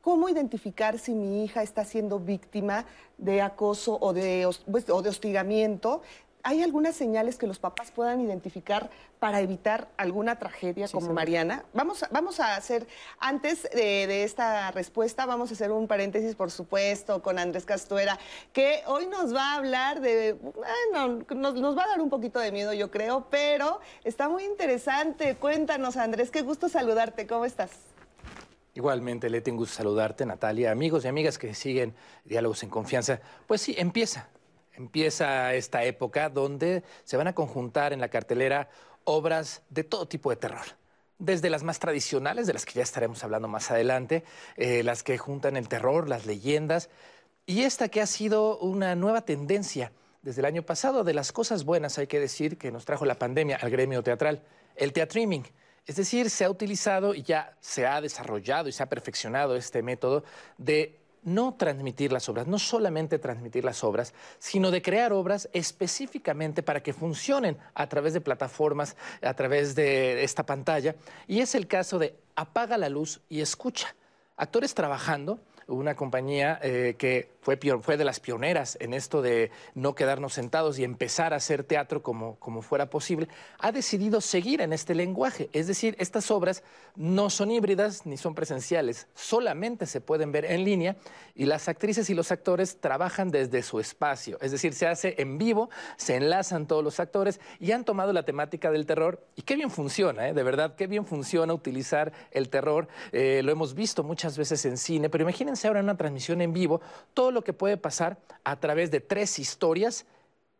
[0.01, 2.85] ¿cómo identificar si mi hija está siendo víctima
[3.17, 6.01] de acoso o de, pues, o de hostigamiento?
[6.45, 8.89] ¿Hay algunas señales que los papás puedan identificar
[9.19, 11.63] para evitar alguna tragedia como Mariana?
[11.73, 12.85] Vamos, a, vamos a hacer,
[13.17, 18.19] antes de, esta respuesta, vamos a hacer un paréntesis, por supuesto, con Andrés Castuera,
[18.51, 22.39] que hoy nos va a hablar de, bueno, nos, nos va a dar un poquito
[22.39, 25.37] de miedo, yo creo, pero está muy interesante.
[25.37, 27.71] Cuéntanos, Andrés, qué gusto saludarte, ¿cómo estás?
[28.73, 31.95] Igualmente, Leti, un gusto saludarte, Natalia, amigos y amigas que siguen
[32.25, 33.21] Diálogos en Confianza.
[33.47, 34.27] Pues sí, empieza,
[34.73, 38.69] empieza esta época donde se van a conjuntar en la cartelera
[39.03, 40.65] obras de todo tipo de terror.
[41.19, 44.23] Desde las más tradicionales, de las que ya estaremos hablando más adelante,
[44.57, 46.89] eh, las que juntan el terror, las leyendas,
[47.45, 49.91] y esta que ha sido una nueva tendencia
[50.21, 53.15] desde el año pasado, de las cosas buenas, hay que decir, que nos trajo la
[53.15, 54.41] pandemia al gremio teatral,
[54.75, 55.45] el teatriming.
[55.85, 59.81] Es decir, se ha utilizado y ya se ha desarrollado y se ha perfeccionado este
[59.81, 60.23] método
[60.57, 66.63] de no transmitir las obras, no solamente transmitir las obras, sino de crear obras específicamente
[66.63, 70.95] para que funcionen a través de plataformas, a través de esta pantalla.
[71.27, 73.95] Y es el caso de apaga la luz y escucha.
[74.35, 79.95] Actores trabajando una compañía eh, que fue, fue, de las pioneras en esto de no
[79.95, 83.27] quedarnos sentados y empezar a hacer teatro como, como fuera posible,
[83.59, 85.49] ha decidido seguir en este lenguaje.
[85.51, 86.63] Es decir, estas obras
[86.95, 90.95] no son híbridas ni son presenciales, solamente se pueden ver en línea
[91.35, 94.37] y las actrices y los actores trabajan desde su espacio.
[94.41, 98.23] Es decir, se hace en vivo, se enlazan todos los actores y han tomado la
[98.23, 100.33] temática del terror y qué bien funciona, ¿eh?
[100.33, 102.87] de verdad, qué bien funciona utilizar el terror.
[103.11, 106.53] Eh, lo hemos visto muchas veces en cine, pero imagínense ahora en una transmisión en
[106.53, 106.81] vivo
[107.13, 110.05] todo lo que puede pasar a través de tres historias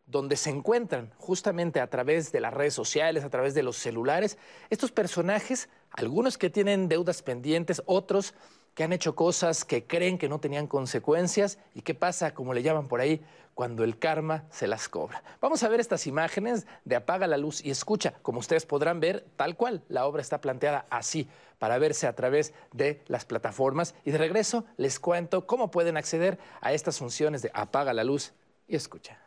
[0.06, 4.38] donde se encuentran justamente a través de las redes sociales, a través de los celulares,
[4.70, 8.34] estos personajes, algunos que tienen deudas pendientes, otros
[8.74, 12.64] que han hecho cosas que creen que no tenían consecuencias y qué pasa, como le
[12.64, 13.24] llaman por ahí,
[13.54, 15.24] cuando el karma se las cobra.
[15.40, 18.14] Vamos a ver estas imágenes de apaga la luz y escucha.
[18.22, 21.28] Como ustedes podrán ver, tal cual, la obra está planteada así,
[21.60, 23.94] para verse a través de las plataformas.
[24.06, 28.34] Y de regreso les cuento cómo pueden acceder a estas funciones de apaga la luz
[28.68, 29.20] y escucha.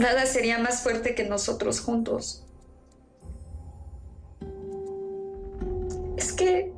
[0.00, 2.42] Nada sería más fuerte que nosotros juntos.
[6.16, 6.72] Es que...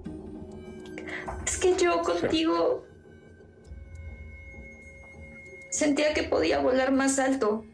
[1.46, 2.84] Es que yo contigo...
[5.70, 7.64] Sentía que podía volar más alto.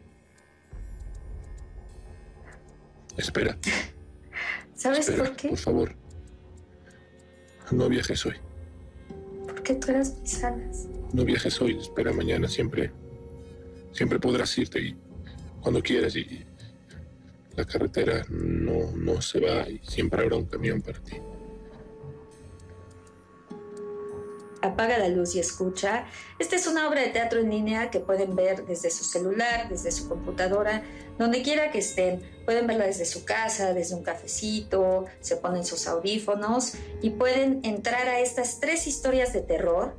[3.17, 3.57] Espera.
[4.75, 5.49] ¿Sabes por qué?
[5.49, 5.95] Por favor.
[7.71, 8.35] No viajes hoy.
[9.47, 10.87] Porque tú eras mis alas.
[11.11, 11.79] No viajes hoy.
[11.79, 12.47] Espera mañana.
[12.47, 12.91] Siempre.
[13.91, 15.08] Siempre podrás irte y
[15.61, 16.45] cuando quieras y
[17.55, 21.17] la carretera no, no se va y siempre habrá un camión para ti.
[24.61, 26.05] Apaga la luz y escucha.
[26.37, 29.91] Esta es una obra de teatro en línea que pueden ver desde su celular, desde
[29.91, 30.83] su computadora,
[31.17, 32.21] donde quiera que estén.
[32.43, 38.07] Pueden verla desde su casa, desde un cafecito, se ponen sus audífonos y pueden entrar
[38.09, 39.95] a estas tres historias de terror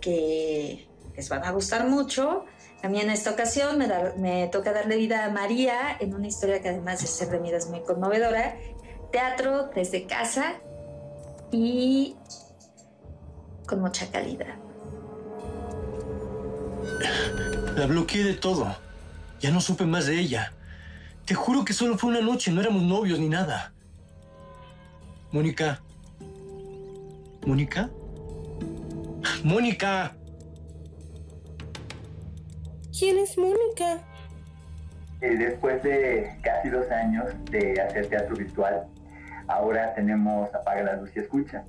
[0.00, 2.46] que les van a gustar mucho
[2.82, 6.70] a mí en esta ocasión me, toca darle vida a María en una historia que
[6.70, 8.56] además de ser de mí es muy conmovedora.
[9.12, 10.54] Teatro desde casa
[11.52, 12.16] y
[13.66, 14.54] con mucha calidad.
[17.76, 18.74] La bloqueé de todo.
[19.40, 20.52] Ya no supe más de ella.
[21.26, 23.72] Te juro que solo fue una noche, no éramos novios ni nada.
[25.32, 25.82] Mónica.
[27.46, 27.90] ¿Mónica?
[29.44, 30.16] ¡Mónica!
[33.00, 34.02] ¿Quién es Mónica?
[35.22, 38.86] Eh, después de casi dos años de hacer teatro virtual,
[39.48, 41.64] ahora tenemos Apaga la luz y escucha.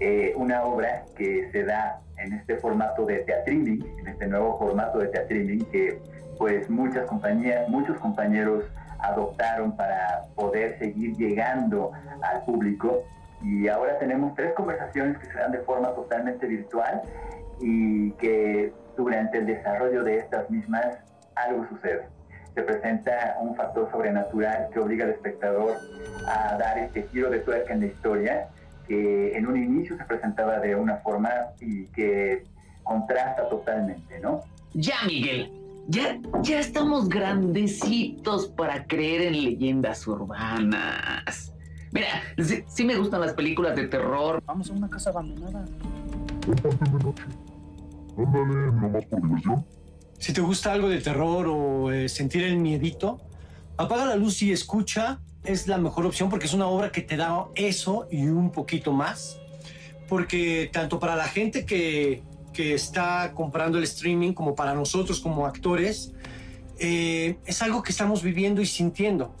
[0.00, 4.98] Eh, una obra que se da en este formato de teatriming, en este nuevo formato
[4.98, 6.02] de teatriming que
[6.36, 8.64] pues muchas compañías, muchos compañeros
[8.98, 11.92] adoptaron para poder seguir llegando
[12.22, 13.04] al público.
[13.40, 17.02] Y ahora tenemos tres conversaciones que se dan de forma totalmente virtual
[17.60, 20.98] y que durante el desarrollo de estas mismas
[21.36, 22.08] algo sucede.
[22.54, 25.76] Se presenta un factor sobrenatural que obliga al espectador
[26.26, 28.48] a dar este giro de tuerca en la historia,
[28.88, 31.30] que en un inicio se presentaba de una forma
[31.60, 32.44] y que
[32.82, 34.42] contrasta totalmente, ¿no?
[34.74, 35.52] Ya, Miguel,
[35.86, 41.54] ya, ya estamos grandecitos para creer en leyendas urbanas.
[41.92, 42.08] Mira,
[42.38, 44.42] sí, sí me gustan las películas de terror.
[44.44, 45.64] Vamos a una casa abandonada.
[48.18, 49.64] Ándale, nomás por diversión.
[50.18, 53.20] Si te gusta algo de terror o eh, sentir el miedito,
[53.76, 55.20] apaga la luz y escucha.
[55.44, 58.92] Es la mejor opción porque es una obra que te da eso y un poquito
[58.92, 59.38] más.
[60.08, 62.22] Porque tanto para la gente que,
[62.52, 66.12] que está comprando el streaming como para nosotros como actores,
[66.80, 69.32] eh, es algo que estamos viviendo y sintiendo.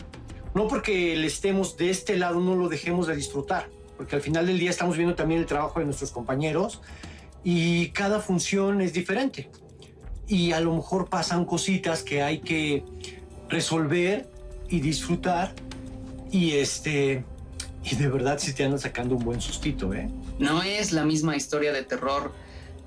[0.54, 4.46] No porque le estemos de este lado, no lo dejemos de disfrutar, porque al final
[4.46, 6.80] del día estamos viendo también el trabajo de nuestros compañeros
[7.50, 9.50] y cada función es diferente.
[10.26, 12.84] Y a lo mejor pasan cositas que hay que
[13.48, 14.30] resolver
[14.68, 15.54] y disfrutar
[16.30, 17.24] y este
[17.82, 20.10] y de verdad sí te andan sacando un buen sustito, ¿eh?
[20.38, 22.34] No es la misma historia de terror,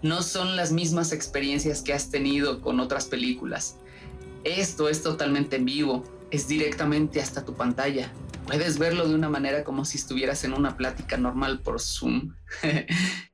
[0.03, 3.77] no son las mismas experiencias que has tenido con otras películas.
[4.43, 8.11] Esto es totalmente en vivo, es directamente hasta tu pantalla.
[8.45, 12.35] Puedes verlo de una manera como si estuvieras en una plática normal por Zoom.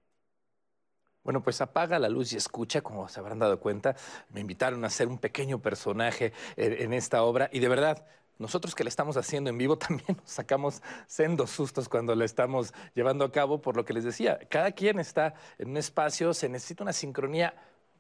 [1.28, 3.98] Bueno, pues apaga la luz y escucha, como se habrán dado cuenta.
[4.30, 8.06] Me invitaron a hacer un pequeño personaje en, en esta obra y de verdad,
[8.38, 12.74] nosotros que la estamos haciendo en vivo también nos sacamos sendos sustos cuando la estamos
[12.96, 16.48] llevando a cabo, por lo que les decía, cada quien está en un espacio, se
[16.48, 17.56] necesita una sincronía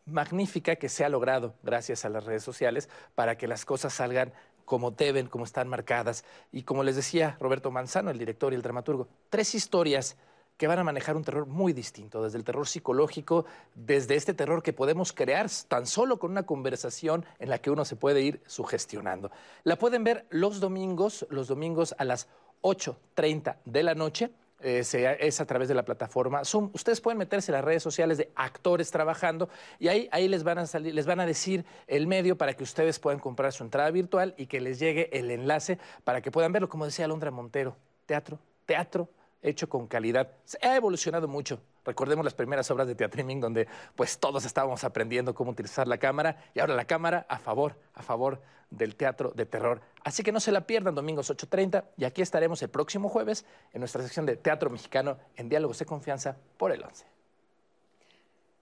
[0.05, 4.31] magnífica que se ha logrado gracias a las redes sociales para que las cosas salgan
[4.63, 6.23] como deben, como están marcadas.
[6.53, 10.15] Y como les decía Roberto Manzano, el director y el dramaturgo, tres historias
[10.57, 14.63] que van a manejar un terror muy distinto, desde el terror psicológico, desde este terror
[14.63, 18.41] que podemos crear tan solo con una conversación en la que uno se puede ir
[18.47, 19.31] sugestionando.
[19.63, 22.27] La pueden ver los domingos, los domingos a las
[22.63, 24.31] 8.30 de la noche.
[24.59, 24.83] Eh,
[25.19, 26.71] es a través de la plataforma Zoom.
[26.73, 30.57] Ustedes pueden meterse en las redes sociales de actores trabajando y ahí, ahí les, van
[30.57, 34.33] a les van a decir el medio para que ustedes puedan comprar su entrada virtual
[34.35, 36.69] y que les llegue el enlace para que puedan verlo.
[36.69, 37.77] Como decía Alondra Montero,
[38.07, 39.07] teatro, teatro
[39.41, 40.31] hecho con calidad.
[40.45, 41.61] Se ha evolucionado mucho.
[41.85, 46.37] Recordemos las primeras obras de teatriming donde pues todos estábamos aprendiendo cómo utilizar la cámara
[46.53, 49.81] y ahora la cámara a favor, a favor del teatro de terror.
[50.03, 53.79] Así que no se la pierdan domingos 8.30 y aquí estaremos el próximo jueves en
[53.79, 57.16] nuestra sección de Teatro Mexicano en Diálogos de Confianza por el 11.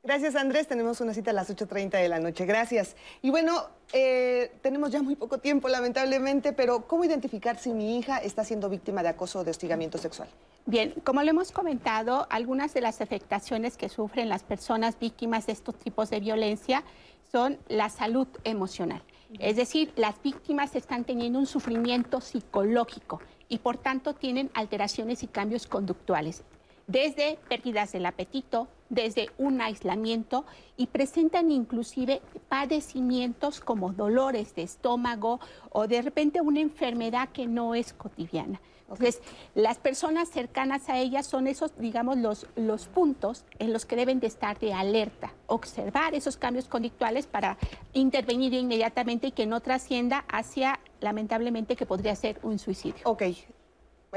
[0.05, 0.67] Gracias, Andrés.
[0.67, 2.45] Tenemos una cita a las 8.30 de la noche.
[2.45, 2.95] Gracias.
[3.23, 8.19] Y bueno, eh, tenemos ya muy poco tiempo, lamentablemente, pero ¿cómo identificar si mi hija
[8.19, 10.29] está siendo víctima de acoso o de hostigamiento sexual?
[10.67, 15.53] Bien, como lo hemos comentado, algunas de las afectaciones que sufren las personas víctimas de
[15.53, 16.83] estos tipos de violencia
[17.31, 19.01] son la salud emocional.
[19.39, 25.27] Es decir, las víctimas están teniendo un sufrimiento psicológico y por tanto tienen alteraciones y
[25.27, 26.43] cambios conductuales,
[26.87, 30.45] desde pérdidas del apetito, desde un aislamiento
[30.77, 35.39] y presentan inclusive padecimientos como dolores de estómago
[35.71, 38.61] o de repente una enfermedad que no es cotidiana.
[38.87, 39.19] Entonces,
[39.55, 44.19] las personas cercanas a ellas son esos, digamos, los, los puntos en los que deben
[44.19, 47.57] de estar de alerta, observar esos cambios conductuales para
[47.93, 53.01] intervenir inmediatamente y que no trascienda hacia, lamentablemente, que podría ser un suicidio.
[53.05, 53.23] Ok,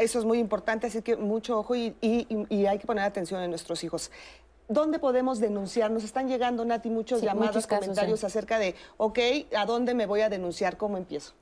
[0.00, 3.50] eso es muy importante, así que mucho ojo y, y- hay que poner atención en
[3.50, 4.10] nuestros hijos.
[4.68, 5.90] ¿Dónde podemos denunciar?
[5.90, 8.26] Nos están llegando, Nati, muchos Sí, llamados, muchos casos, comentarios sí.
[8.26, 9.18] acerca de, ok,
[9.56, 10.76] ¿a dónde me voy a denunciar?
[10.76, 11.32] ¿Cómo empiezo?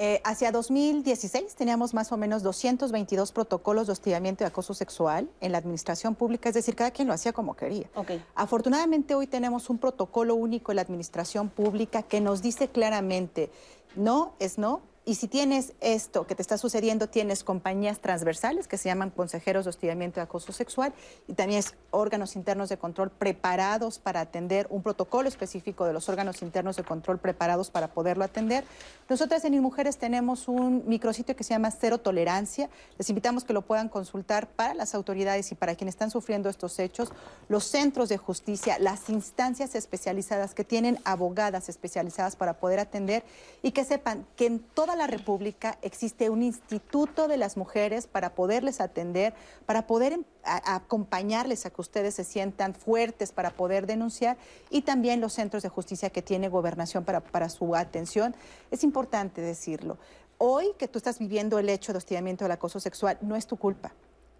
[0.00, 5.50] Eh, hacia 2016 teníamos más o menos 222 protocolos de hostigamiento y acoso sexual en
[5.52, 7.88] la administración pública, es decir, cada quien lo hacía como quería.
[8.36, 13.50] Afortunadamente hoy tenemos un protocolo único en la administración pública que nos dice claramente,
[13.96, 14.82] no es no.
[15.08, 19.64] Y si tienes esto que te está sucediendo, tienes compañías transversales que se llaman consejeros
[19.64, 20.92] de hostigamiento y acoso sexual
[21.26, 26.10] y también es órganos internos de control preparados para atender un protocolo específico de los
[26.10, 28.64] órganos internos de control preparados para poderlo atender.
[29.08, 32.68] Nosotras en Mujeres tenemos un micrositio que se llama Cero Tolerancia.
[32.98, 36.78] Les invitamos que lo puedan consultar para las autoridades y para quienes están sufriendo estos
[36.78, 37.12] hechos,
[37.48, 43.24] los centros de justicia, las instancias especializadas que tienen abogadas especializadas para poder atender
[43.62, 48.34] y que sepan que en toda la República existe un instituto de las mujeres para
[48.34, 49.32] poderles atender,
[49.64, 54.36] para poder em- acompañarles a que ustedes se sientan fuertes para poder denunciar
[54.70, 58.34] y también los centros de justicia que tiene gobernación para, para su atención.
[58.70, 59.98] Es importante decirlo.
[60.36, 63.56] Hoy que tú estás viviendo el hecho de hostigamiento del acoso sexual, no es tu
[63.56, 63.92] culpa.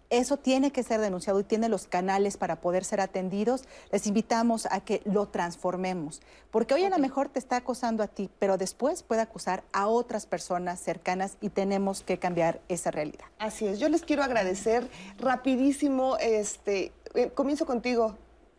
[0.09, 3.65] Eso tiene que ser denunciado y tiene los canales para poder ser atendidos.
[3.91, 8.07] Les invitamos a que lo transformemos, porque hoy a lo mejor te está acosando a
[8.07, 13.25] ti, pero después puede acusar a otras personas cercanas y tenemos que cambiar esa realidad.
[13.37, 18.17] Así es, yo les quiero agradecer rapidísimo, este, eh, comienzo contigo,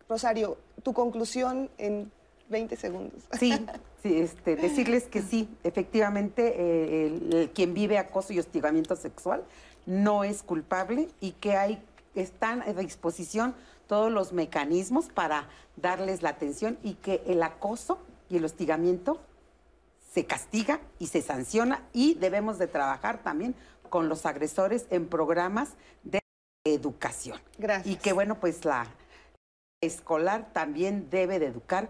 [0.09, 2.13] Rosario, tu conclusión en
[2.49, 3.23] 20 segundos.
[3.39, 3.53] Sí,
[4.03, 9.43] sí este, decirles que sí, efectivamente, eh, el, quien vive acoso y hostigamiento sexual
[9.87, 11.83] no es culpable y que hay,
[12.15, 13.55] están a disposición
[13.87, 17.99] todos los mecanismos para darles la atención y que el acoso
[18.29, 19.21] y el hostigamiento
[20.13, 23.55] se castiga y se sanciona y debemos de trabajar también
[23.89, 25.71] con los agresores en programas
[26.05, 26.21] de
[26.65, 27.41] educación.
[27.59, 27.87] Gracias.
[27.87, 28.87] Y que bueno, pues la
[29.81, 31.89] escolar también debe de educar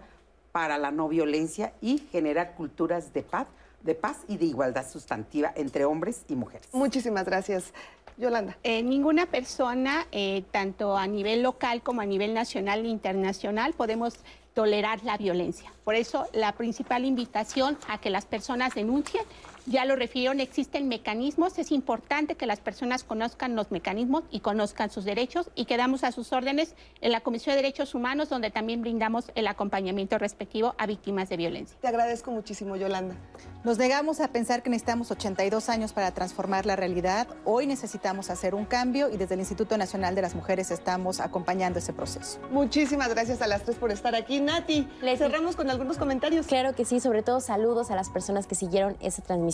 [0.51, 3.47] para la no violencia y generar culturas de paz,
[3.83, 6.67] de paz y de igualdad sustantiva entre hombres y mujeres.
[6.73, 7.73] Muchísimas gracias.
[8.17, 8.57] Yolanda.
[8.63, 14.19] Eh, ninguna persona, eh, tanto a nivel local como a nivel nacional e internacional, podemos
[14.53, 15.71] tolerar la violencia.
[15.83, 19.23] Por eso la principal invitación a que las personas denuncien
[19.65, 24.89] ya lo refirieron, existen mecanismos, es importante que las personas conozcan los mecanismos y conozcan
[24.89, 28.81] sus derechos y quedamos a sus órdenes en la Comisión de Derechos Humanos donde también
[28.81, 31.77] brindamos el acompañamiento respectivo a víctimas de violencia.
[31.79, 33.15] Te agradezco muchísimo, Yolanda.
[33.63, 37.27] Nos negamos a pensar que necesitamos 82 años para transformar la realidad.
[37.45, 41.77] Hoy necesitamos hacer un cambio y desde el Instituto Nacional de las Mujeres estamos acompañando
[41.79, 42.39] ese proceso.
[42.49, 44.39] Muchísimas gracias a las tres por estar aquí.
[44.41, 46.47] Nati, le cerramos con algunos comentarios.
[46.47, 49.50] Claro que sí, sobre todo saludos a las personas que siguieron esa transmisión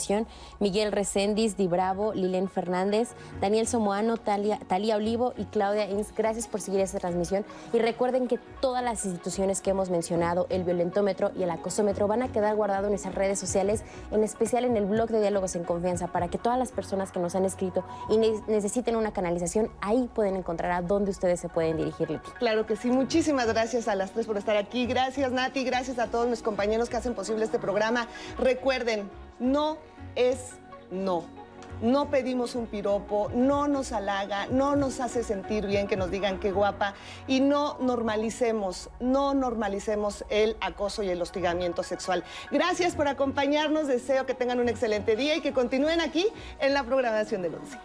[0.60, 3.10] Miguel Recendis, Di Bravo, Lilen Fernández,
[3.41, 4.60] Daniel Somoano, Talia,
[4.95, 6.14] Olivo y Claudia Ins.
[6.15, 7.45] Gracias por seguir esta transmisión.
[7.74, 12.24] Y recuerden que todas las instituciones que hemos mencionado, el violentómetro y el acosómetro, van
[12.24, 15.64] a quedar guardados en esas redes sociales, en especial en el blog de Diálogos en
[15.64, 20.10] Confianza, para que todas las personas que nos han escrito y necesiten una canalización, ahí
[20.14, 22.19] pueden encontrar a dónde ustedes se pueden dirigir.
[22.40, 22.90] Claro que sí.
[22.90, 24.86] Muchísimas gracias a las tres por estar aquí.
[24.86, 25.64] Gracias, Nati.
[25.64, 28.07] Gracias a todos mis compañeros que hacen posible este programa.
[28.38, 29.77] Recuerden, no
[30.15, 30.55] es
[30.91, 31.26] no.
[31.81, 36.39] No pedimos un piropo, no nos halaga, no nos hace sentir bien que nos digan
[36.39, 36.95] qué guapa
[37.27, 42.23] y no normalicemos, no normalicemos el acoso y el hostigamiento sexual.
[42.49, 46.27] Gracias por acompañarnos, deseo que tengan un excelente día y que continúen aquí
[46.59, 47.77] en la programación de Lucy.